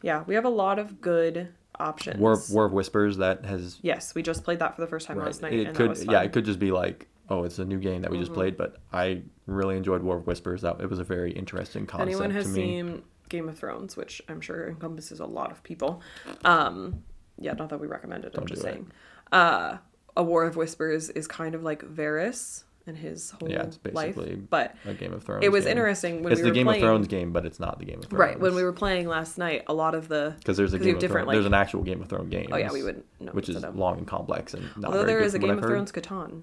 Yeah, 0.02 0.24
we 0.26 0.34
have 0.34 0.44
a 0.44 0.50
lot 0.50 0.78
of 0.78 1.00
good 1.00 1.48
options. 1.78 2.18
War 2.18 2.32
of, 2.32 2.50
War 2.50 2.64
of 2.66 2.72
Whispers. 2.72 3.16
That 3.18 3.44
has 3.46 3.78
Yes, 3.82 4.14
we 4.14 4.22
just 4.22 4.44
played 4.44 4.58
that 4.58 4.74
for 4.74 4.80
the 4.82 4.86
first 4.86 5.06
time 5.06 5.16
right, 5.18 5.26
last 5.26 5.40
night, 5.42 5.52
It 5.54 5.66
and 5.68 5.76
could 5.76 5.86
that 5.86 5.90
was 5.90 6.04
fun. 6.04 6.12
yeah, 6.12 6.22
it 6.22 6.32
could 6.32 6.44
just 6.44 6.58
be 6.58 6.72
like 6.72 7.06
oh, 7.32 7.44
it's 7.44 7.60
a 7.60 7.64
new 7.64 7.78
game 7.78 8.02
that 8.02 8.10
we 8.10 8.18
just 8.18 8.32
Mhm. 8.32 8.34
played, 8.34 8.56
but 8.56 8.78
I 8.92 9.22
really 9.46 9.76
enjoyed 9.76 10.02
War 10.02 10.16
of 10.16 10.26
Whispers. 10.26 10.62
That 10.62 10.80
it 10.80 10.90
was 10.90 10.98
a 10.98 11.04
very 11.04 11.30
interesting 11.30 11.86
concept 11.86 12.08
anyone 12.08 12.30
has 12.32 12.44
to 12.46 12.50
me. 12.50 12.54
seen 12.82 13.02
Game 13.30 13.48
of 13.48 13.58
Thrones, 13.58 13.96
which 13.96 14.20
I'm 14.28 14.42
sure 14.42 14.68
encompasses 14.68 15.18
a 15.20 15.26
lot 15.26 15.50
of 15.50 15.62
people, 15.62 16.02
um, 16.44 17.02
yeah, 17.38 17.54
not 17.54 17.70
that 17.70 17.80
we 17.80 17.86
recommend 17.86 18.24
it. 18.24 18.32
I'm 18.34 18.40
Don't 18.40 18.48
just 18.48 18.60
do 18.62 18.68
it. 18.68 18.72
saying. 18.72 18.92
Uh, 19.32 19.78
a 20.16 20.22
War 20.22 20.44
of 20.44 20.56
Whispers 20.56 21.08
is 21.10 21.26
kind 21.26 21.54
of 21.54 21.62
like 21.62 21.82
Varys 21.82 22.64
and 22.86 22.96
his 22.96 23.30
whole 23.30 23.48
Yeah, 23.50 23.62
it's 23.62 23.78
life, 23.92 24.16
basically 24.16 24.36
but 24.36 24.74
a 24.86 24.92
Game 24.94 25.12
of 25.12 25.22
Thrones. 25.22 25.44
it 25.44 25.50
was 25.52 25.64
game. 25.64 25.72
interesting 25.72 26.22
when 26.22 26.24
we 26.24 26.30
were 26.30 26.30
playing. 26.30 26.32
it's 26.32 26.38
we 26.40 26.42
the 26.42 26.48
were 26.50 26.54
Game 26.54 26.66
playing. 26.66 26.82
of 26.82 26.86
Thrones 26.88 27.08
game, 27.08 27.32
but 27.32 27.46
it's 27.46 27.60
not 27.60 27.78
the 27.78 27.84
Game 27.84 27.98
of 28.00 28.06
Thrones. 28.06 28.18
Right 28.20 28.40
when 28.40 28.54
we 28.54 28.62
were 28.64 28.72
playing 28.72 29.06
last 29.06 29.38
night, 29.38 29.62
a 29.68 29.74
lot 29.74 29.94
of 29.94 30.08
the 30.08 30.34
because 30.38 30.56
there's 30.56 30.72
a 30.74 30.78
Game 30.78 30.88
have 30.88 30.96
of 30.96 31.00
different, 31.00 31.26
Thrones. 31.26 31.36
There's 31.36 31.44
like- 31.44 31.50
an 31.50 31.54
actual 31.60 31.82
Game 31.82 32.02
of 32.02 32.08
Thrones 32.08 32.30
game. 32.30 32.48
oh 32.52 32.56
yeah, 32.56 32.72
we 32.72 32.82
would 32.82 33.02
know 33.20 33.32
which 33.32 33.48
is 33.48 33.62
long 33.62 33.98
and 33.98 34.06
complex 34.06 34.54
and 34.54 34.64
not 34.76 34.86
although 34.86 34.98
very 34.98 35.06
there 35.06 35.18
good 35.20 35.26
is 35.26 35.34
a 35.34 35.38
from 35.38 35.42
what 35.42 35.46
Game 35.48 35.52
I've 35.58 35.64
of 35.64 35.70
heard. 35.70 35.76
Thrones 35.76 35.92
Catan. 35.92 36.42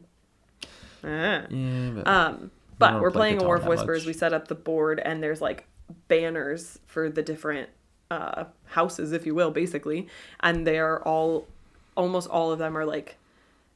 Ah. 1.03 1.47
Yeah, 1.49 1.89
but 1.95 2.07
Um, 2.07 2.51
I 2.53 2.75
but 2.79 3.01
we're 3.01 3.11
play 3.11 3.19
playing 3.19 3.37
a 3.37 3.41
Catan 3.41 3.45
War 3.45 3.55
of 3.55 3.61
that 3.63 3.69
Whispers. 3.69 4.01
much. 4.03 4.07
We 4.07 4.13
set 4.13 4.33
up 4.33 4.47
the 4.47 4.55
board, 4.55 4.99
and 5.03 5.21
there's 5.21 5.41
like 5.41 5.67
banners 6.07 6.79
for 6.85 7.09
the 7.09 7.21
different 7.21 7.69
uh, 8.09 8.45
houses, 8.65 9.11
if 9.11 9.25
you 9.25 9.35
will, 9.35 9.51
basically, 9.51 10.07
and 10.39 10.65
they 10.65 10.79
are 10.79 11.01
all, 11.03 11.47
almost 11.95 12.29
all 12.29 12.51
of 12.51 12.59
them 12.59 12.77
are 12.77 12.85
like 12.85 13.17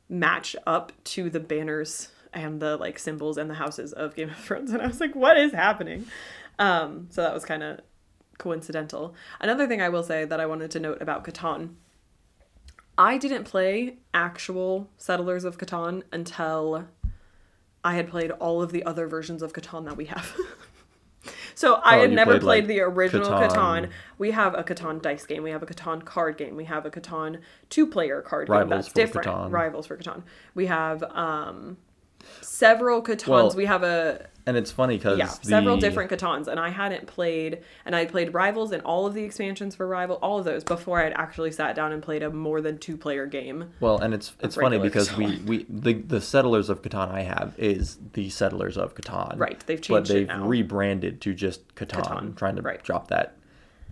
match 0.10 0.56
up 0.68 0.92
to 1.04 1.30
the 1.30 1.40
banners 1.40 2.10
and 2.34 2.62
the 2.62 2.78
like 2.78 2.98
symbols 3.00 3.38
and 3.38 3.50
the 3.50 3.56
houses 3.56 3.94
of 3.94 4.16
Game 4.16 4.30
of 4.30 4.38
Thrones, 4.38 4.72
and 4.74 4.82
I 4.82 4.88
was 4.88 5.00
like, 5.00 5.16
what 5.16 5.38
is 5.38 5.52
happening? 5.52 6.06
Um, 6.60 7.08
so 7.10 7.22
that 7.22 7.34
was 7.34 7.46
kind 7.46 7.64
of 7.64 7.80
coincidental. 8.38 9.14
Another 9.40 9.68
thing 9.68 9.82
I 9.82 9.90
will 9.90 10.04
say 10.04 10.26
that 10.26 10.40
I 10.40 10.46
wanted 10.46 10.72
to 10.72 10.80
note 10.80 11.02
about 11.02 11.24
Catan. 11.24 11.76
I 12.98 13.18
didn't 13.18 13.46
play 13.46 13.98
actual 14.14 14.90
Settlers 14.98 15.44
of 15.44 15.58
Catan 15.58 16.04
until 16.12 16.88
I 17.84 17.96
had 17.96 18.10
played 18.10 18.32
all 18.32 18.62
of 18.62 18.72
the 18.72 18.84
other 18.84 19.08
versions 19.08 19.42
of 19.42 19.54
Catan 19.54 19.86
that 19.86 19.98
we 19.98 20.06
have. 20.06 20.36
so 21.56 21.76
I 21.76 21.98
Oh, 21.98 22.02
had 22.02 22.12
never 22.12 22.32
played, 22.32 22.42
played 22.42 22.64
like, 22.64 22.68
the 22.68 22.80
original 22.82 23.30
Catan. 23.30 23.50
Catan. 23.86 23.90
We 24.18 24.32
have 24.32 24.54
a 24.56 24.64
Catan 24.64 25.02
dice 25.02 25.26
game. 25.26 25.44
We 25.44 25.52
have 25.52 25.64
a 25.64 25.66
Catan 25.66 26.04
card 26.06 26.38
game. 26.38 26.56
We 26.56 26.66
have 26.66 26.86
a 26.86 26.92
Catan 26.92 27.40
two-player 27.70 28.22
card 28.22 28.50
Rivals 28.50 28.70
game. 28.70 28.78
That's 28.78 28.88
for 28.90 28.94
different. 28.96 29.28
Catan. 29.28 29.52
Rivals 29.52 29.88
for 29.88 29.98
Catan. 29.98 30.24
We 30.56 30.66
have 30.68 31.04
um, 31.04 31.78
several 32.42 33.02
Catans. 33.02 33.28
Well, 33.28 33.52
we 33.52 33.66
have 33.66 33.84
a 33.84 34.28
And 34.46 34.58
it's 34.58 34.72
funny 34.72 34.98
because 34.98 35.20
yeah, 35.20 35.28
several 35.28 35.78
different 35.78 36.10
Catans, 36.10 36.48
and 36.48 36.60
I 36.60 36.70
hadn't 36.70 37.06
played, 37.08 37.60
and 37.86 37.96
I 37.96 38.06
played 38.06 38.34
Rivals 38.34 38.72
and 38.72 38.82
all 38.84 39.06
of 39.06 39.14
the 39.14 39.24
expansions 39.24 39.76
for 39.76 39.88
Rival, 39.88 40.18
all 40.22 40.40
of 40.40 40.46
those 40.46 40.64
before 40.64 41.00
I'd 41.00 41.14
actually 41.14 41.52
sat 41.52 41.76
down 41.76 41.92
and 41.92 42.02
played 42.02 42.24
a 42.24 42.30
more 42.32 42.60
than 42.62 42.78
two 42.80 42.98
player 42.98 43.26
game. 43.26 43.72
Well, 43.80 44.00
and 44.00 44.14
it's 44.14 44.34
it's 44.40 44.56
funny 44.56 44.80
because 44.80 45.16
we, 45.16 45.26
Catan. 45.26 45.46
we 45.46 45.66
the 45.70 45.94
the 45.94 46.22
settlers 46.22 46.70
of 46.70 46.82
Catan 46.82 47.12
I 47.12 47.22
have 47.22 47.54
is 47.58 48.00
the 48.14 48.30
settlers 48.30 48.78
of 48.78 48.96
Catan. 48.96 49.38
Right, 49.38 49.60
they've 49.68 49.82
changed 49.82 50.10
it 50.10 50.14
they've 50.14 50.28
now. 50.28 50.48
rebranded 50.48 51.22
to 51.22 51.34
just 51.34 51.76
Catan, 51.76 52.04
Catan, 52.04 52.36
trying 52.36 52.56
to 52.56 52.62
right. 52.62 52.82
drop 52.84 53.10
that 53.10 53.38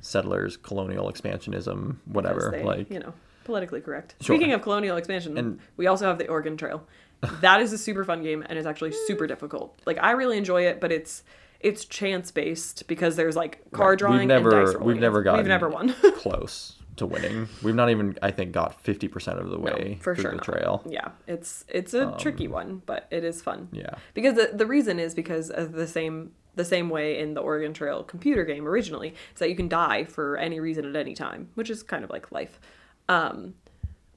settlers 0.02 0.58
colonial 0.58 1.12
expansionism 1.12 1.98
whatever 2.06 2.50
they, 2.52 2.64
like 2.64 2.90
you 2.90 3.00
know, 3.00 3.14
politically 3.44 3.82
correct. 3.82 4.16
Sure. 4.22 4.36
Speaking 4.36 4.54
of 4.54 4.62
colonial 4.62 4.98
expansion, 4.98 5.38
And- 5.38 5.60
we 5.78 5.88
also 5.88 6.08
have 6.08 6.18
the 6.18 6.28
Oregon 6.28 6.58
Trail. 6.58 6.88
That 7.42 7.62
is 7.62 7.74
a 7.74 7.78
super 7.78 8.04
fun 8.04 8.24
game, 8.24 8.44
and 8.48 8.58
it's 8.58 8.68
actually 8.68 8.94
super 9.08 9.28
difficult. 9.28 9.80
Like 9.86 9.98
I 10.02 10.12
really 10.12 10.38
enjoy 10.38 10.64
it, 10.68 10.80
but 10.80 10.92
it's 10.92 11.24
it's 11.60 11.84
chance 11.86 12.32
based 12.32 12.88
because 12.88 13.16
there's 13.18 13.36
like 13.36 13.62
card 13.72 14.00
drawing 14.00 14.20
we've 14.20 14.28
never 14.28 14.58
and 14.58 14.66
dice 14.66 14.76
rolling. 14.76 14.88
we've 14.88 15.02
never 15.02 15.22
gotten 15.22 15.40
we've 15.42 15.48
never 15.48 15.70
won. 15.70 15.94
close 16.16 16.78
to 16.96 17.06
winning. 17.06 17.50
We've 17.62 17.76
not 17.76 17.90
even 17.90 18.18
I 18.22 18.32
think 18.32 18.52
got 18.54 18.80
fifty 18.82 19.08
percent 19.08 19.40
of 19.40 19.50
the 19.50 19.60
way 19.60 19.98
for 20.02 20.16
through 20.16 20.22
sure 20.22 20.32
the 20.32 20.38
not. 20.38 20.46
trail. 20.46 20.84
Yeah, 20.88 21.10
it's 21.28 21.66
it's 21.68 21.94
a 21.94 22.16
tricky 22.18 22.48
one, 22.48 22.82
but 22.86 23.08
it 23.12 23.24
is 23.24 23.42
fun. 23.42 23.68
Yeah. 23.72 23.96
Because 24.14 24.36
the, 24.36 24.52
the 24.54 24.66
reason 24.66 25.00
is 25.00 25.14
because 25.14 25.50
of 25.50 25.74
the 25.74 25.88
same 25.88 26.32
the 26.56 26.66
same 26.66 26.90
way 26.90 27.20
in 27.20 27.34
the 27.34 27.42
Oregon 27.42 27.74
Trail 27.74 28.04
computer 28.04 28.44
game 28.44 28.68
originally 28.68 29.10
is 29.34 29.40
that 29.40 29.50
you 29.50 29.56
can 29.56 29.70
die 29.70 30.04
for 30.04 30.38
any 30.38 30.60
reason 30.60 30.86
at 30.86 30.96
any 30.96 31.14
time, 31.16 31.50
which 31.56 31.70
is 31.70 31.84
kind 31.84 32.04
of 32.04 32.10
like 32.10 32.32
life. 32.32 32.60
Um, 33.08 33.54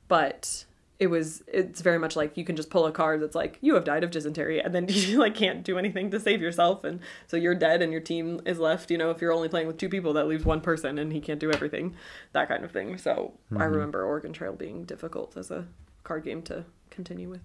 but 0.08 0.64
it 1.02 1.10
was 1.10 1.42
it's 1.48 1.80
very 1.80 1.98
much 1.98 2.14
like 2.14 2.36
you 2.36 2.44
can 2.44 2.54
just 2.54 2.70
pull 2.70 2.86
a 2.86 2.92
card 2.92 3.20
that's 3.20 3.34
like 3.34 3.58
you 3.60 3.74
have 3.74 3.82
died 3.82 4.04
of 4.04 4.12
dysentery 4.12 4.60
and 4.60 4.72
then 4.72 4.86
you 4.88 5.18
like 5.18 5.34
can't 5.34 5.64
do 5.64 5.76
anything 5.76 6.12
to 6.12 6.20
save 6.20 6.40
yourself 6.40 6.84
and 6.84 7.00
so 7.26 7.36
you're 7.36 7.56
dead 7.56 7.82
and 7.82 7.90
your 7.90 8.00
team 8.00 8.40
is 8.46 8.60
left 8.60 8.88
you 8.88 8.96
know 8.96 9.10
if 9.10 9.20
you're 9.20 9.32
only 9.32 9.48
playing 9.48 9.66
with 9.66 9.76
two 9.76 9.88
people 9.88 10.12
that 10.12 10.28
leaves 10.28 10.44
one 10.44 10.60
person 10.60 10.98
and 11.00 11.12
he 11.12 11.20
can't 11.20 11.40
do 11.40 11.50
everything 11.50 11.92
that 12.30 12.46
kind 12.46 12.64
of 12.64 12.70
thing 12.70 12.96
so 12.96 13.34
i 13.58 13.64
remember 13.64 14.04
oregon 14.04 14.32
trail 14.32 14.52
being 14.52 14.84
difficult 14.84 15.36
as 15.36 15.50
a 15.50 15.66
card 16.04 16.22
game 16.22 16.40
to 16.40 16.64
continue 16.88 17.28
with 17.28 17.40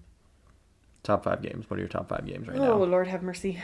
Top 1.04 1.24
five 1.24 1.40
games. 1.40 1.70
What 1.70 1.78
are 1.78 1.80
your 1.80 1.88
top 1.88 2.08
five 2.08 2.26
games 2.26 2.48
right 2.48 2.58
now? 2.58 2.72
Oh? 2.72 2.78
Lord, 2.82 3.06
have 3.06 3.22
mercy. 3.22 3.62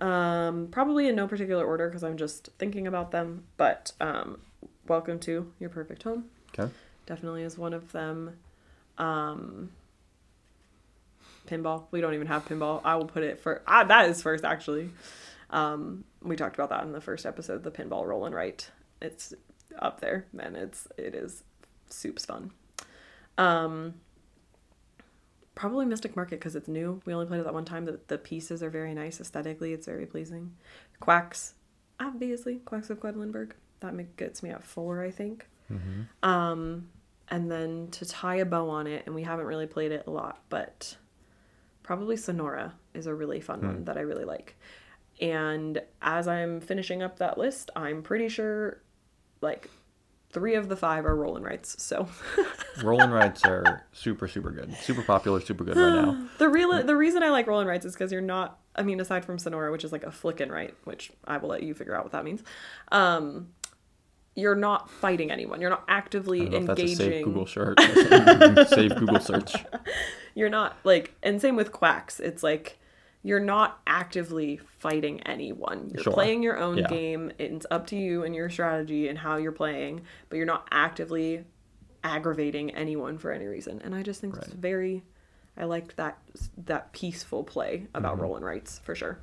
Um, 0.00 0.68
probably 0.70 1.08
in 1.08 1.14
no 1.14 1.26
particular 1.28 1.64
order 1.64 1.88
because 1.88 2.02
I'm 2.02 2.18
just 2.18 2.50
thinking 2.58 2.86
about 2.86 3.12
them. 3.12 3.44
But 3.56 3.92
um, 4.00 4.40
welcome 4.88 5.18
to 5.20 5.50
your 5.58 5.70
perfect 5.70 6.02
home. 6.02 6.24
Okay. 6.52 6.70
Definitely 7.06 7.44
is 7.44 7.56
one 7.56 7.72
of 7.72 7.92
them. 7.92 8.36
Um, 8.98 9.70
pinball. 11.46 11.84
We 11.90 12.00
don't 12.00 12.14
even 12.14 12.26
have 12.26 12.46
pinball. 12.46 12.80
I 12.84 12.96
will 12.96 13.06
put 13.06 13.22
it 13.22 13.40
for. 13.40 13.62
Ah, 13.66 13.84
that 13.84 14.08
is 14.08 14.22
first 14.22 14.44
actually. 14.44 14.90
Um, 15.50 16.04
we 16.22 16.36
talked 16.36 16.56
about 16.56 16.70
that 16.70 16.84
in 16.84 16.92
the 16.92 17.00
first 17.00 17.26
episode. 17.26 17.62
The 17.62 17.70
pinball 17.70 18.06
rolling 18.06 18.32
right. 18.32 18.68
It's 19.00 19.34
up 19.78 20.00
there, 20.00 20.26
man. 20.32 20.56
It's 20.56 20.88
it 20.96 21.14
is 21.14 21.44
soup's 21.88 22.24
fun. 22.24 22.52
Um, 23.38 23.94
probably 25.54 25.86
Mystic 25.86 26.16
Market 26.16 26.38
because 26.38 26.56
it's 26.56 26.68
new. 26.68 27.00
We 27.04 27.12
only 27.12 27.26
played 27.26 27.40
it 27.40 27.44
that 27.44 27.54
one 27.54 27.64
time. 27.64 27.84
The, 27.84 28.00
the 28.08 28.18
pieces 28.18 28.62
are 28.62 28.70
very 28.70 28.94
nice 28.94 29.20
aesthetically. 29.20 29.72
It's 29.72 29.86
very 29.86 30.06
pleasing. 30.06 30.54
Quacks, 31.00 31.54
obviously, 32.00 32.56
Quacks 32.58 32.90
of 32.90 33.00
Quedlinburg. 33.00 33.52
That 33.80 34.16
gets 34.16 34.42
me 34.42 34.50
at 34.50 34.62
four, 34.62 35.02
I 35.02 35.10
think. 35.10 35.48
Um, 36.22 36.88
and 37.28 37.50
then 37.50 37.88
to 37.92 38.04
tie 38.04 38.36
a 38.36 38.44
bow 38.44 38.68
on 38.68 38.86
it, 38.86 39.04
and 39.06 39.14
we 39.14 39.22
haven't 39.22 39.46
really 39.46 39.66
played 39.66 39.92
it 39.92 40.04
a 40.06 40.10
lot, 40.10 40.42
but 40.48 40.96
probably 41.82 42.16
Sonora 42.16 42.74
is 42.94 43.06
a 43.06 43.14
really 43.14 43.40
fun 43.40 43.64
one 43.64 43.84
that 43.84 43.96
I 43.96 44.00
really 44.00 44.24
like. 44.24 44.56
And 45.20 45.80
as 46.00 46.26
I'm 46.28 46.60
finishing 46.60 47.02
up 47.02 47.18
that 47.18 47.38
list, 47.38 47.70
I'm 47.76 48.02
pretty 48.02 48.28
sure 48.28 48.82
like 49.40 49.68
three 50.30 50.54
of 50.54 50.68
the 50.68 50.76
five 50.76 51.04
are 51.04 51.14
roll 51.14 51.36
and 51.36 51.44
writes. 51.44 51.80
So 51.82 52.08
Roll 52.82 53.00
and 53.02 53.12
writes 53.12 53.44
are 53.44 53.84
super 53.92 54.26
super 54.26 54.50
good. 54.50 54.74
Super 54.76 55.02
popular. 55.02 55.40
Super 55.40 55.64
good 55.64 55.76
right 55.76 56.02
now. 56.04 56.28
the 56.38 56.48
real 56.48 56.82
the 56.82 56.96
reason 56.96 57.22
I 57.22 57.30
like 57.30 57.46
roll 57.46 57.60
and 57.60 57.68
writes 57.68 57.84
is 57.84 57.92
because 57.92 58.10
you're 58.12 58.20
not. 58.20 58.58
I 58.74 58.82
mean, 58.82 59.00
aside 59.00 59.24
from 59.24 59.38
Sonora, 59.38 59.70
which 59.70 59.84
is 59.84 59.92
like 59.92 60.04
a 60.04 60.10
flick 60.10 60.40
and 60.40 60.50
write, 60.50 60.74
which 60.84 61.12
I 61.26 61.36
will 61.36 61.50
let 61.50 61.62
you 61.62 61.74
figure 61.74 61.94
out 61.94 62.04
what 62.04 62.12
that 62.12 62.24
means. 62.24 62.42
Um, 62.90 63.48
you're 64.34 64.54
not 64.54 64.90
fighting 64.90 65.30
anyone. 65.30 65.60
You're 65.60 65.70
not 65.70 65.84
actively 65.88 66.42
if 66.42 66.66
that's 66.66 66.80
a 66.80 66.82
engaging. 66.82 66.96
save 66.96 67.24
Google 67.24 67.46
search. 67.56 67.78
save 68.68 68.96
Google 68.96 69.20
search. 69.20 69.54
you're 70.34 70.48
not 70.48 70.76
like 70.84 71.14
and 71.22 71.40
same 71.40 71.56
with 71.56 71.70
quacks 71.72 72.18
it's 72.18 72.42
like 72.42 72.78
you're 73.22 73.38
not 73.38 73.80
actively 73.86 74.58
fighting 74.78 75.20
anyone 75.24 75.90
you're 75.92 76.02
Sure. 76.04 76.12
playing 76.14 76.42
your 76.42 76.56
own 76.58 76.78
Yeah. 76.78 76.86
game 76.88 77.30
it's 77.38 77.66
up 77.70 77.86
to 77.88 77.96
you 77.96 78.24
and 78.24 78.34
your 78.34 78.48
strategy 78.48 79.08
and 79.08 79.18
how 79.18 79.36
you're 79.36 79.52
playing 79.52 80.00
but 80.30 80.36
you're 80.36 80.46
not 80.46 80.66
actively 80.72 81.44
aggravating 82.02 82.70
anyone 82.70 83.18
for 83.18 83.30
any 83.30 83.44
reason 83.46 83.80
and 83.84 83.94
i 83.94 84.02
just 84.02 84.20
think 84.22 84.34
it's 84.36 84.48
very 84.48 85.04
i 85.58 85.64
liked 85.64 85.96
that 85.98 86.16
that 86.56 86.92
peaceful 86.92 87.44
play 87.44 87.86
about 87.94 88.14
Mm-hmm. 88.14 88.22
roll 88.22 88.36
and 88.36 88.44
writes 88.44 88.80
for 88.82 88.94
sure 88.94 89.18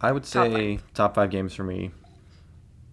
I 0.00 0.10
would 0.10 0.24
Top 0.24 0.50
say 0.50 0.80
top 0.94 1.14
five 1.14 1.30
games 1.30 1.54
for 1.54 1.62
me. 1.62 1.92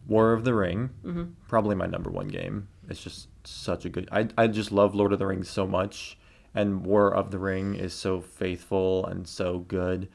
War 0.09 0.33
of 0.33 0.43
the 0.43 0.53
Ring, 0.53 0.89
Mm-hmm. 1.05 1.23
probably 1.47 1.75
my 1.75 1.85
number 1.85 2.09
one 2.09 2.27
game. 2.27 2.67
It's 2.89 3.01
just 3.03 3.27
such 3.45 3.85
a 3.85 3.89
good. 3.89 4.09
I 4.11 4.27
I 4.37 4.47
just 4.47 4.71
love 4.71 4.95
Lord 4.95 5.13
of 5.13 5.19
the 5.19 5.27
Rings 5.27 5.49
so 5.49 5.65
much, 5.67 6.17
and 6.55 6.83
War 6.85 7.13
of 7.13 7.29
the 7.31 7.37
Ring 7.39 7.75
is 7.75 7.93
so 7.93 8.19
faithful 8.19 9.05
and 9.05 9.27
so 9.27 9.59
good 9.59 10.09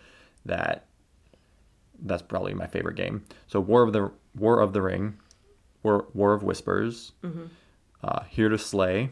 that 0.44 0.86
that's 2.02 2.22
probably 2.22 2.52
my 2.54 2.66
favorite 2.66 2.96
game. 2.96 3.24
So 3.46 3.60
War 3.60 3.82
of 3.84 3.92
the 3.92 4.10
War 4.36 4.60
of 4.60 4.72
the 4.72 4.82
Ring, 4.82 5.16
War 5.84 6.06
War 6.12 6.34
of 6.34 6.42
Whispers, 6.42 7.12
Mm-hmm. 7.22 7.44
uh, 8.02 8.24
Here 8.24 8.48
to 8.48 8.58
Slay, 8.58 9.10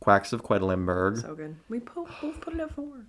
Quacks 0.00 0.32
of 0.32 0.42
Quedlinburg, 0.42 1.22
so 1.22 1.34
good 1.36 1.54
we 1.68 1.78
po- 1.78 2.08
both 2.20 2.40
put 2.40 2.54
it 2.54 2.60
at 2.60 2.72
four 2.74 3.04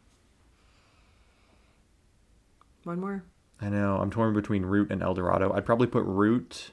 one 2.84 3.00
more 3.00 3.24
I 3.62 3.70
know 3.70 3.98
I'm 3.98 4.10
torn 4.10 4.34
between 4.34 4.64
Root 4.64 4.92
and 4.92 5.02
Eldorado. 5.04 5.54
I'd 5.54 5.66
probably 5.66 5.88
put 5.88 6.04
Root. 6.04 6.72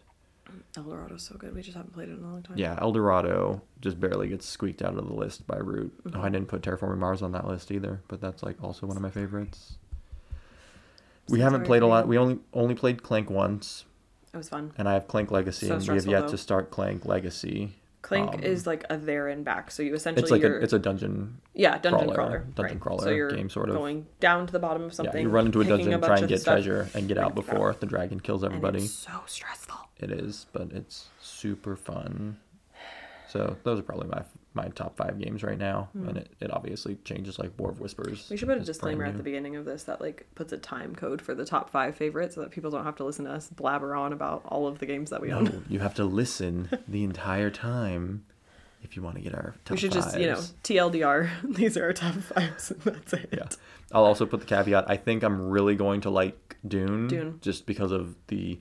eldorado's 0.76 1.24
so 1.24 1.34
good 1.36 1.54
we 1.54 1.60
just 1.62 1.76
haven't 1.76 1.92
played 1.92 2.08
it 2.08 2.12
in 2.12 2.24
a 2.24 2.26
long 2.28 2.42
time 2.42 2.56
Yeah, 2.56 2.78
Eldorado 2.80 3.62
just 3.80 3.98
barely 4.00 4.28
gets 4.28 4.46
squeaked 4.46 4.82
out 4.82 4.96
of 4.96 5.06
the 5.06 5.14
list 5.14 5.46
by 5.46 5.58
Root. 5.58 5.92
Mm-hmm. 6.04 6.18
Oh, 6.18 6.22
I 6.22 6.28
didn't 6.28 6.48
put 6.48 6.62
Terraforming 6.62 6.98
Mars 6.98 7.22
on 7.22 7.32
that 7.32 7.46
list 7.46 7.70
either, 7.70 8.00
but 8.08 8.20
that's 8.20 8.42
like 8.42 8.62
also 8.62 8.86
one 8.86 8.96
of 8.96 9.02
my 9.02 9.10
favorites. 9.10 9.74
We 11.28 11.40
haven't 11.40 11.64
played 11.64 11.82
a 11.82 11.86
lot. 11.86 12.08
We 12.08 12.16
only 12.16 12.38
only 12.54 12.74
played 12.74 13.02
Clank 13.02 13.28
once, 13.28 13.84
it 14.32 14.36
was 14.36 14.48
fun 14.48 14.72
and 14.76 14.88
I 14.88 14.94
have 14.94 15.08
Clank 15.08 15.30
Legacy, 15.30 15.66
So 15.68 15.74
and 15.74 15.88
we 15.88 15.94
have 15.94 16.06
yet 16.06 16.20
though. 16.22 16.28
to 16.28 16.38
start 16.38 16.70
Clank 16.70 17.04
Legacy. 17.04 17.74
Clank 18.00 18.34
Um, 18.34 18.40
is 18.44 18.66
like 18.66 18.84
a 18.90 18.96
there 18.96 19.26
and 19.28 19.44
back. 19.44 19.70
So 19.72 19.82
you 19.82 19.92
essentially 19.94 20.22
It's 20.22 20.30
like 20.30 20.42
a 20.44 20.56
it's 20.62 20.72
a 20.72 20.78
dungeon. 20.78 21.40
yeah 21.54 21.78
dungeon 21.78 22.00
crawler- 22.10 22.14
crawler, 22.14 22.38
dungeon 22.54 22.76
right. 22.76 22.80
crawler 22.80 23.02
so 23.02 23.10
you're 23.10 23.30
game, 23.30 23.50
sort 23.50 23.68
of. 23.68 23.74
going 23.74 24.06
down 24.20 24.46
to 24.46 24.52
the 24.52 24.58
bottom 24.60 24.82
of 24.82 24.94
something. 24.94 25.16
yeah, 25.16 25.22
you 25.22 25.28
run 25.28 25.46
into 25.46 25.60
a 25.60 25.64
dungeon, 25.64 25.90
bunch 25.92 26.04
try 26.04 26.18
and 26.18 26.28
get 26.28 26.44
treasure, 26.44 26.88
and 26.94 27.08
get 27.08 27.18
out 27.18 27.34
before 27.34 27.74
the 27.80 27.86
dragon 27.86 28.20
kills 28.20 28.42
and 28.44 28.52
everybody. 28.52 28.84
it's 28.84 28.92
so 28.92 29.22
stressful. 29.26 29.76
It 29.98 30.12
is, 30.12 30.46
but 30.52 30.70
it's 30.72 31.08
super 31.20 31.74
fun. 31.74 32.36
So 33.28 33.56
those 33.64 33.80
are 33.80 33.82
probably 33.82 34.08
my 34.08 34.22
my 34.58 34.68
top 34.68 34.96
five 34.96 35.18
games 35.18 35.42
right 35.42 35.58
now, 35.58 35.88
hmm. 35.92 36.08
and 36.08 36.18
it, 36.18 36.30
it 36.40 36.52
obviously 36.52 36.96
changes 37.04 37.38
like 37.38 37.52
War 37.58 37.70
of 37.70 37.80
Whispers. 37.80 38.28
We 38.30 38.36
should 38.36 38.48
put 38.48 38.58
a 38.58 38.64
disclaimer 38.64 39.04
at 39.04 39.16
the 39.16 39.22
beginning 39.22 39.56
of 39.56 39.64
this 39.64 39.84
that 39.84 40.00
like 40.00 40.26
puts 40.34 40.52
a 40.52 40.58
time 40.58 40.94
code 40.94 41.22
for 41.22 41.34
the 41.34 41.44
top 41.44 41.70
five 41.70 41.94
favorites, 41.96 42.34
so 42.34 42.42
that 42.42 42.50
people 42.50 42.70
don't 42.70 42.84
have 42.84 42.96
to 42.96 43.04
listen 43.04 43.24
to 43.24 43.32
us 43.32 43.48
blabber 43.48 43.94
on 43.94 44.12
about 44.12 44.42
all 44.46 44.66
of 44.66 44.78
the 44.78 44.86
games 44.86 45.10
that 45.10 45.20
we 45.20 45.32
own. 45.32 45.44
No, 45.44 45.62
you 45.68 45.78
have 45.78 45.94
to 45.94 46.04
listen 46.04 46.68
the 46.88 47.04
entire 47.04 47.50
time 47.50 48.24
if 48.82 48.96
you 48.96 49.02
want 49.02 49.16
to 49.16 49.22
get 49.22 49.34
our 49.34 49.54
top 49.64 49.72
we 49.72 49.76
should 49.76 49.92
just 49.92 50.18
you 50.18 50.26
know. 50.26 50.40
TLDR. 50.64 51.30
These 51.56 51.76
are 51.76 51.84
our 51.84 51.92
top 51.92 52.14
fives, 52.16 52.70
and 52.70 52.82
that's 52.82 53.12
it. 53.12 53.28
Yeah. 53.32 53.46
I'll 53.92 54.04
also 54.04 54.26
put 54.26 54.40
the 54.40 54.46
caveat. 54.46 54.84
I 54.88 54.96
think 54.96 55.22
I'm 55.22 55.48
really 55.48 55.74
going 55.74 56.02
to 56.02 56.10
like 56.10 56.56
Dune, 56.66 57.08
Dune. 57.08 57.38
just 57.40 57.66
because 57.66 57.92
of 57.92 58.16
the, 58.26 58.58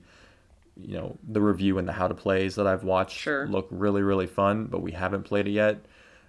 you 0.80 0.96
know, 0.96 1.18
the 1.28 1.40
review 1.40 1.78
and 1.78 1.88
the 1.88 1.92
how 1.92 2.08
to 2.08 2.14
plays 2.14 2.54
that 2.54 2.66
I've 2.66 2.84
watched. 2.84 3.18
Sure. 3.18 3.46
Look 3.48 3.66
really 3.70 4.02
really 4.02 4.26
fun, 4.26 4.66
but 4.66 4.80
we 4.80 4.92
haven't 4.92 5.24
played 5.24 5.46
it 5.48 5.52
yet. 5.52 5.84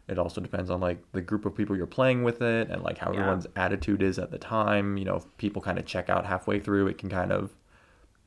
It 0.08 0.18
also 0.18 0.42
depends 0.42 0.72
on 0.72 0.80
like 0.82 1.00
the 1.12 1.22
group 1.22 1.46
of 1.46 1.56
people 1.56 1.78
you're 1.78 1.86
playing 1.86 2.24
with 2.24 2.42
it 2.42 2.70
and 2.72 2.82
like 2.82 2.98
how 2.98 3.12
Yeah. 3.12 3.20
everyone's 3.20 3.48
attitude 3.56 4.02
is 4.02 4.18
at 4.18 4.32
the 4.32 4.40
time. 4.40 4.98
You 4.98 5.06
know, 5.06 5.16
if 5.18 5.38
people 5.38 5.62
kind 5.62 5.78
of 5.78 5.86
check 5.86 6.10
out 6.10 6.26
halfway 6.26 6.60
through, 6.60 6.88
it 6.88 6.98
can 6.98 7.10
kind 7.10 7.32
of, 7.32 7.52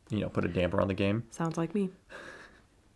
you 0.09 0.21
know, 0.21 0.29
put 0.29 0.45
a 0.45 0.49
damper 0.49 0.81
on 0.81 0.87
the 0.87 0.95
game. 0.95 1.25
Sounds 1.31 1.57
like 1.57 1.75
me. 1.75 1.91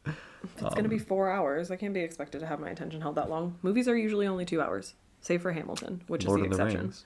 If 0.04 0.14
it's 0.62 0.74
gonna 0.74 0.88
be 0.88 0.96
um, 0.96 1.04
four 1.04 1.28
hours, 1.30 1.72
I 1.72 1.76
can't 1.76 1.94
be 1.94 2.00
expected 2.00 2.38
to 2.40 2.46
have 2.46 2.60
my 2.60 2.70
attention 2.70 3.00
held 3.00 3.16
that 3.16 3.28
long. 3.28 3.58
Movies 3.62 3.88
are 3.88 3.96
usually 3.96 4.28
only 4.28 4.44
two 4.44 4.60
hours, 4.62 4.94
save 5.20 5.42
for 5.42 5.50
Hamilton, 5.50 6.02
which 6.06 6.24
Lord 6.24 6.40
is 6.42 6.50
the 6.50 6.56
the 6.56 6.62
exception. 6.62 6.80
Rings. 6.82 7.04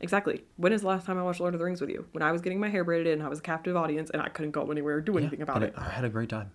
Exactly. 0.00 0.44
When 0.56 0.72
is 0.72 0.80
the 0.80 0.88
last 0.88 1.04
time 1.04 1.18
I 1.18 1.22
watched 1.22 1.40
Lord 1.40 1.54
of 1.54 1.58
the 1.58 1.64
Rings 1.64 1.80
with 1.80 1.90
you? 1.90 2.06
When 2.12 2.22
I 2.22 2.32
was 2.32 2.40
getting 2.40 2.58
my 2.58 2.68
hair 2.68 2.84
braided 2.84 3.12
and 3.12 3.22
I 3.22 3.28
was 3.28 3.38
a 3.38 3.42
captive 3.42 3.76
audience 3.76 4.10
and 4.10 4.22
I 4.22 4.28
couldn't 4.28 4.52
go 4.52 4.70
anywhere 4.70 4.96
or 4.96 5.00
do 5.00 5.18
anything 5.18 5.42
about 5.42 5.62
it. 5.62 5.74
I 5.76 5.88
had 5.88 6.04
a 6.04 6.08
great 6.08 6.30
time. 6.30 6.50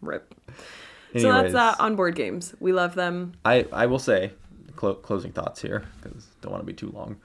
Rip. 0.00 0.34
So 1.16 1.22
that's 1.22 1.24
Anyways, 1.24 1.52
that 1.54 1.80
on 1.80 1.96
board 1.96 2.14
games. 2.14 2.54
We 2.60 2.72
love 2.72 2.94
them. 2.94 3.32
I 3.44 3.66
I 3.72 3.86
will 3.86 3.98
say, 3.98 4.32
clo- 4.76 4.94
closing 4.94 5.32
thoughts 5.32 5.62
here 5.62 5.84
because 6.02 6.26
don't 6.42 6.52
want 6.52 6.62
to 6.62 6.66
be 6.66 6.74
too 6.74 6.90
long. 6.90 7.16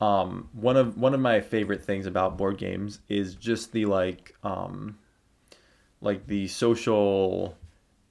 Um, 0.00 0.48
one 0.52 0.76
of 0.76 0.98
one 0.98 1.14
of 1.14 1.20
my 1.20 1.40
favorite 1.40 1.82
things 1.82 2.06
about 2.06 2.36
board 2.36 2.58
games 2.58 3.00
is 3.08 3.34
just 3.34 3.72
the 3.72 3.84
like 3.84 4.34
um, 4.42 4.98
like 6.00 6.26
the 6.26 6.48
social 6.48 7.56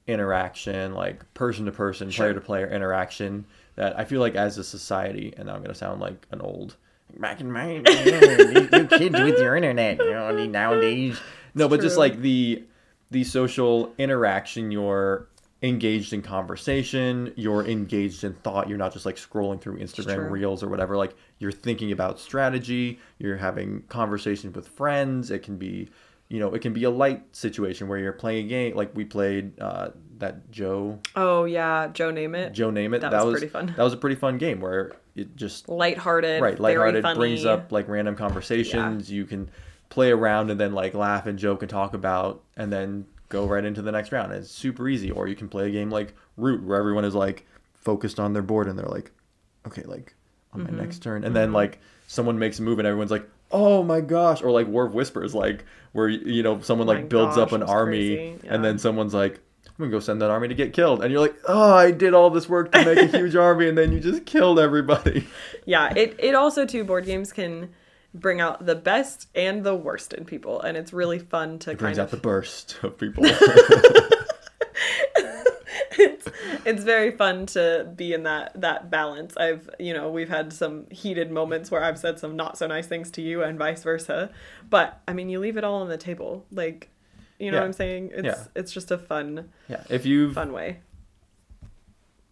interaction, 0.08 0.94
like 0.94 1.32
person 1.34 1.66
to 1.66 1.72
person, 1.72 2.12
player 2.12 2.34
to 2.34 2.42
player 2.42 2.68
interaction 2.68 3.46
that 3.76 3.98
I 3.98 4.06
feel 4.06 4.20
like 4.20 4.36
as 4.36 4.58
a 4.58 4.64
society, 4.64 5.34
and 5.38 5.50
I'm 5.50 5.62
gonna 5.62 5.76
sound 5.76 6.02
like 6.02 6.26
an 6.32 6.42
old 6.42 6.76
back 7.18 7.40
in 7.40 7.52
my 7.52 7.72
you, 7.72 7.82
you 7.84 8.88
kids 8.88 9.20
with 9.20 9.40
your 9.40 9.56
internet, 9.56 10.00
you 10.00 10.12
know, 10.12 10.46
nowadays. 10.46 11.20
No, 11.54 11.68
but 11.70 11.82
just 11.82 11.98
like 11.98 12.22
the 12.22 12.64
the 13.12 13.24
social 13.24 13.94
interaction, 13.98 14.72
you're 14.72 15.30
engaged 15.62 16.14
in 16.14 16.22
conversation, 16.22 17.34
you're 17.36 17.66
engaged 17.66 18.24
in 18.24 18.34
thought. 18.36 18.68
You're 18.68 18.78
not 18.78 18.94
just 18.94 19.06
like 19.06 19.16
scrolling 19.16 19.60
through 19.62 19.80
Instagram 19.80 20.30
reels 20.30 20.62
or 20.62 20.70
whatever. 20.70 20.98
Like 20.98 21.16
you're 21.40 21.52
thinking 21.52 21.92
about 21.92 22.20
strategy. 22.20 23.00
You're 23.20 23.38
having 23.38 23.84
conversations 23.88 24.56
with 24.56 24.68
friends. 24.68 25.32
It 25.32 25.44
can 25.44 25.58
be, 25.58 25.90
you 26.36 26.42
know, 26.42 26.54
it 26.54 26.60
can 26.60 26.74
be 26.74 26.84
a 26.84 26.90
light 26.90 27.24
situation 27.34 27.88
where 27.88 27.98
you're 27.98 28.12
playing 28.14 28.48
a 28.48 28.50
game. 28.50 28.76
Like 28.76 28.94
we 28.94 29.06
played 29.06 29.58
uh, 29.60 29.90
that 30.18 30.52
Joe 30.52 31.00
Oh 31.16 31.46
yeah, 31.46 31.88
Joe 31.94 32.12
Name 32.12 32.36
It. 32.36 32.52
Joe 32.52 32.70
Name 32.72 32.94
It. 32.94 33.00
That 33.00 33.26
was 33.26 33.34
pretty 33.36 33.48
fun. 33.48 33.74
That 33.78 33.84
was 33.84 33.94
a 33.94 33.98
pretty 33.98 34.18
fun 34.18 34.38
game 34.38 34.60
where 34.60 34.92
it 35.16 35.36
just 35.38 35.70
Lighthearted. 35.70 36.42
right 36.42 36.58
very 36.58 36.76
lighthearted 36.78 37.16
brings 37.16 37.46
up 37.46 37.72
like 37.72 37.88
random 37.88 38.16
conversations. 38.16 39.10
You 39.10 39.24
can 39.26 39.50
play 39.90 40.12
around 40.12 40.50
and 40.52 40.60
then 40.60 40.74
like 40.74 40.94
laugh 40.94 41.26
and 41.26 41.40
joke 41.40 41.62
and 41.64 41.70
talk 41.70 41.94
about 41.94 42.44
and 42.58 42.72
then 42.74 43.06
go 43.30 43.46
right 43.46 43.64
into 43.64 43.82
the 43.82 43.92
next 43.94 44.12
round. 44.12 44.34
It's 44.34 44.52
super 44.52 44.90
easy. 44.90 45.12
Or 45.12 45.28
you 45.28 45.36
can 45.36 45.48
play 45.48 45.68
a 45.68 45.72
game 45.72 45.90
like 45.90 46.14
Root 46.38 46.64
where 46.64 46.78
everyone 46.78 47.06
is 47.06 47.16
like 47.16 47.46
focused 47.74 48.20
on 48.20 48.34
their 48.34 48.44
board 48.44 48.68
and 48.68 48.78
they're 48.78 48.86
like, 48.88 49.12
okay, 49.68 49.84
like 49.84 50.14
on 50.54 50.62
Mm-hmm. 50.62 50.76
my 50.78 50.84
next 50.84 51.00
turn, 51.00 51.24
and 51.24 51.36
then 51.36 51.52
like 51.54 51.80
someone 52.08 52.38
makes 52.40 52.60
a 52.60 52.62
move 52.62 52.80
and 52.80 52.88
everyone's 52.88 53.12
like. 53.12 53.30
Oh 53.52 53.84
my 53.84 54.02
gosh! 54.02 54.42
Or 54.42 54.52
like 54.52 54.68
War 54.68 54.86
of 54.86 54.94
Whispers, 54.94 55.34
like 55.36 55.66
where 55.94 56.10
you 56.10 56.44
know 56.44 56.60
someone 56.62 56.88
Oh 56.88 56.94
like 56.94 57.10
builds 57.10 57.36
gosh, 57.36 57.44
up 57.44 57.52
an 57.54 57.64
army. 57.64 58.38
Yeah. 58.44 58.54
and 58.54 58.64
then 58.64 58.78
someone's 58.80 59.14
like, 59.14 59.40
"I'm 59.68 59.74
gonna 59.78 59.92
go 59.92 60.00
send 60.00 60.22
that 60.22 60.30
army 60.30 60.48
to 60.50 60.56
get 60.56 60.74
killed," 60.74 61.02
and 61.02 61.12
you're 61.12 61.22
like, 61.22 61.36
"Oh, 61.48 61.74
I 61.74 61.92
did 61.92 62.14
all 62.14 62.30
this 62.30 62.50
work 62.50 62.72
to 62.74 62.84
make 62.84 62.98
a 62.98 63.06
huge 63.18 63.36
army, 63.36 63.70
and 63.70 63.78
then 63.78 63.92
you 63.92 64.00
just 64.00 64.26
killed 64.26 64.60
everybody." 64.60 65.28
Yeah, 65.66 65.94
it, 65.96 66.16
it 66.20 66.36
also 66.36 66.66
too 66.66 66.84
board 66.84 67.06
games 67.06 67.32
can 67.32 67.70
bring 68.14 68.40
out 68.40 68.66
the 68.66 68.76
best 68.76 69.28
and 69.36 69.64
the 69.66 69.76
worst 69.76 70.14
in 70.14 70.24
people 70.24 70.62
and 70.62 70.78
it's 70.78 70.94
really 70.94 71.20
fun 71.20 71.60
to 71.60 71.72
It 71.72 71.78
brings 71.78 71.98
kind 71.98 72.08
out 72.08 72.12
the 72.12 72.18
burst 72.18 72.78
of 72.82 72.98
people. 72.98 73.26
it's, 76.00 76.28
it's 76.66 76.84
very 76.84 77.12
fun 77.12 77.46
to 77.48 77.92
be 77.96 78.14
in 78.14 78.24
that 78.24 78.60
that 78.60 78.90
balance. 78.90 79.36
I've 79.38 79.70
you 79.80 79.94
know 79.94 80.10
we've 80.10 80.30
had 80.30 80.52
some 80.54 80.88
heated 80.90 81.32
moments 81.32 81.72
where 81.72 81.84
I've 81.84 81.98
said 82.00 82.20
some 82.20 82.36
not 82.36 82.58
so 82.58 82.68
nice 82.68 82.88
things 82.88 83.12
to 83.12 83.22
you 83.22 83.44
and 83.44 83.58
vice 83.58 83.84
versa. 83.84 84.30
But 84.70 85.02
I 85.08 85.14
mean, 85.14 85.30
you 85.30 85.40
leave 85.40 85.58
it 85.58 85.64
all 85.64 85.82
on 85.82 85.90
the 85.90 85.98
table, 85.98 86.46
like 86.52 86.90
you 87.40 87.52
know 87.52 87.58
Yeah. 87.58 87.62
what 87.62 87.66
I'm 87.68 87.74
saying. 87.74 88.12
It's 88.14 88.26
Yeah. 88.26 88.44
it's 88.56 88.72
just 88.72 88.92
a 88.92 88.98
fun 88.98 89.50
yeah, 89.68 89.84
if 89.90 90.06
you 90.06 90.34
fun 90.34 90.52
way. 90.54 90.80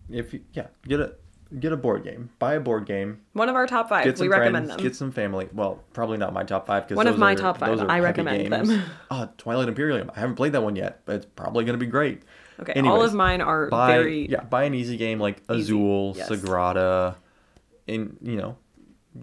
if 0.09 0.34
you 0.34 0.41
yeah 0.53 0.68
get 0.88 0.99
a 0.99 1.14
get 1.59 1.72
a 1.72 1.78
board 1.78 2.03
game, 2.03 2.30
buy 2.39 2.55
a 2.55 2.59
board 2.59 2.86
game, 2.88 3.22
One 3.34 3.47
of 3.47 3.55
our 3.55 3.68
top 3.68 3.88
five. 3.88 4.05
get 4.05 4.18
some 4.18 4.26
we 4.26 4.30
friends, 4.30 4.41
recommend 4.41 4.70
them. 4.72 4.80
get 4.80 4.95
some 4.95 5.11
family. 5.11 5.47
Well, 5.53 5.84
probably 5.93 6.18
not 6.18 6.34
my 6.34 6.43
top 6.43 6.66
five 6.66 6.84
because 6.88 6.97
One 6.97 7.05
of 7.05 7.20
my 7.20 7.34
are- 7.34 7.36
top 7.36 7.59
five. 7.59 7.80
I 7.89 7.99
recommend 7.99 8.51
them. 8.51 8.66
games. 8.68 8.84
Ah, 9.11 9.30
Twilight 9.38 9.68
Imperium. 9.68 10.09
I 10.16 10.20
haven't 10.20 10.36
played 10.36 10.53
that 10.53 10.64
one 10.64 10.76
yet, 10.76 11.01
but 11.05 11.18
it's 11.18 11.28
probably 11.36 11.64
gonna 11.64 11.78
be 11.78 11.86
great. 11.86 12.24
Okay, 12.60 12.80
all 12.82 13.01
of 13.01 13.14
mine 13.14 13.41
are 13.41 13.68
Buy 13.68 13.93
very 13.93 14.30
yeah, 14.30 14.41
buy 14.41 14.64
an 14.64 14.74
easy 14.74 14.97
game 14.97 15.20
like 15.20 15.41
Easy, 15.51 15.74
Azul, 15.74 16.14
yes. 16.16 16.30
Sagrada, 16.30 17.16
and 17.88 18.18
you 18.22 18.36
know, 18.38 18.58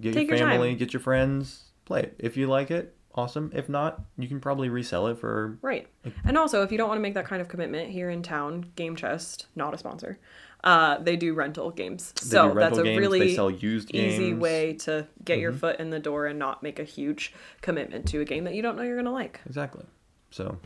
get 0.00 0.14
Take 0.14 0.28
your 0.28 0.36
your 0.36 0.48
family, 0.48 0.70
time. 0.70 0.78
get 0.78 0.92
your 0.92 1.00
friends, 1.00 1.64
play 1.84 2.02
it. 2.02 2.16
If 2.18 2.36
you 2.36 2.46
like 2.46 2.70
it, 2.70 2.94
awesome. 3.14 3.50
If 3.54 3.68
not, 3.68 4.00
you 4.18 4.28
can 4.28 4.40
probably 4.40 4.68
resell 4.68 5.06
it 5.08 5.18
for 5.18 5.58
Right. 5.62 5.86
And 6.24 6.36
also, 6.38 6.62
if 6.62 6.72
you 6.72 6.78
don't 6.78 6.88
want 6.88 6.98
to 6.98 7.02
make 7.02 7.14
that 7.14 7.26
kind 7.26 7.40
of 7.40 7.48
commitment 7.48 7.90
here 7.90 8.10
in 8.10 8.22
town, 8.22 8.72
Game 8.76 8.96
Chest, 8.96 9.46
not 9.54 9.74
a 9.74 9.78
sponsor, 9.78 10.18
uh, 10.62 10.98
they 10.98 11.16
do 11.16 11.34
rental 11.34 11.70
games. 11.70 12.12
They 12.12 12.28
so 12.28 12.48
do 12.48 12.54
that's 12.54 12.76
rental 12.76 12.80
a 12.80 12.84
games, 12.84 12.96
they 12.96 13.00
really 13.00 13.34
sell 13.34 13.50
used 13.50 13.94
easy 13.94 14.18
games. 14.18 14.32
Mm-hmm. 14.32 14.40
way 14.40 14.72
to 14.74 15.06
get 15.24 15.38
your 15.38 15.52
foot 15.52 15.80
in 15.80 15.90
the 15.90 15.98
door 15.98 16.26
and 16.26 16.38
not 16.38 16.62
make 16.62 16.78
a 16.78 16.84
huge 16.84 17.32
commitment 17.62 18.06
to 18.08 18.20
a 18.20 18.24
game 18.24 18.44
that 18.44 18.54
you 18.54 18.62
don't 18.62 18.76
know 18.76 18.82
you're 18.82 18.96
going 18.96 19.06
to 19.06 19.10
like. 19.10 19.40
Exactly. 19.46 19.84
So 20.30 20.58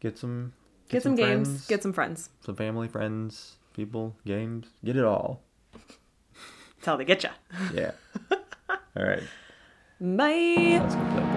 get 0.00 0.18
some 0.18 0.52
Get, 0.92 1.02
some, 1.02 1.14
games, 1.14 1.48
friends, 1.48 1.66
get 1.66 1.82
some 1.82 1.92
friends. 1.94 2.28
some 2.44 2.54
family, 2.54 2.86
friends, 2.86 3.56
people, 3.74 4.14
games. 4.26 4.68
Get 4.84 4.96
it 4.96 5.04
all. 5.04 5.40
That's 5.72 6.84
how 6.84 6.96
they 6.96 7.06
get 7.06 7.22
you. 7.22 7.30
Yeah. 7.72 7.92
all 8.70 9.02
right. 9.02 9.22
Bye. 9.98 10.78
Let's 10.82 10.94
go 10.94 11.00
play. 11.12 11.31